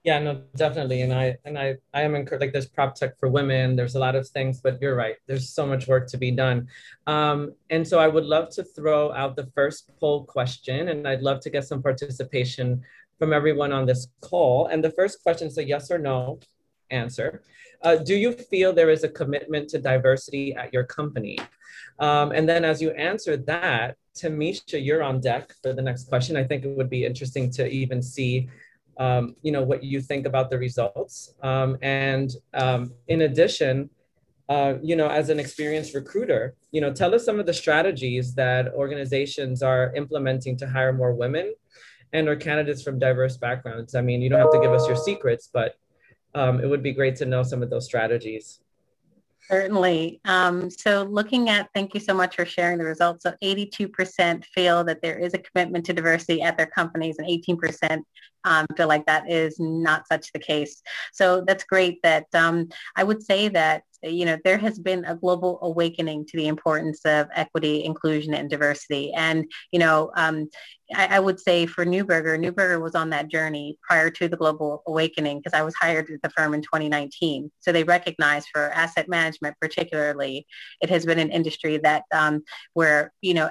Yeah, 0.06 0.20
no, 0.20 0.42
definitely. 0.54 1.02
And 1.02 1.12
I 1.12 1.36
and 1.44 1.58
I 1.58 1.74
I 1.92 2.02
am 2.02 2.14
encouraged 2.14 2.40
like 2.40 2.52
there's 2.52 2.68
prop 2.68 2.94
tech 2.94 3.18
for 3.18 3.28
women, 3.28 3.74
there's 3.74 3.96
a 3.96 3.98
lot 3.98 4.14
of 4.14 4.28
things, 4.28 4.60
but 4.60 4.80
you're 4.80 4.94
right, 4.94 5.16
there's 5.26 5.48
so 5.48 5.66
much 5.66 5.88
work 5.88 6.06
to 6.10 6.16
be 6.16 6.30
done. 6.30 6.68
Um, 7.08 7.54
and 7.70 7.86
so 7.86 7.98
I 7.98 8.06
would 8.06 8.24
love 8.24 8.50
to 8.50 8.62
throw 8.62 9.12
out 9.12 9.34
the 9.34 9.48
first 9.52 9.90
poll 9.98 10.24
question 10.24 10.90
and 10.90 11.08
I'd 11.08 11.22
love 11.22 11.40
to 11.40 11.50
get 11.50 11.64
some 11.64 11.82
participation 11.82 12.82
from 13.18 13.32
everyone 13.32 13.72
on 13.72 13.84
this 13.84 14.06
call. 14.20 14.68
And 14.68 14.84
the 14.84 14.92
first 14.92 15.24
question 15.24 15.48
is 15.48 15.58
a 15.58 15.64
yes 15.64 15.90
or 15.90 15.98
no 15.98 16.38
answer. 16.90 17.42
Uh, 17.82 17.96
do 17.96 18.14
you 18.14 18.30
feel 18.32 18.72
there 18.72 18.90
is 18.90 19.02
a 19.02 19.08
commitment 19.08 19.68
to 19.70 19.78
diversity 19.80 20.54
at 20.54 20.72
your 20.72 20.84
company? 20.84 21.36
Um, 21.98 22.30
and 22.30 22.48
then 22.48 22.64
as 22.64 22.80
you 22.80 22.90
answer 22.92 23.36
that, 23.38 23.96
Tamisha, 24.16 24.82
you're 24.82 25.02
on 25.02 25.20
deck 25.20 25.52
for 25.62 25.72
the 25.72 25.82
next 25.82 26.08
question. 26.08 26.36
I 26.36 26.44
think 26.44 26.64
it 26.64 26.76
would 26.76 26.90
be 26.90 27.04
interesting 27.04 27.50
to 27.52 27.68
even 27.68 28.02
see, 28.02 28.48
um, 28.98 29.36
you 29.42 29.52
know, 29.52 29.62
what 29.62 29.84
you 29.84 30.00
think 30.00 30.26
about 30.26 30.50
the 30.50 30.58
results. 30.58 31.34
Um, 31.42 31.76
and 31.82 32.30
um, 32.54 32.92
in 33.08 33.22
addition, 33.22 33.90
uh, 34.48 34.74
you 34.82 34.96
know, 34.96 35.08
as 35.08 35.28
an 35.28 35.40
experienced 35.40 35.94
recruiter, 35.94 36.54
you 36.70 36.80
know, 36.80 36.92
tell 36.92 37.14
us 37.14 37.24
some 37.24 37.40
of 37.40 37.46
the 37.46 37.54
strategies 37.54 38.34
that 38.34 38.72
organizations 38.74 39.62
are 39.62 39.92
implementing 39.94 40.56
to 40.58 40.68
hire 40.68 40.92
more 40.92 41.12
women 41.12 41.54
and 42.12 42.28
or 42.28 42.36
candidates 42.36 42.82
from 42.82 42.98
diverse 42.98 43.36
backgrounds. 43.36 43.94
I 43.94 44.00
mean, 44.00 44.22
you 44.22 44.30
don't 44.30 44.40
have 44.40 44.52
to 44.52 44.60
give 44.60 44.72
us 44.72 44.86
your 44.86 44.96
secrets, 44.96 45.50
but 45.52 45.76
um, 46.34 46.60
it 46.60 46.66
would 46.66 46.82
be 46.82 46.92
great 46.92 47.16
to 47.16 47.26
know 47.26 47.42
some 47.42 47.62
of 47.62 47.70
those 47.70 47.84
strategies. 47.84 48.60
Certainly. 49.48 50.20
Um, 50.24 50.70
so 50.70 51.04
looking 51.04 51.50
at, 51.50 51.68
thank 51.72 51.94
you 51.94 52.00
so 52.00 52.12
much 52.12 52.34
for 52.34 52.44
sharing 52.44 52.78
the 52.78 52.84
results. 52.84 53.22
So 53.22 53.34
82% 53.42 54.44
feel 54.46 54.82
that 54.84 55.02
there 55.02 55.18
is 55.18 55.34
a 55.34 55.38
commitment 55.38 55.86
to 55.86 55.92
diversity 55.92 56.42
at 56.42 56.56
their 56.56 56.66
companies 56.66 57.16
and 57.18 57.28
18% 57.28 58.02
um, 58.46 58.66
feel 58.76 58.88
like 58.88 59.04
that 59.06 59.30
is 59.30 59.56
not 59.60 60.08
such 60.08 60.32
the 60.32 60.38
case. 60.38 60.82
So 61.12 61.44
that's 61.46 61.64
great 61.64 62.00
that 62.02 62.26
um, 62.32 62.68
I 62.96 63.04
would 63.04 63.22
say 63.22 63.48
that 63.48 63.82
you 64.02 64.24
know, 64.24 64.38
there 64.44 64.58
has 64.58 64.78
been 64.78 65.04
a 65.04 65.14
global 65.14 65.58
awakening 65.62 66.26
to 66.26 66.36
the 66.36 66.48
importance 66.48 67.00
of 67.04 67.28
equity, 67.34 67.84
inclusion, 67.84 68.34
and 68.34 68.48
diversity. 68.48 69.12
And, 69.12 69.50
you 69.72 69.78
know, 69.78 70.10
um, 70.16 70.48
I, 70.94 71.16
I, 71.16 71.20
would 71.20 71.40
say 71.40 71.66
for 71.66 71.84
Neuberger, 71.84 72.38
Neuberger 72.38 72.80
was 72.80 72.94
on 72.94 73.10
that 73.10 73.28
journey 73.28 73.76
prior 73.82 74.10
to 74.10 74.28
the 74.28 74.36
global 74.36 74.82
awakening 74.86 75.38
because 75.38 75.58
I 75.58 75.62
was 75.62 75.74
hired 75.80 76.10
at 76.10 76.22
the 76.22 76.30
firm 76.30 76.54
in 76.54 76.62
2019. 76.62 77.50
So 77.60 77.72
they 77.72 77.84
recognize 77.84 78.46
for 78.46 78.70
asset 78.70 79.08
management, 79.08 79.56
particularly, 79.60 80.46
it 80.80 80.90
has 80.90 81.04
been 81.04 81.18
an 81.18 81.30
industry 81.30 81.78
that 81.78 82.04
um, 82.12 82.44
where, 82.74 83.12
you 83.22 83.34
know, 83.34 83.48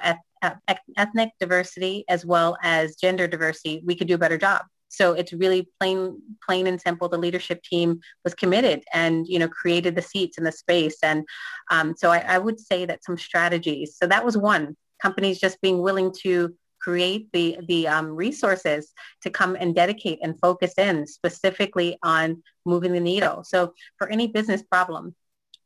ethnic 0.96 1.30
diversity 1.40 2.04
as 2.08 2.24
well 2.24 2.56
as 2.62 2.96
gender 2.96 3.26
diversity, 3.26 3.82
we 3.84 3.94
could 3.94 4.06
do 4.06 4.14
a 4.14 4.18
better 4.18 4.38
job. 4.38 4.62
So 4.96 5.12
it's 5.12 5.32
really 5.32 5.68
plain, 5.78 6.20
plain 6.46 6.66
and 6.66 6.80
simple. 6.80 7.08
The 7.08 7.18
leadership 7.18 7.62
team 7.62 8.00
was 8.24 8.34
committed 8.34 8.82
and 8.92 9.26
you 9.28 9.38
know 9.38 9.48
created 9.48 9.94
the 9.94 10.02
seats 10.02 10.38
and 10.38 10.46
the 10.46 10.52
space. 10.52 10.96
And 11.02 11.24
um, 11.70 11.94
so 11.96 12.10
I, 12.10 12.18
I 12.18 12.38
would 12.38 12.58
say 12.58 12.86
that 12.86 13.04
some 13.04 13.18
strategies. 13.18 13.96
So 13.96 14.06
that 14.06 14.24
was 14.24 14.36
one. 14.38 14.76
Companies 15.00 15.38
just 15.38 15.60
being 15.60 15.82
willing 15.82 16.12
to 16.22 16.54
create 16.80 17.28
the 17.32 17.58
the 17.68 17.86
um, 17.88 18.08
resources 18.08 18.92
to 19.20 19.28
come 19.30 19.56
and 19.60 19.74
dedicate 19.74 20.18
and 20.22 20.40
focus 20.40 20.72
in 20.78 21.06
specifically 21.06 21.98
on 22.02 22.42
moving 22.64 22.92
the 22.92 23.00
needle. 23.00 23.44
So 23.44 23.74
for 23.98 24.08
any 24.08 24.28
business 24.28 24.62
problem, 24.62 25.14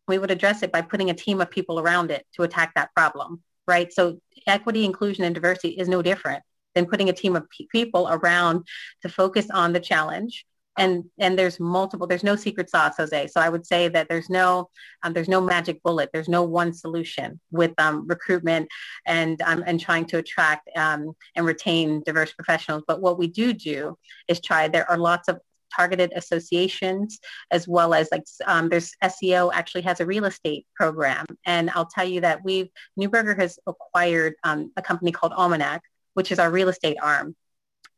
we 0.08 0.18
would 0.18 0.32
address 0.32 0.64
it 0.64 0.72
by 0.72 0.82
putting 0.82 1.10
a 1.10 1.14
team 1.14 1.40
of 1.40 1.50
people 1.50 1.78
around 1.78 2.10
it 2.10 2.26
to 2.34 2.42
attack 2.42 2.72
that 2.74 2.92
problem, 2.96 3.42
right? 3.68 3.92
So 3.92 4.18
equity, 4.46 4.84
inclusion, 4.84 5.24
and 5.24 5.34
diversity 5.34 5.70
is 5.70 5.88
no 5.88 6.02
different 6.02 6.42
than 6.74 6.86
putting 6.86 7.08
a 7.08 7.12
team 7.12 7.36
of 7.36 7.46
people 7.70 8.08
around 8.10 8.66
to 9.02 9.08
focus 9.08 9.48
on 9.50 9.72
the 9.72 9.80
challenge. 9.80 10.44
And 10.78 11.04
and 11.18 11.36
there's 11.38 11.58
multiple 11.58 12.06
there's 12.06 12.22
no 12.24 12.36
secret 12.36 12.70
sauce 12.70 12.96
jose. 12.96 13.26
So 13.26 13.40
i 13.40 13.48
would 13.48 13.66
say 13.66 13.88
that 13.88 14.08
there's 14.08 14.30
no 14.30 14.70
um, 15.02 15.12
there's 15.12 15.28
no 15.28 15.40
magic 15.40 15.82
bullet. 15.82 16.10
There's 16.12 16.28
no 16.28 16.44
one 16.44 16.72
solution 16.72 17.40
with 17.50 17.72
um, 17.78 18.06
recruitment 18.06 18.68
and 19.04 19.42
um, 19.42 19.64
and 19.66 19.80
trying 19.80 20.06
to 20.06 20.18
attract 20.18 20.70
um, 20.76 21.12
and 21.34 21.44
retain 21.44 22.02
diverse 22.06 22.32
professionals. 22.32 22.84
But 22.86 23.02
what 23.02 23.18
we 23.18 23.26
do 23.26 23.52
do 23.52 23.98
is 24.28 24.40
try 24.40 24.68
there 24.68 24.88
are 24.90 24.96
lots 24.96 25.28
of 25.28 25.40
targeted 25.74 26.12
associations 26.14 27.18
as 27.50 27.66
well 27.68 27.94
as 27.94 28.08
like 28.10 28.24
um, 28.46 28.68
there's 28.68 28.92
seo 29.04 29.50
actually 29.52 29.82
has 29.82 30.00
a 30.00 30.06
real 30.06 30.24
estate 30.24 30.66
program. 30.74 31.26
And 31.46 31.70
i'll 31.70 31.86
tell 31.86 32.04
you 32.04 32.20
that 32.22 32.44
we've 32.44 32.68
Neuberger 32.98 33.38
has 33.38 33.58
acquired 33.66 34.34
um, 34.44 34.72
a 34.76 34.82
company 34.82 35.12
called 35.12 35.32
almanac 35.32 35.82
which 36.20 36.30
is 36.30 36.38
our 36.38 36.50
real 36.50 36.68
estate 36.68 36.98
arm. 37.02 37.34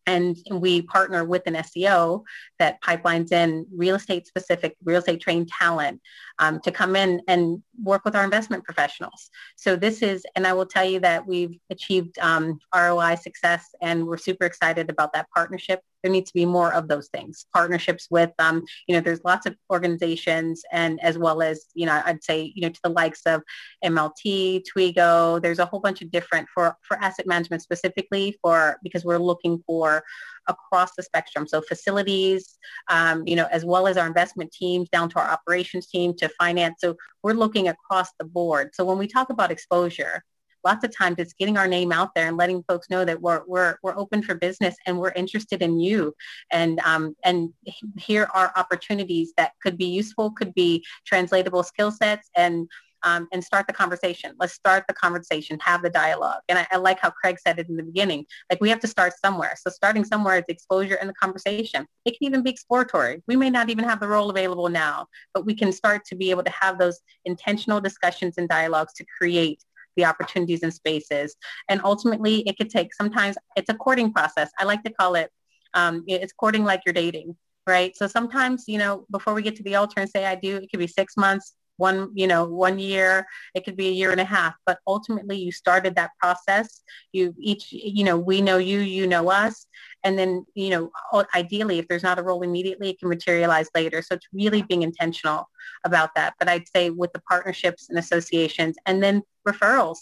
and 0.06 0.36
we 0.50 0.82
partner 0.82 1.24
with 1.24 1.42
an 1.46 1.54
SEO 1.54 2.22
that 2.60 2.80
pipelines 2.80 3.32
in 3.32 3.66
real 3.74 3.96
estate 3.96 4.28
specific, 4.28 4.76
real 4.84 5.00
estate 5.00 5.20
trained 5.20 5.48
talent 5.48 6.00
um, 6.38 6.60
to 6.60 6.70
come 6.70 6.94
in 6.94 7.20
and 7.26 7.60
work 7.82 8.04
with 8.04 8.14
our 8.14 8.22
investment 8.22 8.62
professionals. 8.62 9.28
So 9.56 9.74
this 9.74 10.02
is, 10.02 10.24
and 10.36 10.46
I 10.46 10.52
will 10.52 10.66
tell 10.66 10.84
you 10.84 11.00
that 11.00 11.26
we've 11.26 11.56
achieved 11.68 12.16
um, 12.20 12.60
ROI 12.72 13.16
success 13.16 13.64
and 13.80 14.06
we're 14.06 14.18
super 14.28 14.44
excited 14.44 14.88
about 14.88 15.12
that 15.14 15.26
partnership. 15.34 15.80
There 16.02 16.12
needs 16.12 16.30
to 16.30 16.34
be 16.34 16.46
more 16.46 16.72
of 16.72 16.88
those 16.88 17.08
things, 17.08 17.46
partnerships 17.52 18.08
with, 18.10 18.30
um, 18.38 18.64
you 18.86 18.94
know, 18.94 19.00
there's 19.00 19.24
lots 19.24 19.46
of 19.46 19.56
organizations 19.70 20.62
and 20.72 21.02
as 21.02 21.18
well 21.18 21.42
as, 21.42 21.66
you 21.74 21.86
know, 21.86 22.02
I'd 22.04 22.24
say, 22.24 22.52
you 22.54 22.62
know, 22.62 22.68
to 22.70 22.80
the 22.82 22.90
likes 22.90 23.22
of 23.26 23.42
MLT, 23.84 24.64
Toigo, 24.64 25.40
there's 25.40 25.58
a 25.58 25.66
whole 25.66 25.80
bunch 25.80 26.02
of 26.02 26.10
different 26.10 26.48
for, 26.54 26.76
for 26.82 26.96
asset 26.98 27.26
management 27.26 27.62
specifically 27.62 28.36
for, 28.42 28.78
because 28.82 29.04
we're 29.04 29.18
looking 29.18 29.62
for 29.66 30.02
across 30.48 30.94
the 30.96 31.02
spectrum. 31.02 31.46
So 31.46 31.60
facilities, 31.60 32.58
um, 32.88 33.22
you 33.26 33.36
know, 33.36 33.46
as 33.50 33.64
well 33.64 33.86
as 33.86 33.96
our 33.96 34.06
investment 34.06 34.52
teams 34.52 34.88
down 34.88 35.08
to 35.10 35.20
our 35.20 35.28
operations 35.28 35.86
team 35.86 36.14
to 36.16 36.28
finance. 36.30 36.76
So 36.80 36.96
we're 37.22 37.32
looking 37.32 37.68
across 37.68 38.10
the 38.18 38.24
board. 38.24 38.70
So 38.74 38.84
when 38.84 38.98
we 38.98 39.06
talk 39.06 39.30
about 39.30 39.50
exposure, 39.50 40.24
lots 40.64 40.84
of 40.84 40.96
times 40.96 41.16
it's 41.18 41.32
getting 41.32 41.56
our 41.56 41.68
name 41.68 41.92
out 41.92 42.14
there 42.14 42.28
and 42.28 42.36
letting 42.36 42.62
folks 42.68 42.90
know 42.90 43.04
that 43.04 43.20
we're, 43.20 43.42
we're, 43.46 43.76
we're 43.82 43.96
open 43.98 44.22
for 44.22 44.34
business 44.34 44.76
and 44.86 44.98
we're 44.98 45.12
interested 45.12 45.62
in 45.62 45.78
you 45.80 46.14
and 46.50 46.80
um, 46.80 47.14
and 47.24 47.50
here 47.96 48.28
are 48.34 48.52
opportunities 48.56 49.32
that 49.36 49.52
could 49.62 49.76
be 49.76 49.86
useful 49.86 50.30
could 50.30 50.54
be 50.54 50.84
translatable 51.04 51.62
skill 51.62 51.90
sets 51.90 52.30
and 52.36 52.68
um, 53.04 53.28
and 53.32 53.42
start 53.42 53.66
the 53.66 53.72
conversation. 53.72 54.34
Let's 54.38 54.52
start 54.52 54.84
the 54.86 54.94
conversation, 54.94 55.58
have 55.60 55.82
the 55.82 55.90
dialogue. 55.90 56.40
And 56.48 56.58
I, 56.58 56.66
I, 56.70 56.76
like 56.76 57.00
how 57.00 57.10
Craig 57.10 57.38
said 57.38 57.58
it 57.58 57.68
in 57.68 57.76
the 57.76 57.82
beginning. 57.82 58.26
Like 58.50 58.60
we 58.60 58.68
have 58.70 58.80
to 58.80 58.86
start 58.86 59.12
somewhere. 59.24 59.54
So 59.56 59.70
starting 59.70 60.04
somewhere 60.04 60.38
is 60.38 60.44
exposure 60.48 60.94
in 60.96 61.06
the 61.06 61.14
conversation. 61.14 61.86
It 62.04 62.12
can 62.12 62.26
even 62.26 62.42
be 62.42 62.50
exploratory. 62.50 63.22
We 63.26 63.36
may 63.36 63.50
not 63.50 63.70
even 63.70 63.84
have 63.84 64.00
the 64.00 64.08
role 64.08 64.30
available 64.30 64.68
now, 64.68 65.06
but 65.34 65.46
we 65.46 65.54
can 65.54 65.72
start 65.72 66.04
to 66.06 66.14
be 66.14 66.30
able 66.30 66.44
to 66.44 66.52
have 66.52 66.78
those 66.78 67.00
intentional 67.24 67.80
discussions 67.80 68.38
and 68.38 68.48
dialogues 68.48 68.92
to 68.94 69.04
create 69.18 69.62
the 69.96 70.04
opportunities 70.04 70.62
and 70.62 70.72
spaces. 70.72 71.36
And 71.68 71.80
ultimately, 71.84 72.40
it 72.48 72.56
could 72.56 72.70
take 72.70 72.94
sometimes 72.94 73.36
it's 73.56 73.70
a 73.70 73.74
courting 73.74 74.12
process. 74.12 74.50
I 74.58 74.64
like 74.64 74.82
to 74.84 74.90
call 74.90 75.14
it 75.14 75.30
um, 75.74 76.04
it's 76.06 76.32
courting 76.32 76.64
like 76.64 76.82
you're 76.84 76.92
dating, 76.92 77.36
right? 77.66 77.96
So 77.96 78.06
sometimes, 78.06 78.64
you 78.66 78.78
know, 78.78 79.06
before 79.10 79.34
we 79.34 79.42
get 79.42 79.56
to 79.56 79.62
the 79.62 79.76
altar 79.76 80.00
and 80.00 80.10
say 80.10 80.26
I 80.26 80.34
do, 80.34 80.56
it 80.56 80.70
could 80.70 80.80
be 80.80 80.86
six 80.86 81.16
months, 81.16 81.54
one, 81.76 82.10
you 82.14 82.26
know, 82.26 82.44
one 82.44 82.78
year, 82.78 83.26
it 83.54 83.64
could 83.64 83.76
be 83.76 83.88
a 83.88 83.92
year 83.92 84.12
and 84.12 84.20
a 84.20 84.24
half, 84.24 84.54
but 84.66 84.78
ultimately 84.86 85.36
you 85.36 85.52
started 85.52 85.94
that 85.96 86.10
process. 86.18 86.82
You 87.12 87.34
each, 87.38 87.72
you 87.72 88.04
know, 88.04 88.18
we 88.18 88.40
know 88.40 88.58
you, 88.58 88.80
you 88.80 89.06
know 89.06 89.30
us. 89.30 89.66
And 90.04 90.18
then, 90.18 90.44
you 90.54 90.70
know, 90.70 91.24
ideally, 91.34 91.78
if 91.78 91.88
there's 91.88 92.02
not 92.02 92.18
a 92.18 92.22
role 92.22 92.42
immediately, 92.42 92.90
it 92.90 92.98
can 92.98 93.08
materialize 93.08 93.68
later. 93.74 94.02
So 94.02 94.14
it's 94.16 94.28
really 94.32 94.62
being 94.62 94.82
intentional 94.82 95.48
about 95.84 96.14
that. 96.16 96.34
But 96.38 96.48
I'd 96.48 96.68
say 96.68 96.90
with 96.90 97.12
the 97.12 97.22
partnerships 97.28 97.88
and 97.88 97.98
associations 97.98 98.76
and 98.86 99.02
then 99.02 99.22
referrals, 99.46 99.98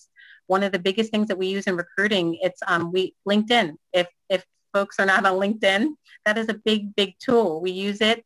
one 0.46 0.62
of 0.62 0.72
the 0.72 0.78
biggest 0.78 1.10
things 1.10 1.28
that 1.28 1.38
we 1.38 1.46
use 1.46 1.66
in 1.66 1.76
recruiting, 1.76 2.38
it's 2.40 2.60
um, 2.66 2.90
we 2.92 3.14
LinkedIn. 3.28 3.74
If, 3.92 4.08
if 4.28 4.44
folks 4.72 4.98
are 4.98 5.06
not 5.06 5.24
on 5.24 5.38
LinkedIn, 5.38 5.90
that 6.24 6.38
is 6.38 6.48
a 6.48 6.54
big, 6.54 6.94
big 6.96 7.14
tool. 7.20 7.60
We 7.60 7.70
use 7.70 8.00
it 8.00 8.24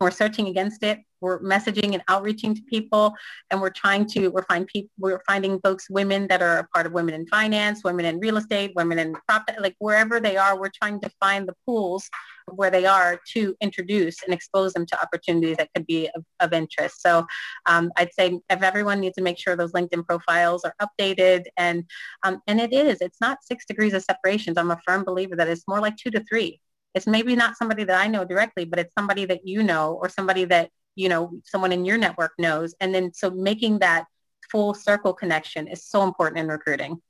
we're 0.00 0.10
searching 0.10 0.48
against 0.48 0.82
it 0.82 0.98
we're 1.20 1.40
messaging 1.40 1.92
and 1.92 2.02
outreaching 2.08 2.54
to 2.54 2.62
people 2.62 3.14
and 3.50 3.60
we're 3.60 3.70
trying 3.70 4.06
to 4.06 4.28
we're 4.28 4.44
find 4.44 4.66
people 4.66 4.90
we're 4.98 5.22
finding 5.26 5.60
folks 5.60 5.88
women 5.90 6.26
that 6.28 6.42
are 6.42 6.58
a 6.58 6.68
part 6.68 6.86
of 6.86 6.92
women 6.92 7.14
in 7.14 7.26
finance 7.26 7.84
women 7.84 8.06
in 8.06 8.18
real 8.18 8.36
estate 8.36 8.72
women 8.74 8.98
in 8.98 9.14
property 9.28 9.58
like 9.60 9.76
wherever 9.78 10.18
they 10.20 10.36
are 10.36 10.58
we're 10.58 10.70
trying 10.82 11.00
to 11.00 11.10
find 11.20 11.46
the 11.46 11.54
pools 11.66 12.08
where 12.46 12.70
they 12.70 12.86
are 12.86 13.20
to 13.32 13.54
introduce 13.60 14.22
and 14.24 14.34
expose 14.34 14.72
them 14.72 14.86
to 14.86 15.00
opportunities 15.00 15.56
that 15.56 15.70
could 15.74 15.86
be 15.86 16.10
of, 16.16 16.24
of 16.40 16.52
interest. 16.52 17.00
So 17.02 17.26
um, 17.66 17.92
i'd 17.96 18.12
say 18.14 18.40
if 18.48 18.62
everyone 18.62 19.00
needs 19.00 19.16
to 19.16 19.22
make 19.22 19.38
sure 19.38 19.56
those 19.56 19.72
linkedin 19.72 20.04
profiles 20.06 20.64
are 20.64 20.74
updated 20.82 21.44
and 21.56 21.84
um, 22.22 22.40
and 22.46 22.60
it 22.60 22.72
is 22.72 22.98
it's 23.00 23.20
not 23.20 23.44
six 23.44 23.64
degrees 23.66 23.92
of 23.94 24.02
separations 24.02 24.56
i'm 24.56 24.70
a 24.70 24.80
firm 24.86 25.04
believer 25.04 25.36
that 25.36 25.48
it's 25.48 25.68
more 25.68 25.80
like 25.80 25.96
two 25.96 26.10
to 26.10 26.24
three 26.24 26.60
it's 26.94 27.06
maybe 27.06 27.36
not 27.36 27.56
somebody 27.56 27.84
that 27.84 28.00
I 28.00 28.06
know 28.08 28.24
directly, 28.24 28.64
but 28.64 28.78
it's 28.78 28.94
somebody 28.94 29.24
that 29.26 29.46
you 29.46 29.62
know 29.62 29.94
or 29.94 30.08
somebody 30.08 30.44
that, 30.46 30.70
you 30.96 31.08
know, 31.08 31.32
someone 31.44 31.72
in 31.72 31.84
your 31.84 31.98
network 31.98 32.32
knows. 32.38 32.74
And 32.80 32.94
then 32.94 33.12
so 33.14 33.30
making 33.30 33.78
that 33.78 34.06
full 34.50 34.74
circle 34.74 35.14
connection 35.14 35.68
is 35.68 35.84
so 35.84 36.02
important 36.02 36.38
in 36.38 36.48
recruiting. 36.48 37.00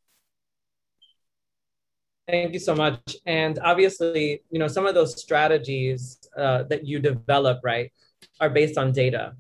Thank 2.29 2.53
you 2.53 2.61
so 2.61 2.75
much. 2.75 3.17
And 3.27 3.59
obviously, 3.59 4.43
you 4.51 4.59
know, 4.59 4.69
some 4.69 4.87
of 4.87 4.95
those 4.95 5.21
strategies 5.21 6.19
uh, 6.37 6.63
that 6.65 6.87
you 6.87 7.01
develop, 7.01 7.61
right, 7.65 7.91
are 8.41 8.51
based 8.51 8.79
on 8.79 8.93
data. 8.93 9.35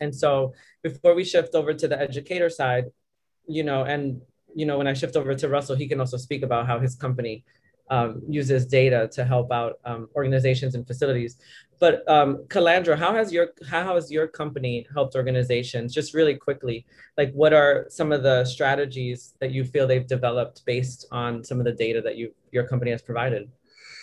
And 0.00 0.14
so 0.14 0.54
before 0.82 1.14
we 1.14 1.24
shift 1.24 1.54
over 1.54 1.72
to 1.74 1.86
the 1.86 2.00
educator 2.00 2.50
side, 2.50 2.86
you 3.46 3.62
know, 3.62 3.84
and, 3.84 4.20
you 4.54 4.66
know, 4.66 4.78
when 4.78 4.88
I 4.88 4.94
shift 4.94 5.14
over 5.14 5.34
to 5.34 5.48
Russell, 5.48 5.76
he 5.76 5.86
can 5.86 6.00
also 6.00 6.16
speak 6.16 6.42
about 6.42 6.66
how 6.66 6.80
his 6.80 6.96
company 6.96 7.44
um, 7.90 8.22
uses 8.28 8.66
data 8.66 9.08
to 9.12 9.24
help 9.24 9.52
out 9.52 9.78
um, 9.84 10.08
organizations 10.14 10.74
and 10.74 10.86
facilities. 10.86 11.36
But 11.78 12.08
um, 12.08 12.44
Calandra, 12.48 12.96
how 12.96 13.14
has 13.14 13.32
your 13.32 13.48
how 13.68 13.94
has 13.94 14.10
your 14.10 14.26
company 14.26 14.86
helped 14.94 15.14
organizations? 15.14 15.92
Just 15.92 16.14
really 16.14 16.34
quickly, 16.34 16.86
like 17.18 17.32
what 17.32 17.52
are 17.52 17.86
some 17.88 18.12
of 18.12 18.22
the 18.22 18.44
strategies 18.44 19.34
that 19.40 19.50
you 19.50 19.64
feel 19.64 19.86
they've 19.86 20.06
developed 20.06 20.64
based 20.64 21.06
on 21.12 21.44
some 21.44 21.58
of 21.58 21.64
the 21.64 21.72
data 21.72 22.00
that 22.00 22.16
you 22.16 22.32
your 22.50 22.66
company 22.66 22.90
has 22.92 23.02
provided? 23.02 23.50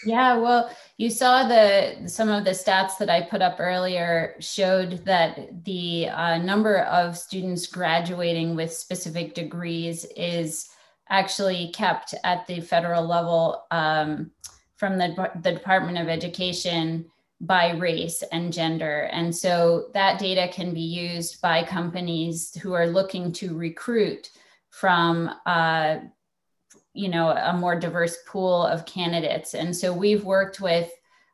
Yeah, 0.06 0.38
well, 0.38 0.70
you 0.98 1.10
saw 1.10 1.48
the 1.48 2.08
some 2.08 2.30
of 2.30 2.46
the 2.46 2.52
stats 2.52 2.98
that 3.00 3.10
I 3.10 3.22
put 3.22 3.42
up 3.42 3.56
earlier 3.60 4.36
showed 4.40 5.06
that 5.06 5.64
the 5.64 6.10
uh, 6.10 6.38
number 6.38 6.80
of 6.80 7.18
students 7.18 7.68
graduating 7.68 8.56
with 8.56 8.72
specific 8.72 9.34
degrees 9.34 10.06
is 10.16 10.70
actually 11.14 11.72
kept 11.74 12.16
at 12.24 12.45
the 12.47 12.59
federal 12.59 13.05
level 13.05 13.66
um, 13.70 14.32
from 14.78 14.97
the, 14.97 15.30
the 15.43 15.51
Department 15.51 15.99
of 15.99 16.09
Education 16.09 17.05
by 17.39 17.72
race 17.74 18.24
and 18.32 18.51
gender. 18.51 19.09
And 19.11 19.36
so 19.36 19.89
that 19.93 20.18
data 20.18 20.49
can 20.51 20.74
be 20.74 20.82
used 20.82 21.39
by 21.39 21.64
companies 21.64 22.55
who 22.55 22.74
are 22.74 22.88
looking 22.88 23.32
to 23.34 23.55
recruit 23.55 24.32
from 24.72 25.30
uh, 25.45 25.97
you 26.93 27.09
know 27.09 27.30
a 27.30 27.53
more 27.53 27.80
diverse 27.80 28.18
pool 28.28 28.64
of 28.64 28.86
candidates 28.86 29.55
and 29.55 29.76
so 29.76 29.91
we've 29.91 30.24
worked 30.24 30.61
with 30.61 30.91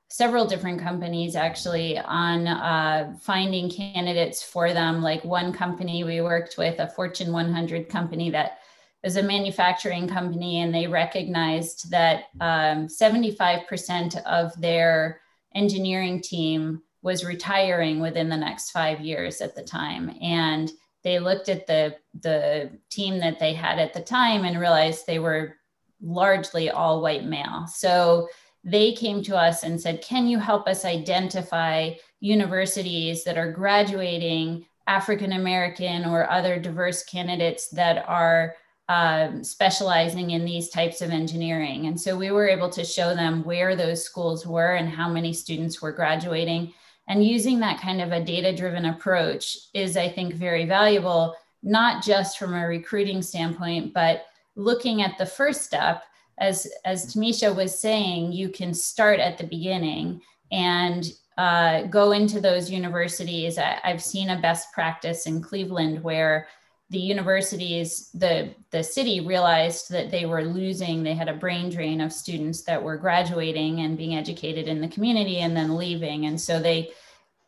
several 0.07 0.45
different 0.47 0.81
companies 0.81 1.35
actually 1.35 1.97
on 1.99 2.47
uh, 2.47 3.13
finding 3.21 3.69
candidates 3.69 4.41
for 4.41 4.73
them 4.73 5.01
like 5.01 5.23
one 5.25 5.51
company 5.51 6.03
we 6.03 6.21
worked 6.21 6.57
with 6.57 6.79
a 6.79 6.87
fortune 6.87 7.33
100 7.33 7.89
company 7.89 8.29
that 8.29 8.58
is 9.03 9.15
a 9.15 9.23
manufacturing 9.23 10.07
company 10.07 10.61
and 10.61 10.73
they 10.73 10.87
recognized 10.87 11.89
that 11.89 12.25
um, 12.41 12.87
75% 12.87 14.21
of 14.23 14.59
their 14.59 15.21
engineering 15.55 16.21
team 16.21 16.81
was 17.01 17.23
retiring 17.23 18.01
within 18.01 18.27
the 18.29 18.37
next 18.37 18.71
five 18.71 18.99
years 18.99 19.41
at 19.41 19.55
the 19.55 19.63
time. 19.63 20.11
And 20.21 20.69
they 21.03 21.19
looked 21.19 21.47
at 21.47 21.65
the 21.65 21.95
the 22.21 22.69
team 22.89 23.19
that 23.19 23.39
they 23.39 23.53
had 23.53 23.79
at 23.79 23.93
the 23.93 24.01
time 24.01 24.43
and 24.43 24.59
realized 24.59 25.07
they 25.07 25.19
were 25.19 25.55
largely 26.01 26.69
all 26.69 27.01
white 27.01 27.23
male. 27.23 27.67
So 27.67 28.27
they 28.63 28.91
came 28.93 29.23
to 29.23 29.37
us 29.37 29.63
and 29.63 29.79
said 29.79 30.01
can 30.01 30.27
you 30.27 30.37
help 30.39 30.67
us 30.67 30.85
identify 30.85 31.91
universities 32.19 33.23
that 33.23 33.37
are 33.37 33.51
graduating 33.51 34.65
african 34.87 35.33
american 35.33 36.03
or 36.05 36.29
other 36.29 36.59
diverse 36.59 37.03
candidates 37.03 37.69
that 37.69 38.03
are 38.07 38.55
um, 38.89 39.43
specializing 39.43 40.31
in 40.31 40.43
these 40.43 40.69
types 40.69 41.01
of 41.01 41.11
engineering. 41.11 41.85
And 41.85 41.99
so 41.99 42.17
we 42.17 42.31
were 42.31 42.49
able 42.49 42.69
to 42.71 42.83
show 42.83 43.13
them 43.13 43.43
where 43.43 43.75
those 43.75 44.03
schools 44.03 44.47
were 44.47 44.73
and 44.73 44.89
how 44.89 45.07
many 45.07 45.31
students 45.31 45.79
were 45.79 45.91
graduating. 45.91 46.73
And 47.07 47.23
using 47.23 47.59
that 47.59 47.79
kind 47.79 48.01
of 48.01 48.11
a 48.11 48.23
data 48.23 48.55
driven 48.55 48.85
approach 48.85 49.57
is, 49.75 49.95
I 49.95 50.09
think, 50.09 50.33
very 50.33 50.65
valuable, 50.65 51.35
not 51.61 52.03
just 52.03 52.39
from 52.39 52.55
a 52.55 52.67
recruiting 52.67 53.21
standpoint, 53.21 53.93
but 53.93 54.25
looking 54.55 55.03
at 55.03 55.17
the 55.19 55.25
first 55.25 55.61
step. 55.61 56.03
As, 56.39 56.67
as 56.83 57.13
Tamisha 57.13 57.55
was 57.55 57.79
saying, 57.79 58.31
you 58.31 58.49
can 58.49 58.73
start 58.73 59.19
at 59.19 59.37
the 59.37 59.43
beginning 59.43 60.21
and 60.51 61.11
uh, 61.37 61.83
go 61.83 62.11
into 62.13 62.41
those 62.41 62.71
universities. 62.71 63.57
I, 63.59 63.79
I've 63.83 64.01
seen 64.01 64.29
a 64.29 64.41
best 64.41 64.71
practice 64.71 65.27
in 65.27 65.41
Cleveland 65.41 66.01
where 66.03 66.47
the 66.89 66.99
universities, 66.99 68.09
the, 68.13 68.49
the 68.71 68.83
city 68.83 69.19
realized 69.19 69.91
that 69.91 70.09
they 70.09 70.25
were 70.25 70.43
losing, 70.43 71.03
they 71.03 71.13
had 71.13 71.29
a 71.29 71.33
brain 71.33 71.69
drain 71.69 72.01
of 72.01 72.11
students 72.11 72.63
that 72.63 72.81
were 72.81 72.97
graduating 72.97 73.81
and 73.81 73.97
being 73.97 74.15
educated 74.15 74.67
in 74.67 74.81
the 74.81 74.87
community 74.87 75.39
and 75.39 75.55
then 75.55 75.77
leaving. 75.77 76.25
And 76.25 76.39
so 76.39 76.59
they 76.59 76.91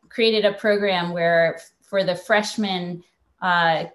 created 0.09 0.45
a 0.45 0.53
program 0.53 1.11
where 1.11 1.59
for 1.81 2.03
the 2.03 2.15
freshman 2.15 3.03
uh, 3.41 3.85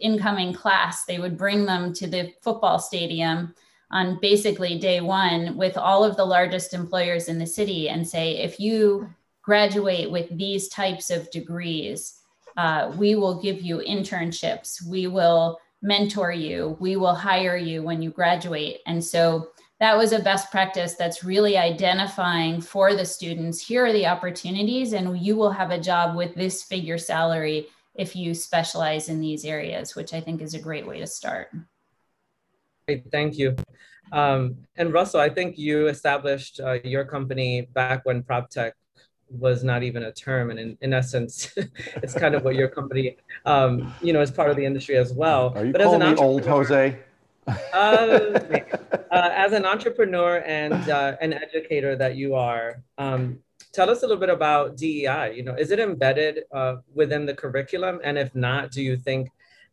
incoming 0.00 0.52
class, 0.52 1.04
they 1.04 1.18
would 1.18 1.38
bring 1.38 1.64
them 1.64 1.92
to 1.94 2.08
the 2.08 2.32
football 2.42 2.80
stadium 2.80 3.54
on 3.92 4.18
basically 4.20 4.78
day 4.78 5.00
one 5.00 5.56
with 5.56 5.76
all 5.76 6.02
of 6.02 6.16
the 6.16 6.24
largest 6.24 6.74
employers 6.74 7.28
in 7.28 7.38
the 7.38 7.46
city 7.46 7.88
and 7.88 8.06
say, 8.06 8.38
if 8.38 8.58
you 8.58 9.08
graduate 9.42 10.10
with 10.10 10.36
these 10.36 10.68
types 10.68 11.10
of 11.10 11.30
degrees, 11.30 12.20
uh, 12.56 12.92
we 12.96 13.14
will 13.14 13.40
give 13.40 13.60
you 13.60 13.78
internships. 13.78 14.86
We 14.86 15.06
will 15.06 15.58
mentor 15.82 16.32
you. 16.32 16.76
We 16.80 16.96
will 16.96 17.14
hire 17.14 17.56
you 17.56 17.82
when 17.82 18.02
you 18.02 18.10
graduate. 18.10 18.80
And 18.86 19.02
so 19.02 19.50
that 19.78 19.96
was 19.96 20.12
a 20.12 20.20
best 20.20 20.50
practice 20.50 20.94
that's 20.94 21.22
really 21.22 21.58
identifying 21.58 22.60
for 22.60 22.94
the 22.94 23.04
students 23.04 23.60
here 23.60 23.84
are 23.86 23.92
the 23.92 24.06
opportunities, 24.06 24.94
and 24.94 25.18
you 25.20 25.36
will 25.36 25.50
have 25.50 25.70
a 25.70 25.80
job 25.80 26.16
with 26.16 26.34
this 26.34 26.62
figure 26.62 26.96
salary 26.96 27.66
if 27.94 28.16
you 28.16 28.32
specialize 28.32 29.08
in 29.08 29.20
these 29.20 29.44
areas, 29.44 29.94
which 29.94 30.14
I 30.14 30.20
think 30.20 30.40
is 30.40 30.54
a 30.54 30.58
great 30.58 30.86
way 30.86 30.98
to 31.00 31.06
start. 31.06 31.48
Great, 32.86 33.04
thank 33.10 33.36
you. 33.36 33.54
Um, 34.12 34.56
and 34.76 34.92
Russell, 34.92 35.20
I 35.20 35.28
think 35.28 35.58
you 35.58 35.88
established 35.88 36.60
uh, 36.60 36.78
your 36.84 37.04
company 37.04 37.68
back 37.74 38.04
when 38.06 38.22
PropTech 38.22 38.72
was 39.30 39.64
not 39.64 39.82
even 39.82 40.04
a 40.04 40.12
term, 40.12 40.50
and 40.50 40.58
in, 40.58 40.78
in 40.80 40.92
essence, 40.92 41.52
it's 41.96 42.14
kind 42.14 42.34
of 42.34 42.44
what 42.44 42.54
your 42.54 42.68
company, 42.68 43.16
um, 43.44 43.92
you 44.00 44.12
know, 44.12 44.20
is 44.20 44.30
part 44.30 44.50
of 44.50 44.56
the 44.56 44.64
industry 44.64 44.96
as 44.96 45.12
well. 45.12 45.52
Are 45.56 45.64
you 45.64 45.72
but 45.72 45.82
calling 45.82 46.00
me 46.00 46.16
old 46.16 46.44
Jose? 46.46 46.98
uh, 47.46 48.40
uh, 49.10 49.30
as 49.34 49.52
an 49.52 49.64
entrepreneur 49.64 50.42
and 50.46 50.74
uh, 50.90 51.16
an 51.20 51.32
educator 51.32 51.96
that 51.96 52.16
you 52.16 52.34
are, 52.34 52.82
um, 52.98 53.38
tell 53.72 53.90
us 53.90 54.02
a 54.02 54.06
little 54.06 54.20
bit 54.20 54.30
about 54.30 54.76
DEI. 54.76 55.34
You 55.34 55.44
know, 55.44 55.54
is 55.54 55.70
it 55.70 55.78
embedded 55.78 56.44
uh, 56.52 56.76
within 56.94 57.26
the 57.26 57.34
curriculum, 57.34 58.00
and 58.02 58.18
if 58.18 58.34
not, 58.34 58.70
do 58.70 58.82
you 58.82 58.96
think 58.96 59.30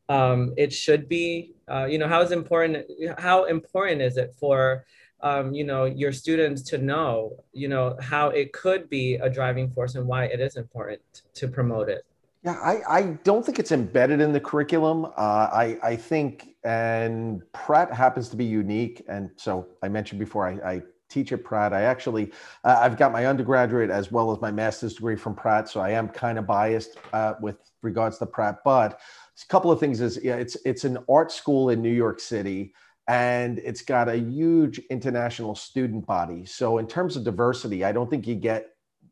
um, 0.09 0.53
it 0.57 0.71
should 0.73 1.07
be? 1.07 1.53
Uh, 1.67 1.85
you 1.85 1.97
know, 1.97 2.07
how 2.07 2.21
is 2.21 2.31
important? 2.31 2.85
How 3.17 3.45
important 3.45 4.01
is 4.01 4.17
it 4.17 4.33
for 4.39 4.85
um, 5.23 5.53
you 5.53 5.63
know 5.63 5.85
your 5.85 6.11
students 6.11 6.61
to 6.61 6.77
know 6.77 7.31
you 7.53 7.67
know 7.67 7.97
how 7.99 8.27
it 8.29 8.53
could 8.53 8.89
be 8.89 9.15
a 9.15 9.29
driving 9.29 9.69
force 9.69 9.95
and 9.95 10.05
why 10.05 10.25
it 10.25 10.39
is 10.39 10.57
important 10.57 11.01
to 11.33 11.47
promote 11.47 11.89
it. 11.89 12.05
Yeah 12.43 12.59
i, 12.61 12.81
I 12.87 13.01
don't 13.23 13.43
think 13.43 13.57
it's 13.57 13.71
embedded 13.71 14.19
in 14.19 14.33
the 14.33 14.39
curriculum. 14.39 15.05
Uh, 15.05 15.47
I, 15.63 15.79
I 15.81 15.95
think 15.95 16.55
and 16.63 17.41
pratt 17.53 17.91
happens 17.93 18.29
to 18.29 18.35
be 18.35 18.45
unique. 18.45 19.03
And 19.07 19.31
so 19.37 19.65
i 19.81 19.87
mentioned 19.87 20.19
before 20.19 20.47
i, 20.47 20.73
I 20.73 20.81
teach 21.09 21.31
at 21.31 21.43
pratt. 21.43 21.73
I 21.73 21.83
actually 21.83 22.31
uh, 22.65 22.79
i've 22.81 22.97
got 22.97 23.11
my 23.11 23.25
undergraduate 23.25 23.89
as 23.89 24.11
well 24.11 24.31
as 24.31 24.41
my 24.41 24.51
master's 24.51 24.95
degree 24.95 25.15
from 25.15 25.35
pratt. 25.35 25.69
So 25.69 25.79
i 25.79 25.91
am 25.91 26.09
kind 26.09 26.37
of 26.37 26.45
biased 26.45 26.97
uh, 27.13 27.35
with 27.41 27.57
regards 27.81 28.17
to 28.17 28.25
pratt. 28.25 28.59
But 28.65 28.99
a 29.41 29.47
couple 29.47 29.71
of 29.71 29.79
things 29.79 30.01
is 30.01 30.19
yeah, 30.21 30.35
it's 30.35 30.57
it's 30.65 30.83
an 30.83 30.97
art 31.09 31.31
school 31.31 31.69
in 31.69 31.81
new 31.81 31.97
york 32.05 32.19
city 32.19 32.73
and 33.07 33.59
it's 33.59 33.81
got 33.81 34.07
a 34.07 34.17
huge 34.17 34.79
international 34.89 35.55
student 35.55 36.05
body. 36.05 36.45
So 36.45 36.77
in 36.77 36.87
terms 36.87 37.15
of 37.15 37.23
diversity, 37.23 37.83
I 37.83 37.91
don't 37.91 38.09
think 38.09 38.25
you 38.27 38.35
get 38.35 38.69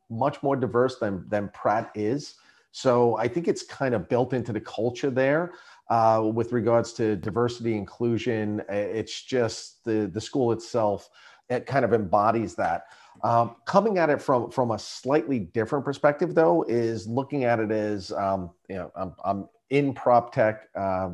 much 0.10 0.42
more 0.44 0.56
diverse 0.56 0.98
than 1.00 1.28
than 1.30 1.50
Pratt 1.50 1.92
is. 1.96 2.36
So 2.72 3.18
I 3.18 3.28
think 3.28 3.48
it's 3.48 3.64
kind 3.64 3.94
of 3.94 4.08
built 4.08 4.34
into 4.34 4.54
the 4.54 4.62
culture 4.62 5.10
there 5.10 5.54
uh, 5.90 6.30
with 6.34 6.54
regards 6.54 6.94
to 6.94 7.18
diversity 7.18 7.76
inclusion. 7.76 8.62
It's 8.70 9.24
just 9.24 9.84
the 9.84 10.10
the 10.12 10.22
school 10.22 10.52
itself. 10.52 11.10
It 11.50 11.66
kind 11.66 11.84
of 11.84 11.94
embodies 11.94 12.56
that. 12.56 12.86
Um, 13.24 13.56
coming 13.66 13.98
at 13.98 14.10
it 14.10 14.22
from 14.22 14.50
from 14.52 14.72
a 14.72 14.80
slightly 14.80 15.40
different 15.40 15.84
perspective, 15.84 16.34
though, 16.34 16.64
is 16.64 17.08
looking 17.08 17.44
at 17.44 17.60
it 17.60 17.72
as 17.72 18.12
um, 18.14 18.52
you 18.70 18.76
know 18.76 18.92
I'm, 18.96 19.14
I'm 19.24 19.50
in 19.70 19.94
prop 19.94 20.34
tech. 20.34 20.70
Uh, 20.76 21.12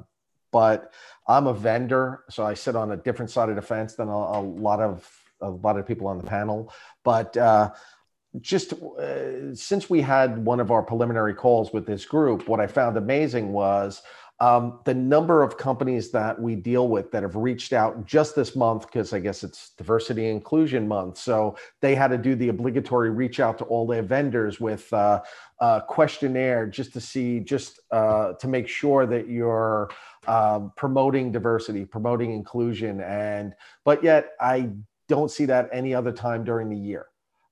but 0.58 0.92
I'm 1.28 1.46
a 1.46 1.54
vendor, 1.54 2.24
so 2.32 2.44
I 2.52 2.56
sit 2.56 2.76
on 2.76 2.92
a 2.92 2.98
different 2.98 3.30
side 3.30 3.50
of 3.50 3.56
the 3.56 3.62
fence 3.62 3.94
than 3.94 4.08
a, 4.08 4.20
a 4.40 4.42
lot 4.42 4.80
of 4.80 5.08
a 5.40 5.52
lot 5.66 5.78
of 5.78 5.86
people 5.86 6.08
on 6.08 6.18
the 6.18 6.30
panel. 6.38 6.74
But 7.04 7.38
uh, 7.38 7.66
just 8.42 8.74
uh, 8.74 9.54
since 9.54 9.84
we 9.88 10.02
had 10.02 10.30
one 10.52 10.60
of 10.60 10.72
our 10.72 10.82
preliminary 10.82 11.36
calls 11.36 11.72
with 11.72 11.86
this 11.86 12.06
group, 12.06 12.48
what 12.48 12.60
I 12.60 12.66
found 12.66 12.98
amazing 12.98 13.54
was 13.54 14.02
um, 14.40 14.80
the 14.86 14.94
number 14.94 15.44
of 15.44 15.58
companies 15.58 16.12
that 16.12 16.40
we 16.40 16.56
deal 16.56 16.88
with 16.88 17.12
that 17.12 17.24
have 17.24 17.36
reached 17.36 17.74
out 17.74 18.06
just 18.06 18.36
this 18.36 18.56
month, 18.56 18.82
because 18.88 19.14
I 19.14 19.20
guess 19.20 19.44
it's 19.44 19.72
diversity 19.78 20.26
inclusion 20.30 20.88
month. 20.88 21.18
So 21.18 21.56
they 21.82 21.94
had 21.96 22.10
to 22.10 22.18
do 22.18 22.36
the 22.36 22.50
obligatory 22.50 23.12
reach 23.12 23.40
out 23.40 23.58
to 23.60 23.64
all 23.66 23.86
their 23.88 24.04
vendors 24.04 24.60
with 24.60 24.92
uh, 24.94 25.22
a 25.60 25.82
questionnaire 25.88 26.66
just 26.68 26.94
to 26.94 27.02
see, 27.02 27.40
just 27.40 27.80
uh, 27.92 28.34
to 28.42 28.48
make 28.48 28.68
sure 28.68 29.06
that 29.08 29.28
you're 29.28 29.90
um, 30.28 30.72
promoting 30.76 31.32
diversity, 31.32 31.86
promoting 31.86 32.32
inclusion. 32.32 33.02
And, 33.02 33.54
but 33.84 34.04
yet 34.04 34.34
I 34.40 34.70
don't 35.08 35.32
see 35.32 35.46
that 35.46 35.70
any 35.72 35.94
other 35.94 36.12
time 36.12 36.44
during 36.44 36.70
the 36.70 36.78
year. 36.78 37.08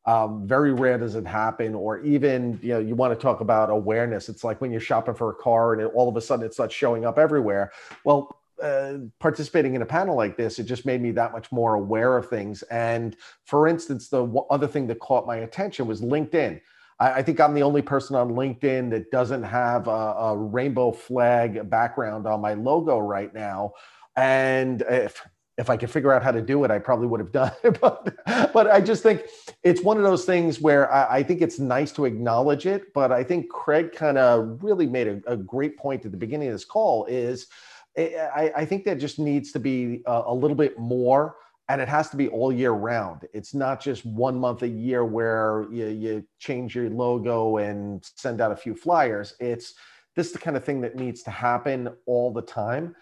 Um, 0.08 0.48
very 0.48 0.72
rare 0.72 1.00
does 1.00 1.16
it 1.16 1.26
happen, 1.26 1.74
or 1.74 2.00
even 2.02 2.60
you 2.62 2.70
know 2.70 2.80
you 2.80 2.94
want 2.94 3.18
to 3.18 3.20
talk 3.20 3.42
about 3.42 3.72
awareness. 3.72 4.30
It's 4.30 4.44
like 4.44 4.62
when 4.62 4.72
you're 4.72 4.80
shopping 4.80 5.16
for 5.16 5.32
a 5.32 5.34
car 5.34 5.74
and 5.74 5.82
it, 5.82 5.92
all 5.96 6.08
of 6.08 6.16
a 6.16 6.22
sudden 6.22 6.46
it 6.46 6.54
starts 6.54 6.76
showing 6.76 7.06
up 7.06 7.18
everywhere. 7.18 7.72
Well, 8.04 8.40
uh, 8.62 8.98
participating 9.20 9.74
in 9.74 9.82
a 9.82 9.86
panel 9.86 10.16
like 10.16 10.38
this, 10.38 10.60
it 10.60 10.66
just 10.66 10.86
made 10.86 11.02
me 11.02 11.12
that 11.12 11.32
much 11.32 11.52
more 11.52 11.74
aware 11.74 12.18
of 12.18 12.30
things. 12.30 12.62
And 12.64 13.16
for 13.46 13.68
instance, 13.68 14.08
the 14.08 14.26
other 14.50 14.68
thing 14.68 14.86
that 14.88 15.00
caught 15.00 15.26
my 15.26 15.38
attention 15.38 15.88
was 15.88 16.02
LinkedIn. 16.02 16.62
I, 17.00 17.14
I 17.14 17.22
think 17.22 17.40
I'm 17.40 17.54
the 17.54 17.64
only 17.64 17.82
person 17.82 18.16
on 18.16 18.32
LinkedIn 18.32 18.90
that 18.92 19.12
doesn't 19.12 19.44
have 19.44 19.88
a, 19.88 19.92
a 19.92 20.38
rainbow 20.38 20.92
flag 20.92 21.70
background 21.70 22.28
on 22.28 22.42
my 22.42 22.54
logo 22.54 23.00
right 23.00 23.34
now. 23.34 23.74
And 24.16 24.82
if 24.90 25.22
if 25.58 25.70
I 25.70 25.78
could 25.78 25.90
figure 25.90 26.12
out 26.12 26.22
how 26.22 26.32
to 26.32 26.42
do 26.42 26.64
it, 26.64 26.72
I 26.72 26.80
probably 26.80 27.08
would 27.08 27.20
have 27.20 27.32
done 27.32 27.52
it. 27.64 27.80
but, 27.82 28.14
but 28.54 28.70
I 28.70 28.82
just 28.82 29.04
think 29.04 29.24
it's 29.64 29.82
one 29.82 29.98
of 29.98 30.04
those 30.04 30.26
things 30.26 30.60
where 30.60 30.92
I, 30.92 31.18
I 31.18 31.24
think 31.24 31.42
it's 31.42 31.60
nice 31.60 31.92
to 31.94 32.06
acknowledge 32.06 32.66
it. 32.66 32.94
But 32.94 33.12
I 33.12 33.24
think 33.24 33.50
Craig 33.50 33.94
kind 33.94 34.18
of 34.18 34.62
really 34.62 34.86
made 34.86 35.08
a, 35.08 35.22
a, 35.28 35.38
great 35.38 35.78
point 35.78 36.06
at 36.06 36.12
the 36.12 36.18
beginning 36.18 36.50
of 36.50 36.54
this 36.54 36.66
call 36.66 37.06
is 37.06 37.48
eh, 37.96 38.28
I, 38.36 38.52
I 38.58 38.66
think 38.66 38.84
that 38.86 39.00
just 39.00 39.18
needs 39.18 39.52
to 39.54 39.60
be 39.60 40.02
a, 40.06 40.24
a, 40.28 40.34
little 40.34 40.58
bit 40.58 40.78
more 40.78 41.38
and 41.70 41.82
it 41.82 41.88
has 41.88 42.10
to 42.10 42.18
be 42.18 42.28
all 42.28 42.52
year 42.52 42.72
round. 42.72 43.28
It's 43.34 43.54
not 43.54 43.82
just 43.82 44.06
one 44.06 44.40
month 44.40 44.62
a 44.62 44.68
year 44.68 45.04
where 45.04 45.66
you, 45.72 45.88
you 45.88 46.28
change 46.40 46.76
your 46.76 46.90
logo 46.90 47.58
and 47.58 48.04
send 48.16 48.42
out 48.42 48.52
a 48.52 48.56
few 48.56 48.76
flyers. 48.76 49.34
It's 49.40 49.74
this 50.16 50.28
is 50.28 50.34
the 50.34 50.40
kind 50.40 50.56
of 50.56 50.64
thing 50.64 50.82
that 50.82 50.96
needs 50.96 51.24
to 51.24 51.32
happen 51.32 51.90
all 52.06 52.32
the 52.32 52.42
time 52.42 52.96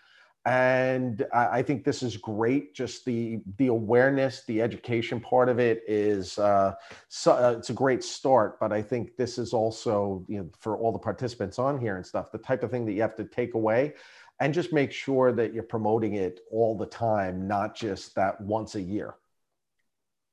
and 0.46 1.26
I, 1.34 1.62
think 1.62 1.86
this 1.86 2.04
is 2.04 2.18
great. 2.18 2.76
Just 2.76 3.06
the 3.06 3.40
the 3.58 3.68
awareness, 3.68 4.44
the 4.46 4.62
education 4.62 5.22
part 5.22 5.48
of 5.48 5.58
it 5.58 5.84
is 5.88 6.38
uh, 6.38 6.74
so, 7.08 7.32
uh, 7.32 7.56
it's 7.58 7.70
a 7.70 7.74
great 7.74 8.04
start. 8.04 8.60
But 8.60 8.74
I 8.74 8.82
think 8.82 9.16
this 9.16 9.38
is 9.38 9.54
also 9.54 10.26
you 10.28 10.40
know 10.40 10.50
for 10.60 10.78
all 10.78 10.92
the 10.92 11.00
participants 11.00 11.60
on 11.60 11.80
here 11.80 11.96
and 11.96 12.06
stuff, 12.06 12.30
the 12.34 12.40
type 12.40 12.62
of 12.62 12.72
thing 12.72 12.86
that 12.86 12.92
you 12.92 13.02
have 13.02 13.16
to 13.16 13.24
take 13.24 13.54
away, 13.54 13.94
and 14.40 14.54
just 14.54 14.74
make 14.74 14.92
sure 14.92 15.32
that 15.32 15.54
you're 15.54 15.64
promoting 15.64 16.16
it 16.16 16.42
all 16.52 16.78
the 16.78 16.86
time, 16.86 17.48
not 17.48 17.76
just 17.76 18.16
that 18.16 18.40
once 18.42 18.76
a 18.76 18.82
year. 18.82 19.16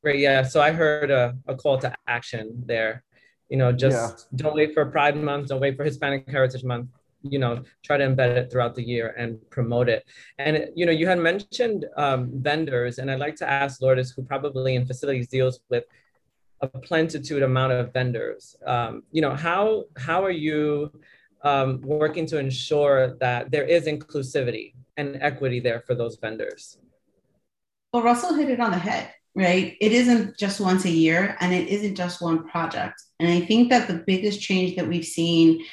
Great. 0.03 0.21
Yeah. 0.21 0.43
So 0.43 0.61
I 0.61 0.73
heard 0.73 1.11
a, 1.11 1.37
a 1.47 1.55
call 1.55 1.79
to 1.79 1.95
action 2.07 2.63
there. 2.67 3.05
You 3.49 3.59
know, 3.59 3.73
just 3.73 4.29
yeah. 4.33 4.39
don't 4.39 4.55
wait 4.55 4.75
for 4.75 4.87
Pride 4.87 5.17
Month, 5.17 5.49
don't 5.49 5.61
wait 5.61 5.77
for 5.77 5.85
Hispanic 5.85 6.29
Heritage 6.29 6.65
Month 6.65 6.89
you 7.23 7.39
know 7.39 7.63
try 7.85 7.97
to 7.97 8.07
embed 8.07 8.37
it 8.37 8.51
throughout 8.51 8.75
the 8.75 8.83
year 8.83 9.15
and 9.19 9.39
promote 9.51 9.89
it 9.89 10.05
and 10.39 10.69
you 10.75 10.87
know 10.87 10.93
you 10.93 11.07
had 11.07 11.19
mentioned 11.19 11.87
um, 11.97 12.31
vendors 12.35 12.99
and 12.99 13.11
i'd 13.11 13.19
like 13.19 13.37
to 13.37 13.49
ask 13.49 13.83
lourdes 13.83 14.11
who 14.11 14.23
probably 14.23 14.75
in 14.75 14.87
facilities 14.87 15.29
deals 15.29 15.61
with 15.69 15.85
a 16.63 16.69
plentitude 16.69 17.43
amount 17.43 17.73
of 17.73 17.93
vendors 17.93 18.57
um, 18.67 19.03
you 19.13 19.21
know 19.21 19.35
how 19.35 19.85
how 19.97 20.25
are 20.25 20.31
you 20.31 20.91
um, 21.43 21.81
working 21.83 22.27
to 22.27 22.39
ensure 22.39 23.17
that 23.19 23.51
there 23.51 23.65
is 23.65 23.87
inclusivity 23.87 24.75
and 24.97 25.19
equity 25.21 25.61
there 25.61 25.81
for 25.81 25.95
those 25.95 26.17
vendors. 26.17 26.79
Well 27.93 28.03
russell 28.03 28.35
hit 28.35 28.51
it 28.51 28.61
on 28.61 28.71
the 28.71 28.79
head 28.79 29.13
right? 29.37 29.77
It 29.81 29.93
isn't 29.93 30.37
just 30.37 30.61
once 30.61 30.85
a 30.85 30.91
year 30.91 31.37
and 31.41 31.55
it 31.55 31.69
isn't 31.69 31.95
just 31.95 32.21
one 32.21 32.49
project. 32.49 33.01
And 33.21 33.31
i 33.31 33.41
think 33.41 33.71
that 33.71 33.87
the 33.87 34.03
biggest 34.07 34.41
change 34.41 34.77
that 34.77 34.89
we've 34.89 35.05
seen 35.05 35.65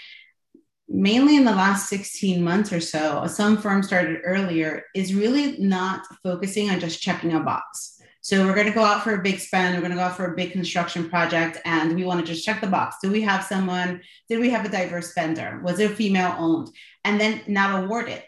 mainly 0.90 1.36
in 1.36 1.44
the 1.44 1.52
last 1.52 1.90
16 1.90 2.42
months 2.42 2.72
or 2.72 2.80
so, 2.80 3.28
some 3.28 3.58
firms 3.58 3.88
started 3.88 4.22
earlier, 4.24 4.84
is 4.96 5.14
really 5.14 5.58
not 5.58 6.06
focusing 6.24 6.70
on 6.70 6.80
just 6.80 7.02
checking 7.02 7.34
a 7.34 7.40
box. 7.40 7.97
So 8.28 8.46
we're 8.46 8.56
going 8.56 8.68
to 8.68 8.74
go 8.74 8.84
out 8.84 9.06
for 9.06 9.14
a 9.14 9.22
big 9.22 9.40
spend, 9.40 9.74
we're 9.74 9.80
going 9.80 9.92
to 9.92 9.98
go 9.98 10.04
out 10.04 10.18
for 10.18 10.26
a 10.26 10.36
big 10.36 10.52
construction 10.52 11.10
project, 11.10 11.60
and 11.64 11.96
we 11.96 12.04
want 12.04 12.20
to 12.20 12.26
just 12.26 12.44
check 12.44 12.60
the 12.60 12.68
box. 12.68 12.98
Do 13.02 13.10
we 13.10 13.22
have 13.22 13.46
someone? 13.46 14.02
Did 14.28 14.42
we 14.42 14.50
have 14.50 14.66
a 14.66 14.70
diverse 14.70 15.14
vendor? 15.14 15.62
Was 15.64 15.80
it 15.80 15.96
female 15.96 16.36
owned? 16.38 16.70
And 17.06 17.22
then 17.22 17.40
not 17.48 17.86
award 17.86 18.10
it. 18.10 18.26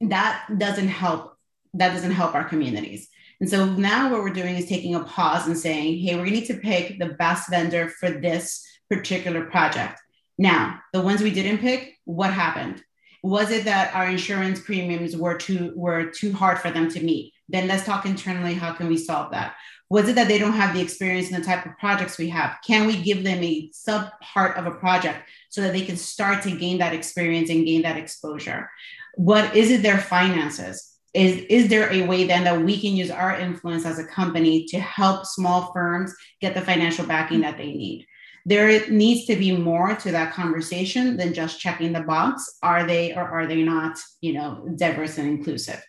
That 0.00 0.46
doesn't 0.58 0.88
help. 0.88 1.36
That 1.74 1.92
doesn't 1.92 2.10
help 2.10 2.34
our 2.34 2.42
communities. 2.42 3.08
And 3.40 3.48
so 3.48 3.66
now 3.66 4.10
what 4.10 4.20
we're 4.20 4.30
doing 4.30 4.56
is 4.56 4.66
taking 4.66 4.96
a 4.96 5.04
pause 5.04 5.46
and 5.46 5.56
saying, 5.56 6.00
hey, 6.00 6.20
we 6.20 6.32
need 6.32 6.46
to 6.46 6.54
pick 6.54 6.98
the 6.98 7.10
best 7.10 7.48
vendor 7.50 7.88
for 7.88 8.10
this 8.10 8.66
particular 8.88 9.44
project 9.44 10.00
now, 10.40 10.80
the 10.94 11.02
ones 11.02 11.20
we 11.20 11.30
didn't 11.30 11.58
pick, 11.58 11.98
what 12.06 12.32
happened? 12.32 12.82
Was 13.22 13.50
it 13.50 13.66
that 13.66 13.94
our 13.94 14.08
insurance 14.08 14.58
premiums 14.58 15.14
were 15.14 15.36
too 15.36 15.74
were 15.76 16.06
too 16.06 16.32
hard 16.32 16.58
for 16.58 16.70
them 16.70 16.88
to 16.92 17.04
meet? 17.04 17.34
Then 17.50 17.68
let's 17.68 17.84
talk 17.84 18.06
internally. 18.06 18.54
How 18.54 18.72
can 18.72 18.88
we 18.88 18.96
solve 18.96 19.32
that? 19.32 19.54
Was 19.88 20.08
it 20.08 20.14
that 20.14 20.28
they 20.28 20.38
don't 20.38 20.52
have 20.52 20.72
the 20.72 20.80
experience 20.80 21.30
in 21.30 21.34
the 21.40 21.44
type 21.44 21.66
of 21.66 21.76
projects 21.78 22.16
we 22.16 22.28
have? 22.28 22.58
Can 22.64 22.86
we 22.86 23.02
give 23.02 23.24
them 23.24 23.42
a 23.42 23.70
sub 23.72 24.08
part 24.20 24.56
of 24.56 24.66
a 24.66 24.70
project 24.78 25.28
so 25.48 25.60
that 25.62 25.72
they 25.72 25.84
can 25.84 25.96
start 25.96 26.42
to 26.44 26.56
gain 26.56 26.78
that 26.78 26.94
experience 26.94 27.50
and 27.50 27.66
gain 27.66 27.82
that 27.82 27.96
exposure? 27.96 28.70
What 29.16 29.56
is 29.56 29.70
it 29.70 29.82
their 29.82 29.98
finances? 29.98 30.86
Is, 31.12 31.38
is 31.50 31.68
there 31.68 31.92
a 31.92 32.06
way 32.06 32.24
then 32.24 32.44
that 32.44 32.62
we 32.62 32.80
can 32.80 32.94
use 32.94 33.10
our 33.10 33.36
influence 33.36 33.84
as 33.84 33.98
a 33.98 34.06
company 34.06 34.64
to 34.66 34.78
help 34.78 35.26
small 35.26 35.72
firms 35.72 36.14
get 36.40 36.54
the 36.54 36.60
financial 36.60 37.04
backing 37.04 37.40
that 37.40 37.58
they 37.58 37.72
need? 37.72 38.06
There 38.46 38.88
needs 38.88 39.26
to 39.26 39.34
be 39.34 39.56
more 39.56 39.96
to 39.96 40.12
that 40.12 40.32
conversation 40.32 41.16
than 41.16 41.34
just 41.34 41.60
checking 41.60 41.92
the 41.92 42.02
box. 42.02 42.58
Are 42.62 42.86
they 42.86 43.12
or 43.12 43.22
are 43.22 43.46
they 43.46 43.62
not, 43.62 43.98
you 44.20 44.34
know, 44.34 44.68
diverse 44.76 45.18
and 45.18 45.28
inclusive? 45.28 45.84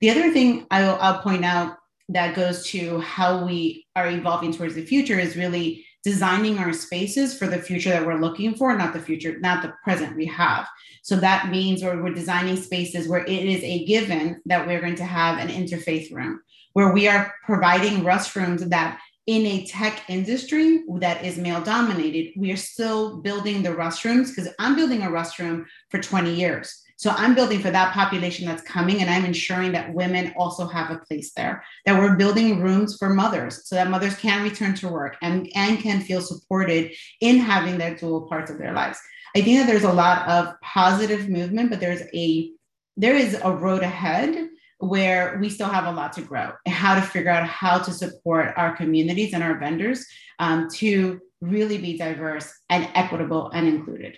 The 0.00 0.10
other 0.10 0.32
thing 0.32 0.66
I'll, 0.70 0.96
I'll 1.00 1.22
point 1.22 1.44
out 1.44 1.76
that 2.10 2.34
goes 2.34 2.66
to 2.66 3.00
how 3.00 3.44
we 3.44 3.86
are 3.96 4.10
evolving 4.10 4.52
towards 4.52 4.74
the 4.74 4.84
future 4.84 5.18
is 5.18 5.36
really 5.36 5.84
designing 6.02 6.58
our 6.58 6.72
spaces 6.72 7.36
for 7.36 7.46
the 7.46 7.58
future 7.58 7.88
that 7.88 8.06
we're 8.06 8.20
looking 8.20 8.54
for, 8.54 8.76
not 8.76 8.92
the 8.92 9.00
future, 9.00 9.38
not 9.40 9.62
the 9.62 9.72
present 9.82 10.14
we 10.14 10.26
have. 10.26 10.68
So 11.02 11.16
that 11.16 11.50
means 11.50 11.82
where 11.82 12.02
we're 12.02 12.12
designing 12.12 12.56
spaces 12.56 13.08
where 13.08 13.24
it 13.24 13.30
is 13.30 13.62
a 13.62 13.84
given 13.86 14.40
that 14.44 14.66
we're 14.66 14.80
going 14.80 14.96
to 14.96 15.04
have 15.04 15.38
an 15.38 15.48
interfaith 15.48 16.12
room, 16.12 16.42
where 16.74 16.92
we 16.92 17.08
are 17.08 17.32
providing 17.46 18.04
restrooms 18.04 18.68
that 18.68 19.00
in 19.26 19.46
a 19.46 19.64
tech 19.64 20.02
industry 20.08 20.84
that 20.98 21.24
is 21.24 21.38
male 21.38 21.62
dominated, 21.62 22.32
we 22.36 22.52
are 22.52 22.56
still 22.56 23.22
building 23.22 23.62
the 23.62 23.70
restrooms 23.70 24.28
because 24.28 24.52
I'm 24.58 24.76
building 24.76 25.02
a 25.02 25.08
restroom 25.08 25.64
for 25.88 25.98
20 26.00 26.34
years. 26.34 26.83
So 27.04 27.10
I'm 27.10 27.34
building 27.34 27.60
for 27.60 27.70
that 27.70 27.92
population 27.92 28.46
that's 28.46 28.62
coming, 28.62 29.02
and 29.02 29.10
I'm 29.10 29.26
ensuring 29.26 29.72
that 29.72 29.92
women 29.92 30.32
also 30.38 30.66
have 30.66 30.90
a 30.90 31.00
place 31.00 31.32
there. 31.32 31.62
That 31.84 32.00
we're 32.00 32.16
building 32.16 32.62
rooms 32.62 32.96
for 32.96 33.10
mothers 33.10 33.68
so 33.68 33.74
that 33.74 33.90
mothers 33.90 34.16
can 34.16 34.42
return 34.42 34.74
to 34.76 34.88
work 34.88 35.18
and, 35.20 35.46
and 35.54 35.78
can 35.78 36.00
feel 36.00 36.22
supported 36.22 36.92
in 37.20 37.36
having 37.36 37.76
their 37.76 37.94
dual 37.94 38.22
parts 38.22 38.50
of 38.50 38.56
their 38.56 38.72
lives. 38.72 38.98
I 39.36 39.42
think 39.42 39.58
that 39.58 39.66
there's 39.66 39.84
a 39.84 39.92
lot 39.92 40.26
of 40.26 40.58
positive 40.62 41.28
movement, 41.28 41.68
but 41.68 41.78
there's 41.78 42.04
a 42.14 42.50
there 42.96 43.14
is 43.16 43.34
a 43.34 43.52
road 43.52 43.82
ahead 43.82 44.48
where 44.78 45.36
we 45.42 45.50
still 45.50 45.68
have 45.68 45.84
a 45.84 45.92
lot 45.92 46.14
to 46.14 46.22
grow 46.22 46.52
and 46.64 46.74
how 46.74 46.94
to 46.94 47.02
figure 47.02 47.30
out 47.30 47.46
how 47.46 47.76
to 47.80 47.92
support 47.92 48.54
our 48.56 48.74
communities 48.78 49.34
and 49.34 49.42
our 49.42 49.58
vendors 49.58 50.06
um, 50.38 50.70
to 50.70 51.20
really 51.42 51.76
be 51.76 51.98
diverse 51.98 52.50
and 52.70 52.88
equitable 52.94 53.50
and 53.50 53.68
included. 53.68 54.16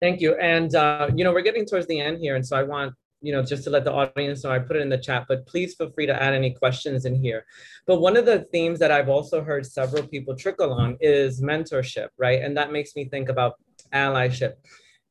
Thank 0.00 0.20
you. 0.20 0.34
And, 0.36 0.74
uh, 0.74 1.10
you 1.14 1.24
know, 1.24 1.32
we're 1.32 1.42
getting 1.42 1.66
towards 1.66 1.86
the 1.86 2.00
end 2.00 2.18
here. 2.20 2.36
And 2.36 2.46
so 2.46 2.56
I 2.56 2.62
want, 2.62 2.94
you 3.20 3.32
know, 3.32 3.42
just 3.42 3.64
to 3.64 3.70
let 3.70 3.84
the 3.84 3.92
audience 3.92 4.44
know, 4.44 4.50
I 4.50 4.58
put 4.58 4.76
it 4.76 4.80
in 4.80 4.88
the 4.88 4.96
chat, 4.96 5.26
but 5.28 5.46
please 5.46 5.74
feel 5.74 5.90
free 5.90 6.06
to 6.06 6.22
add 6.22 6.32
any 6.32 6.54
questions 6.54 7.04
in 7.04 7.14
here. 7.14 7.44
But 7.86 8.00
one 8.00 8.16
of 8.16 8.24
the 8.24 8.46
themes 8.50 8.78
that 8.78 8.90
I've 8.90 9.10
also 9.10 9.44
heard 9.44 9.66
several 9.66 10.06
people 10.06 10.34
trickle 10.34 10.72
on 10.72 10.96
is 11.00 11.42
mentorship, 11.42 12.08
right? 12.16 12.42
And 12.42 12.56
that 12.56 12.72
makes 12.72 12.96
me 12.96 13.04
think 13.04 13.28
about 13.28 13.54
allyship 13.92 14.54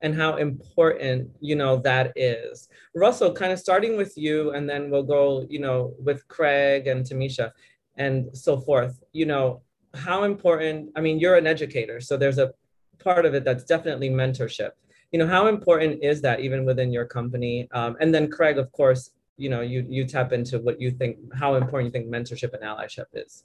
and 0.02 0.16
how 0.16 0.38
important, 0.38 1.30
you 1.40 1.56
know, 1.56 1.78
that 1.78 2.14
is. 2.16 2.68
Russell, 2.96 3.34
kind 3.34 3.52
of 3.52 3.60
starting 3.60 3.96
with 3.96 4.18
you, 4.18 4.52
and 4.52 4.68
then 4.68 4.90
we'll 4.90 5.04
go, 5.04 5.46
you 5.50 5.60
know, 5.60 5.94
with 6.00 6.28
Craig 6.30 6.88
and 6.88 7.06
Tamisha 7.06 7.52
and 7.96 8.36
so 8.36 8.60
forth, 8.60 9.04
you 9.12 9.26
know, 9.26 9.62
how 9.94 10.24
important, 10.24 10.90
I 10.96 11.02
mean, 11.02 11.20
you're 11.20 11.36
an 11.36 11.48
educator, 11.48 12.00
so 12.00 12.16
there's 12.16 12.38
a 12.38 12.54
part 13.00 13.26
of 13.26 13.34
it 13.34 13.44
that's 13.44 13.64
definitely 13.64 14.10
mentorship. 14.10 14.72
You 15.12 15.20
know, 15.20 15.28
how 15.28 15.48
important 15.48 16.04
is 16.04 16.22
that 16.22 16.40
even 16.42 16.66
within 16.66 16.92
your 16.92 17.06
company? 17.06 17.68
Um, 17.72 17.98
and 18.00 18.14
then 18.14 18.30
Craig, 18.30 18.58
of 18.58 18.72
course, 18.72 19.12
you 19.38 19.50
know, 19.50 19.62
you 19.62 19.86
you 19.90 20.06
tap 20.06 20.34
into 20.34 20.60
what 20.60 20.80
you 20.80 20.92
think, 20.92 21.18
how 21.34 21.56
important 21.56 21.88
you 21.88 21.92
think 21.92 22.14
mentorship 22.14 22.54
and 22.54 22.64
allyship 22.64 23.06
is. 23.14 23.44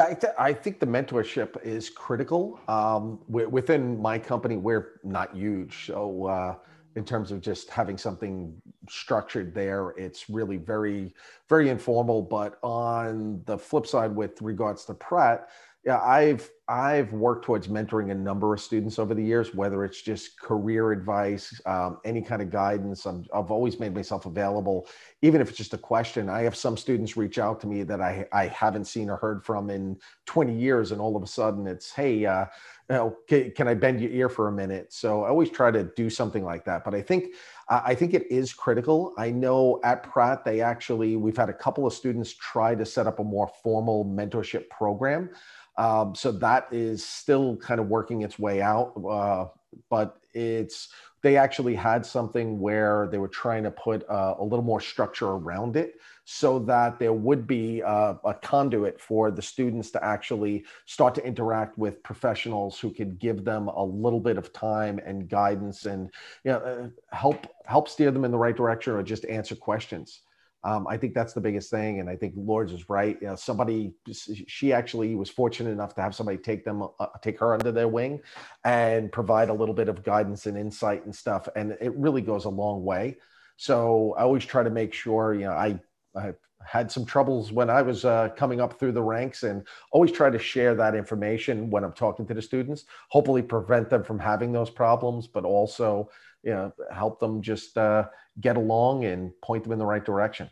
I, 0.00 0.14
th- 0.14 0.34
I 0.38 0.52
think 0.52 0.78
the 0.78 0.86
mentorship 0.86 1.60
is 1.64 1.90
critical. 1.90 2.60
Um, 2.68 3.20
within 3.28 4.00
my 4.00 4.18
company, 4.18 4.56
we're 4.56 5.00
not 5.02 5.34
huge, 5.34 5.86
so 5.86 6.26
uh, 6.26 6.54
in 6.94 7.04
terms 7.04 7.30
of 7.32 7.40
just 7.40 7.68
having 7.70 7.98
something 7.98 8.54
structured 8.88 9.54
there, 9.54 9.90
it's 9.90 10.28
really 10.30 10.56
very, 10.56 11.14
very 11.48 11.68
informal. 11.68 12.22
But 12.22 12.58
on 12.62 13.42
the 13.46 13.58
flip 13.58 13.86
side, 13.86 14.14
with 14.14 14.40
regards 14.42 14.84
to 14.86 14.94
Pratt, 14.94 15.48
yeah, 15.84 16.00
I've 16.00 16.50
I've 16.68 17.12
worked 17.14 17.46
towards 17.46 17.66
mentoring 17.66 18.10
a 18.10 18.14
number 18.14 18.52
of 18.52 18.60
students 18.60 18.98
over 18.98 19.14
the 19.14 19.24
years, 19.24 19.54
whether 19.54 19.84
it's 19.84 20.02
just 20.02 20.38
career 20.38 20.92
advice, 20.92 21.58
um, 21.64 21.98
any 22.04 22.20
kind 22.20 22.42
of 22.42 22.50
guidance. 22.50 23.06
i 23.06 23.12
have 23.34 23.50
always 23.50 23.80
made 23.80 23.94
myself 23.94 24.26
available, 24.26 24.86
even 25.22 25.40
if 25.40 25.48
it's 25.48 25.56
just 25.56 25.72
a 25.72 25.78
question. 25.78 26.28
I 26.28 26.42
have 26.42 26.54
some 26.54 26.76
students 26.76 27.16
reach 27.16 27.38
out 27.38 27.58
to 27.62 27.66
me 27.66 27.84
that 27.84 28.02
I, 28.02 28.26
I 28.32 28.48
haven't 28.48 28.84
seen 28.84 29.08
or 29.08 29.16
heard 29.16 29.46
from 29.46 29.70
in 29.70 29.96
20 30.26 30.54
years, 30.54 30.92
and 30.92 31.00
all 31.00 31.16
of 31.16 31.22
a 31.22 31.26
sudden 31.26 31.66
it's, 31.66 31.90
hey, 31.90 32.26
uh, 32.26 32.44
you 32.90 32.96
know, 32.96 33.16
can, 33.26 33.50
can, 33.52 33.68
I 33.68 33.72
bend 33.72 34.02
your 34.02 34.10
ear 34.10 34.28
for 34.28 34.48
a 34.48 34.52
minute? 34.52 34.92
So 34.92 35.24
I 35.24 35.28
always 35.28 35.48
try 35.48 35.70
to 35.70 35.84
do 35.96 36.10
something 36.10 36.44
like 36.44 36.66
that. 36.66 36.84
But 36.84 36.94
I 36.94 37.00
think 37.00 37.34
I 37.70 37.94
think 37.94 38.14
it 38.14 38.30
is 38.30 38.54
critical. 38.54 39.12
I 39.18 39.30
know 39.30 39.78
at 39.84 40.02
Pratt 40.02 40.42
they 40.42 40.62
actually 40.62 41.16
we've 41.16 41.36
had 41.36 41.50
a 41.50 41.54
couple 41.54 41.86
of 41.86 41.92
students 41.92 42.32
try 42.34 42.74
to 42.74 42.86
set 42.86 43.06
up 43.06 43.18
a 43.18 43.24
more 43.24 43.50
formal 43.62 44.06
mentorship 44.06 44.70
program. 44.70 45.30
Um, 45.78 46.14
so 46.16 46.32
that 46.32 46.66
is 46.72 47.06
still 47.06 47.56
kind 47.56 47.80
of 47.80 47.86
working 47.86 48.22
its 48.22 48.38
way 48.38 48.60
out, 48.60 48.92
uh, 49.08 49.46
but 49.88 50.18
it's 50.34 50.88
they 51.22 51.36
actually 51.36 51.74
had 51.74 52.06
something 52.06 52.60
where 52.60 53.08
they 53.10 53.18
were 53.18 53.28
trying 53.28 53.64
to 53.64 53.70
put 53.70 54.08
uh, 54.08 54.34
a 54.38 54.44
little 54.44 54.64
more 54.64 54.80
structure 54.80 55.26
around 55.26 55.76
it 55.76 55.94
so 56.24 56.58
that 56.60 56.98
there 56.98 57.12
would 57.12 57.46
be 57.46 57.82
uh, 57.82 58.14
a 58.24 58.34
conduit 58.34 59.00
for 59.00 59.30
the 59.30 59.42
students 59.42 59.90
to 59.90 60.04
actually 60.04 60.64
start 60.86 61.14
to 61.14 61.24
interact 61.24 61.76
with 61.78 62.02
professionals 62.02 62.78
who 62.78 62.92
could 62.92 63.18
give 63.18 63.44
them 63.44 63.68
a 63.68 63.84
little 63.84 64.20
bit 64.20 64.36
of 64.36 64.52
time 64.52 65.00
and 65.04 65.28
guidance 65.28 65.86
and 65.86 66.10
you 66.44 66.52
know, 66.52 66.58
uh, 66.58 67.16
help 67.16 67.46
help 67.64 67.88
steer 67.88 68.10
them 68.10 68.24
in 68.24 68.30
the 68.30 68.38
right 68.38 68.56
direction 68.56 68.92
or 68.92 69.02
just 69.02 69.24
answer 69.26 69.56
questions. 69.56 70.20
Um, 70.64 70.86
I 70.88 70.96
think 70.96 71.14
that's 71.14 71.34
the 71.34 71.40
biggest 71.40 71.70
thing, 71.70 72.00
and 72.00 72.10
I 72.10 72.16
think 72.16 72.34
Lourdes 72.36 72.72
is 72.72 72.90
right. 72.90 73.16
You 73.20 73.28
know, 73.28 73.36
somebody 73.36 73.94
she 74.12 74.72
actually 74.72 75.14
was 75.14 75.30
fortunate 75.30 75.70
enough 75.70 75.94
to 75.94 76.02
have 76.02 76.14
somebody 76.14 76.38
take 76.38 76.64
them, 76.64 76.88
uh, 76.98 77.06
take 77.22 77.38
her 77.38 77.54
under 77.54 77.70
their 77.70 77.88
wing, 77.88 78.20
and 78.64 79.12
provide 79.12 79.50
a 79.50 79.54
little 79.54 79.74
bit 79.74 79.88
of 79.88 80.02
guidance 80.02 80.46
and 80.46 80.58
insight 80.58 81.04
and 81.04 81.14
stuff, 81.14 81.48
and 81.54 81.76
it 81.80 81.94
really 81.94 82.22
goes 82.22 82.44
a 82.44 82.50
long 82.50 82.84
way. 82.84 83.16
So 83.56 84.14
I 84.18 84.22
always 84.22 84.44
try 84.44 84.62
to 84.62 84.70
make 84.70 84.92
sure, 84.92 85.34
you 85.34 85.42
know, 85.42 85.52
I, 85.52 85.80
I 86.16 86.32
had 86.64 86.90
some 86.90 87.04
troubles 87.04 87.50
when 87.52 87.70
I 87.70 87.82
was 87.82 88.04
uh, 88.04 88.28
coming 88.36 88.60
up 88.60 88.78
through 88.78 88.92
the 88.92 89.02
ranks, 89.02 89.44
and 89.44 89.64
always 89.92 90.10
try 90.10 90.28
to 90.28 90.38
share 90.38 90.74
that 90.74 90.96
information 90.96 91.70
when 91.70 91.84
I'm 91.84 91.92
talking 91.92 92.26
to 92.26 92.34
the 92.34 92.42
students. 92.42 92.84
Hopefully, 93.10 93.42
prevent 93.42 93.90
them 93.90 94.02
from 94.02 94.18
having 94.18 94.52
those 94.52 94.70
problems, 94.70 95.28
but 95.28 95.44
also 95.44 96.10
you 96.48 96.54
know, 96.54 96.72
help 96.90 97.20
them 97.20 97.42
just 97.42 97.76
uh, 97.76 98.04
get 98.40 98.56
along 98.56 99.04
and 99.04 99.38
point 99.42 99.64
them 99.64 99.72
in 99.74 99.78
the 99.78 99.84
right 99.84 100.02
direction. 100.02 100.48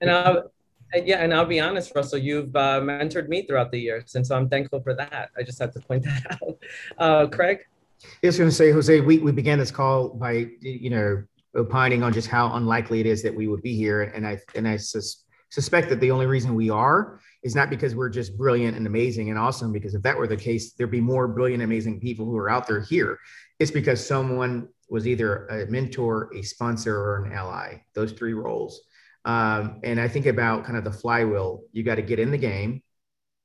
And 0.00 0.10
I'll, 0.10 0.50
yeah, 0.96 1.18
and 1.18 1.32
I'll 1.32 1.46
be 1.46 1.60
honest, 1.60 1.92
Russell, 1.94 2.18
you've 2.18 2.54
uh, 2.56 2.80
mentored 2.80 3.28
me 3.28 3.46
throughout 3.46 3.70
the 3.70 3.78
years, 3.78 4.16
and 4.16 4.26
so 4.26 4.36
I'm 4.36 4.48
thankful 4.48 4.80
for 4.80 4.92
that. 4.94 5.30
I 5.38 5.44
just 5.44 5.60
had 5.60 5.72
to 5.74 5.80
point 5.80 6.02
that 6.08 6.26
out. 6.32 6.58
Uh, 6.98 7.26
Craig? 7.28 7.60
I 8.02 8.26
was 8.26 8.36
going 8.36 8.50
to 8.50 8.54
say, 8.54 8.72
Jose, 8.72 9.00
we, 9.00 9.18
we 9.18 9.30
began 9.30 9.60
this 9.60 9.70
call 9.70 10.08
by, 10.08 10.48
you 10.60 10.90
know, 10.90 11.22
opining 11.54 12.02
on 12.02 12.12
just 12.12 12.26
how 12.26 12.52
unlikely 12.54 12.98
it 12.98 13.06
is 13.06 13.22
that 13.22 13.32
we 13.32 13.46
would 13.46 13.62
be 13.62 13.76
here. 13.76 14.02
And 14.02 14.26
I, 14.26 14.40
and 14.56 14.66
I 14.66 14.76
sus- 14.76 15.24
suspect 15.50 15.88
that 15.90 16.00
the 16.00 16.10
only 16.10 16.26
reason 16.26 16.56
we 16.56 16.68
are 16.68 17.20
is 17.44 17.54
not 17.54 17.70
because 17.70 17.94
we're 17.94 18.08
just 18.08 18.36
brilliant 18.36 18.76
and 18.76 18.88
amazing 18.88 19.30
and 19.30 19.38
awesome, 19.38 19.72
because 19.72 19.94
if 19.94 20.02
that 20.02 20.18
were 20.18 20.26
the 20.26 20.36
case, 20.36 20.72
there'd 20.72 20.90
be 20.90 21.00
more 21.00 21.28
brilliant, 21.28 21.62
amazing 21.62 22.00
people 22.00 22.26
who 22.26 22.36
are 22.36 22.50
out 22.50 22.66
there 22.66 22.80
here. 22.80 23.20
It's 23.58 23.70
because 23.70 24.04
someone 24.04 24.68
was 24.88 25.06
either 25.06 25.46
a 25.46 25.66
mentor, 25.70 26.30
a 26.34 26.42
sponsor, 26.42 26.96
or 26.96 27.24
an 27.24 27.32
ally, 27.32 27.78
those 27.94 28.12
three 28.12 28.34
roles. 28.34 28.80
Um, 29.24 29.80
and 29.82 29.98
I 29.98 30.08
think 30.08 30.26
about 30.26 30.64
kind 30.64 30.76
of 30.76 30.84
the 30.84 30.92
flywheel. 30.92 31.62
You 31.72 31.82
got 31.82 31.94
to 31.94 32.02
get 32.02 32.18
in 32.18 32.30
the 32.30 32.38
game, 32.38 32.82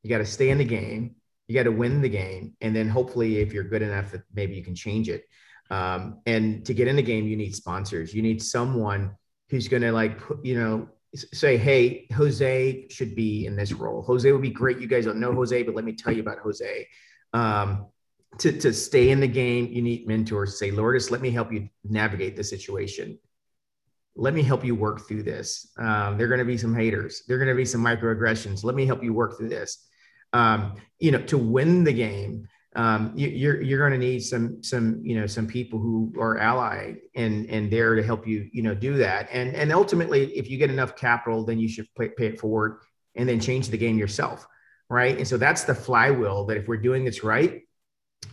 you 0.03 0.09
got 0.09 0.17
to 0.17 0.25
stay 0.25 0.49
in 0.49 0.57
the 0.57 0.65
game, 0.65 1.15
you 1.47 1.55
got 1.55 1.63
to 1.63 1.71
win 1.71 2.01
the 2.01 2.09
game. 2.09 2.53
And 2.61 2.75
then 2.75 2.89
hopefully, 2.89 3.37
if 3.37 3.53
you're 3.53 3.63
good 3.63 3.81
enough, 3.81 4.11
that 4.11 4.23
maybe 4.33 4.55
you 4.55 4.63
can 4.63 4.75
change 4.75 5.09
it. 5.09 5.23
Um, 5.69 6.21
and 6.25 6.65
to 6.65 6.73
get 6.73 6.87
in 6.87 6.95
the 6.95 7.03
game, 7.03 7.27
you 7.27 7.37
need 7.37 7.55
sponsors. 7.55 8.13
You 8.13 8.21
need 8.21 8.41
someone 8.41 9.15
who's 9.49 9.67
going 9.67 9.83
to 9.83 9.91
like, 9.91 10.19
you 10.43 10.59
know, 10.59 10.89
say, 11.15 11.57
hey, 11.57 12.07
Jose 12.15 12.87
should 12.89 13.15
be 13.15 13.45
in 13.45 13.55
this 13.55 13.71
role. 13.71 14.01
Jose 14.03 14.31
would 14.31 14.41
be 14.41 14.49
great. 14.49 14.79
You 14.79 14.87
guys 14.87 15.05
don't 15.05 15.19
know 15.19 15.33
Jose, 15.33 15.63
but 15.63 15.75
let 15.75 15.85
me 15.85 15.93
tell 15.93 16.13
you 16.13 16.21
about 16.21 16.39
Jose. 16.39 16.87
Um, 17.33 17.87
to, 18.37 18.51
to 18.51 18.73
stay 18.73 19.09
in 19.09 19.19
the 19.19 19.27
game, 19.27 19.67
you 19.67 19.81
need 19.81 20.07
mentors. 20.07 20.59
Say, 20.59 20.71
Lourdes, 20.71 21.11
let 21.11 21.21
me 21.21 21.31
help 21.31 21.51
you 21.51 21.67
navigate 21.83 22.35
the 22.35 22.43
situation. 22.43 23.17
Let 24.15 24.33
me 24.33 24.43
help 24.43 24.63
you 24.63 24.75
work 24.75 25.07
through 25.07 25.23
this. 25.23 25.71
Um, 25.77 26.17
there 26.17 26.25
are 26.25 26.29
going 26.29 26.39
to 26.39 26.45
be 26.45 26.57
some 26.57 26.75
haters. 26.75 27.23
There 27.27 27.37
are 27.37 27.39
going 27.39 27.55
to 27.55 27.59
be 27.59 27.65
some 27.65 27.83
microaggressions. 27.83 28.63
Let 28.63 28.75
me 28.75 28.85
help 28.85 29.03
you 29.03 29.13
work 29.13 29.37
through 29.37 29.49
this. 29.49 29.85
Um, 30.33 30.75
you 30.99 31.11
know, 31.11 31.21
to 31.23 31.37
win 31.37 31.83
the 31.83 31.93
game, 31.93 32.47
um, 32.75 33.13
you, 33.15 33.27
you're 33.29 33.61
you're 33.61 33.79
going 33.79 33.99
to 33.99 34.05
need 34.05 34.19
some 34.19 34.61
some 34.61 35.01
you 35.03 35.19
know 35.19 35.25
some 35.25 35.47
people 35.47 35.79
who 35.79 36.13
are 36.19 36.37
allied 36.37 36.97
and 37.15 37.49
and 37.49 37.71
there 37.71 37.95
to 37.95 38.03
help 38.03 38.27
you 38.27 38.47
you 38.53 38.61
know 38.61 38.75
do 38.75 38.95
that 38.97 39.27
and 39.31 39.55
and 39.55 39.71
ultimately 39.73 40.31
if 40.37 40.49
you 40.49 40.57
get 40.57 40.69
enough 40.69 40.95
capital 40.95 41.43
then 41.43 41.59
you 41.59 41.67
should 41.67 41.87
pay, 41.97 42.09
pay 42.09 42.27
it 42.27 42.39
forward 42.39 42.81
and 43.15 43.27
then 43.27 43.39
change 43.39 43.69
the 43.69 43.77
game 43.77 43.97
yourself 43.97 44.45
right 44.87 45.17
and 45.17 45.27
so 45.27 45.35
that's 45.35 45.63
the 45.63 45.73
flywheel 45.73 46.45
that 46.45 46.57
if 46.57 46.67
we're 46.67 46.77
doing 46.77 47.03
this 47.03 47.23
right 47.23 47.63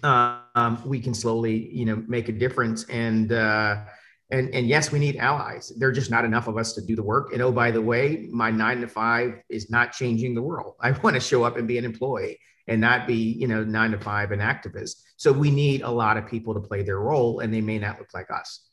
um, 0.02 0.80
we 0.84 1.00
can 1.00 1.14
slowly 1.14 1.68
you 1.72 1.84
know 1.84 2.02
make 2.06 2.28
a 2.28 2.32
difference 2.32 2.84
and 2.84 3.32
uh, 3.32 3.84
and 4.30 4.54
and 4.54 4.66
yes 4.66 4.92
we 4.92 4.98
need 4.98 5.16
allies 5.16 5.72
there 5.78 5.88
are 5.88 5.92
just 5.92 6.10
not 6.10 6.24
enough 6.24 6.48
of 6.48 6.56
us 6.56 6.72
to 6.74 6.82
do 6.82 6.96
the 6.96 7.02
work 7.02 7.32
and 7.32 7.40
oh 7.42 7.52
by 7.52 7.70
the 7.70 7.80
way 7.80 8.28
my 8.30 8.50
nine 8.50 8.80
to 8.80 8.88
five 8.88 9.40
is 9.48 9.70
not 9.70 9.92
changing 9.92 10.34
the 10.34 10.42
world 10.42 10.74
i 10.80 10.90
want 10.90 11.14
to 11.14 11.20
show 11.20 11.44
up 11.44 11.56
and 11.56 11.66
be 11.66 11.78
an 11.78 11.84
employee 11.84 12.38
and 12.68 12.80
not 12.80 13.06
be, 13.06 13.14
you 13.14 13.46
know, 13.46 13.64
nine 13.64 13.92
to 13.92 13.98
five 13.98 14.32
an 14.32 14.40
activist. 14.40 15.02
So 15.16 15.32
we 15.32 15.50
need 15.50 15.82
a 15.82 15.90
lot 15.90 16.16
of 16.16 16.26
people 16.26 16.54
to 16.54 16.60
play 16.60 16.82
their 16.82 16.98
role, 16.98 17.40
and 17.40 17.52
they 17.52 17.60
may 17.60 17.78
not 17.78 17.98
look 17.98 18.12
like 18.12 18.30
us. 18.30 18.66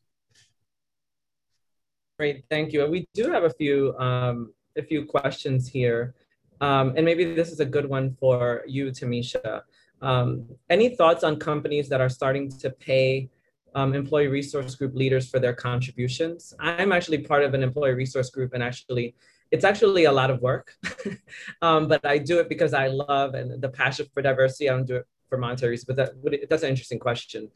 Great, 2.17 2.43
thank 2.49 2.73
you. 2.73 2.83
And 2.83 2.91
we 2.91 3.07
do 3.13 3.31
have 3.31 3.43
a 3.43 3.49
few 3.49 3.95
um, 3.97 4.53
a 4.77 4.83
few 4.83 5.05
questions 5.05 5.67
here, 5.67 6.15
um, 6.61 6.93
and 6.95 7.05
maybe 7.05 7.35
this 7.35 7.51
is 7.51 7.59
a 7.59 7.65
good 7.65 7.87
one 7.87 8.15
for 8.19 8.63
you, 8.67 8.87
Tamisha. 8.87 9.61
Um, 10.03 10.45
any 10.69 10.89
thoughts 10.89 11.23
on 11.23 11.37
companies 11.37 11.87
that 11.89 12.01
are 12.01 12.09
starting 12.09 12.49
to 12.59 12.69
pay 12.69 13.29
um, 13.73 13.95
employee 13.95 14.27
resource 14.27 14.75
group 14.75 14.93
leaders 14.93 15.29
for 15.29 15.39
their 15.39 15.53
contributions? 15.53 16.53
I'm 16.59 16.91
actually 16.91 17.19
part 17.19 17.43
of 17.43 17.53
an 17.53 17.63
employee 17.63 17.93
resource 17.93 18.29
group, 18.29 18.53
and 18.53 18.61
actually 18.61 19.15
it's 19.49 19.63
actually 19.63 20.05
a 20.05 20.11
lot 20.11 20.29
of 20.29 20.41
work, 20.41 20.75
um, 21.61 21.87
but 21.87 22.05
I 22.05 22.17
do 22.17 22.39
it 22.39 22.49
because 22.49 22.73
I 22.73 22.87
love 22.87 23.33
and 23.33 23.61
the 23.61 23.69
passion 23.69 24.07
for 24.13 24.21
diversity. 24.21 24.69
I 24.69 24.73
don't 24.73 24.85
do 24.85 24.97
it 24.97 25.07
for 25.29 25.37
monetary 25.37 25.79
but 25.87 25.95
that, 25.95 26.47
that's 26.49 26.63
an 26.63 26.69
interesting 26.69 26.99
question. 26.99 27.49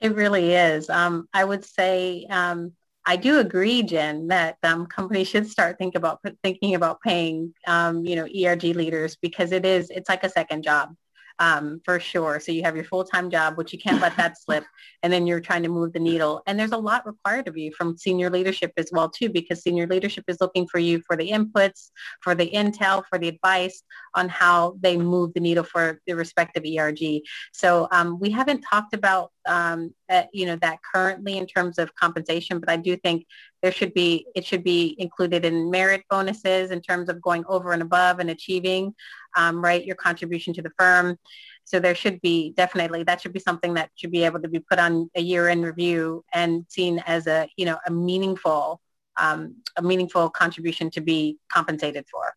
It 0.00 0.14
really 0.14 0.52
is. 0.52 0.90
Um, 0.90 1.28
I 1.32 1.44
would 1.44 1.64
say 1.64 2.26
um, 2.28 2.72
I 3.04 3.16
do 3.16 3.40
agree, 3.40 3.82
Jen, 3.82 4.28
that 4.28 4.58
um, 4.62 4.86
companies 4.86 5.28
should 5.28 5.48
start 5.48 5.76
think 5.78 5.96
about 5.96 6.20
thinking 6.42 6.74
about 6.76 7.00
paying, 7.00 7.52
um, 7.66 8.04
you 8.04 8.14
know, 8.14 8.26
ERG 8.26 8.62
leaders 8.76 9.16
because 9.20 9.50
it 9.52 9.66
is 9.66 9.90
it's 9.90 10.08
like 10.08 10.22
a 10.22 10.28
second 10.30 10.62
job 10.62 10.94
um, 11.42 11.80
for 11.84 11.98
sure. 11.98 12.38
So 12.38 12.52
you 12.52 12.62
have 12.62 12.76
your 12.76 12.84
full-time 12.84 13.28
job, 13.28 13.58
which 13.58 13.72
you 13.72 13.78
can't 13.78 14.00
let 14.00 14.16
that 14.16 14.40
slip. 14.40 14.64
And 15.02 15.12
then 15.12 15.26
you're 15.26 15.40
trying 15.40 15.64
to 15.64 15.68
move 15.68 15.92
the 15.92 15.98
needle. 15.98 16.40
And 16.46 16.56
there's 16.56 16.70
a 16.70 16.76
lot 16.76 17.04
required 17.04 17.48
of 17.48 17.56
you 17.56 17.72
from 17.72 17.96
senior 17.96 18.30
leadership 18.30 18.72
as 18.76 18.90
well, 18.92 19.10
too, 19.10 19.28
because 19.28 19.60
senior 19.60 19.88
leadership 19.88 20.22
is 20.28 20.36
looking 20.40 20.68
for 20.68 20.78
you 20.78 21.02
for 21.04 21.16
the 21.16 21.28
inputs, 21.28 21.90
for 22.20 22.36
the 22.36 22.48
intel, 22.48 23.02
for 23.10 23.18
the 23.18 23.26
advice 23.26 23.82
on 24.14 24.28
how 24.28 24.76
they 24.80 24.96
move 24.96 25.34
the 25.34 25.40
needle 25.40 25.64
for 25.64 26.00
the 26.06 26.14
respective 26.14 26.62
ERG. 26.64 27.22
So 27.52 27.88
um, 27.90 28.20
we 28.20 28.30
haven't 28.30 28.60
talked 28.60 28.94
about 28.94 29.32
um, 29.48 29.92
uh, 30.08 30.24
you 30.32 30.46
know 30.46 30.56
that 30.62 30.78
currently 30.94 31.38
in 31.38 31.46
terms 31.46 31.78
of 31.78 31.94
compensation, 31.94 32.60
but 32.60 32.68
I 32.68 32.76
do 32.76 32.96
think 32.96 33.26
there 33.62 33.72
should 33.72 33.94
be 33.94 34.26
it 34.34 34.44
should 34.44 34.62
be 34.62 34.94
included 34.98 35.44
in 35.44 35.70
merit 35.70 36.02
bonuses 36.10 36.70
in 36.70 36.80
terms 36.80 37.08
of 37.08 37.20
going 37.22 37.44
over 37.48 37.72
and 37.72 37.82
above 37.82 38.18
and 38.18 38.30
achieving 38.30 38.94
um, 39.36 39.62
right 39.62 39.84
your 39.84 39.96
contribution 39.96 40.52
to 40.54 40.62
the 40.62 40.72
firm. 40.78 41.18
So 41.64 41.78
there 41.78 41.94
should 41.94 42.20
be 42.20 42.52
definitely 42.56 43.02
that 43.04 43.20
should 43.20 43.32
be 43.32 43.40
something 43.40 43.74
that 43.74 43.90
should 43.94 44.10
be 44.10 44.24
able 44.24 44.40
to 44.40 44.48
be 44.48 44.58
put 44.58 44.78
on 44.78 45.08
a 45.14 45.20
year 45.20 45.48
in 45.48 45.62
review 45.62 46.24
and 46.32 46.64
seen 46.68 46.98
as 47.06 47.26
a 47.26 47.48
you 47.56 47.64
know 47.64 47.78
a 47.86 47.90
meaningful 47.90 48.80
um, 49.18 49.56
a 49.76 49.82
meaningful 49.82 50.30
contribution 50.30 50.90
to 50.90 51.00
be 51.00 51.38
compensated 51.52 52.04
for. 52.10 52.34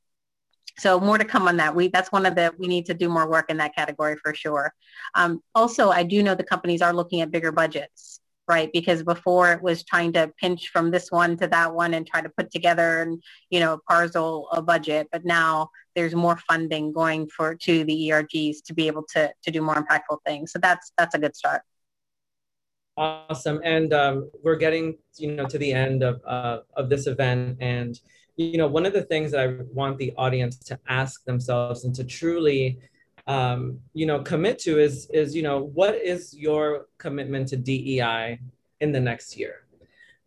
So 0.77 0.99
more 0.99 1.17
to 1.17 1.25
come 1.25 1.47
on 1.47 1.57
that. 1.57 1.73
We 1.73 1.87
that's 1.87 2.11
one 2.11 2.25
of 2.25 2.35
the 2.35 2.53
we 2.57 2.67
need 2.67 2.85
to 2.87 2.93
do 2.93 3.09
more 3.09 3.29
work 3.29 3.49
in 3.49 3.57
that 3.57 3.75
category 3.75 4.17
for 4.17 4.33
sure. 4.33 4.73
Um, 5.15 5.41
also, 5.53 5.89
I 5.89 6.03
do 6.03 6.21
know 6.21 6.35
the 6.35 6.43
companies 6.43 6.81
are 6.81 6.93
looking 6.93 7.21
at 7.21 7.31
bigger 7.31 7.51
budgets, 7.51 8.19
right? 8.47 8.69
Because 8.73 9.03
before 9.03 9.51
it 9.51 9.61
was 9.61 9.83
trying 9.83 10.13
to 10.13 10.31
pinch 10.39 10.69
from 10.69 10.91
this 10.91 11.11
one 11.11 11.37
to 11.37 11.47
that 11.47 11.73
one 11.73 11.93
and 11.93 12.05
try 12.05 12.21
to 12.21 12.29
put 12.37 12.51
together 12.51 13.01
and 13.01 13.21
you 13.49 13.59
know 13.59 13.79
parcel 13.87 14.49
a 14.51 14.61
budget, 14.61 15.07
but 15.11 15.25
now 15.25 15.69
there's 15.95 16.15
more 16.15 16.37
funding 16.47 16.91
going 16.91 17.27
for 17.27 17.55
to 17.55 17.83
the 17.83 18.09
ERGs 18.09 18.57
to 18.65 18.73
be 18.73 18.87
able 18.87 19.03
to 19.13 19.31
to 19.43 19.51
do 19.51 19.61
more 19.61 19.75
impactful 19.75 20.19
things. 20.25 20.51
So 20.51 20.59
that's 20.59 20.91
that's 20.97 21.15
a 21.15 21.19
good 21.19 21.35
start. 21.35 21.61
Awesome, 22.97 23.59
and 23.63 23.93
um, 23.93 24.29
we're 24.43 24.55
getting 24.55 24.97
you 25.17 25.31
know 25.31 25.45
to 25.47 25.57
the 25.57 25.73
end 25.73 26.03
of 26.03 26.21
uh, 26.25 26.59
of 26.75 26.89
this 26.89 27.07
event 27.07 27.57
and 27.59 27.99
you 28.37 28.57
know, 28.57 28.67
one 28.67 28.85
of 28.85 28.93
the 28.93 29.03
things 29.03 29.31
that 29.31 29.39
I 29.39 29.63
want 29.73 29.97
the 29.97 30.13
audience 30.17 30.57
to 30.59 30.79
ask 30.87 31.23
themselves 31.23 31.85
and 31.85 31.95
to 31.95 32.03
truly, 32.03 32.79
um, 33.27 33.79
you 33.93 34.05
know, 34.05 34.21
commit 34.21 34.59
to 34.59 34.79
is, 34.79 35.09
is, 35.11 35.35
you 35.35 35.41
know, 35.41 35.59
what 35.59 35.95
is 35.95 36.33
your 36.33 36.87
commitment 36.97 37.47
to 37.49 37.57
DEI 37.57 38.39
in 38.81 38.91
the 38.91 38.99
next 38.99 39.37
year? 39.37 39.65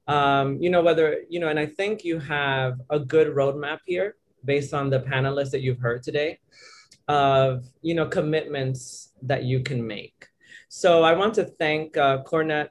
Um, 0.09 0.61
you 0.61 0.71
know, 0.71 0.83
whether, 0.83 1.23
you 1.29 1.39
know, 1.39 1.49
and 1.49 1.59
I 1.59 1.67
think 1.67 2.05
you 2.05 2.19
have 2.19 2.81
a 2.91 2.99
good 2.99 3.29
roadmap 3.29 3.81
here 3.87 4.17
based 4.45 4.73
on 4.73 4.91
the 4.91 5.01
panelists 5.01 5.51
that 5.51 5.61
you've 5.61 5.79
heard 5.79 6.03
today 6.03 6.39
of, 7.07 7.67
you 7.83 7.95
know, 7.95 8.07
commitments 8.07 9.13
that 9.23 9.45
you 9.45 9.61
can 9.61 9.87
make. 9.87 10.29
So 10.69 11.03
I 11.03 11.13
want 11.13 11.35
to 11.35 11.45
thank 11.45 11.97
uh, 11.97 12.23
CoreNet, 12.25 12.69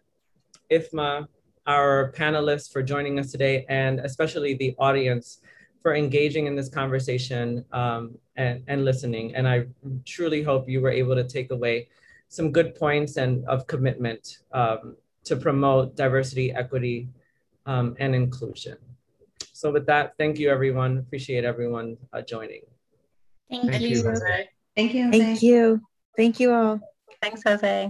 IFMA, 0.72 1.28
our 1.66 2.14
panelists 2.14 2.72
for 2.72 2.82
joining 2.82 3.20
us 3.20 3.32
today 3.32 3.66
and 3.68 4.00
especially 4.00 4.54
the 4.54 4.76
audience 4.80 5.42
for 5.88 5.96
engaging 5.96 6.48
in 6.48 6.54
this 6.54 6.68
conversation 6.68 7.64
um, 7.72 8.18
and, 8.36 8.62
and 8.68 8.84
listening. 8.84 9.34
And 9.36 9.48
I 9.48 9.68
truly 10.04 10.44
hope 10.44 10.68
you 10.68 10.82
were 10.82 10.92
able 10.92 11.16
to 11.16 11.24
take 11.24 11.50
away 11.50 11.88
some 12.28 12.52
good 12.52 12.76
points 12.76 13.16
and 13.16 13.48
of 13.48 13.68
commitment 13.68 14.40
um, 14.52 14.98
to 15.24 15.38
promote 15.38 15.96
diversity, 15.96 16.52
equity, 16.52 17.08
um, 17.66 17.96
and 18.00 18.14
inclusion. 18.14 18.76
So 19.54 19.72
with 19.72 19.86
that, 19.86 20.12
thank 20.18 20.40
you 20.40 20.50
everyone. 20.50 20.98
Appreciate 20.98 21.46
everyone 21.46 21.96
uh, 22.12 22.22
joining. 22.22 22.64
Thank, 23.50 23.72
thank 23.72 23.84
you. 23.84 23.88
you. 23.88 24.04
Thank 24.04 24.04
you. 24.04 24.10
Jose. 24.10 24.50
Thank 24.76 24.94
you. 24.94 25.12
Thank 25.12 25.42
you. 25.42 25.82
Thank 26.18 26.40
you 26.42 26.52
all. 26.52 26.82
Thanks, 27.22 27.44
Jose. 27.48 27.90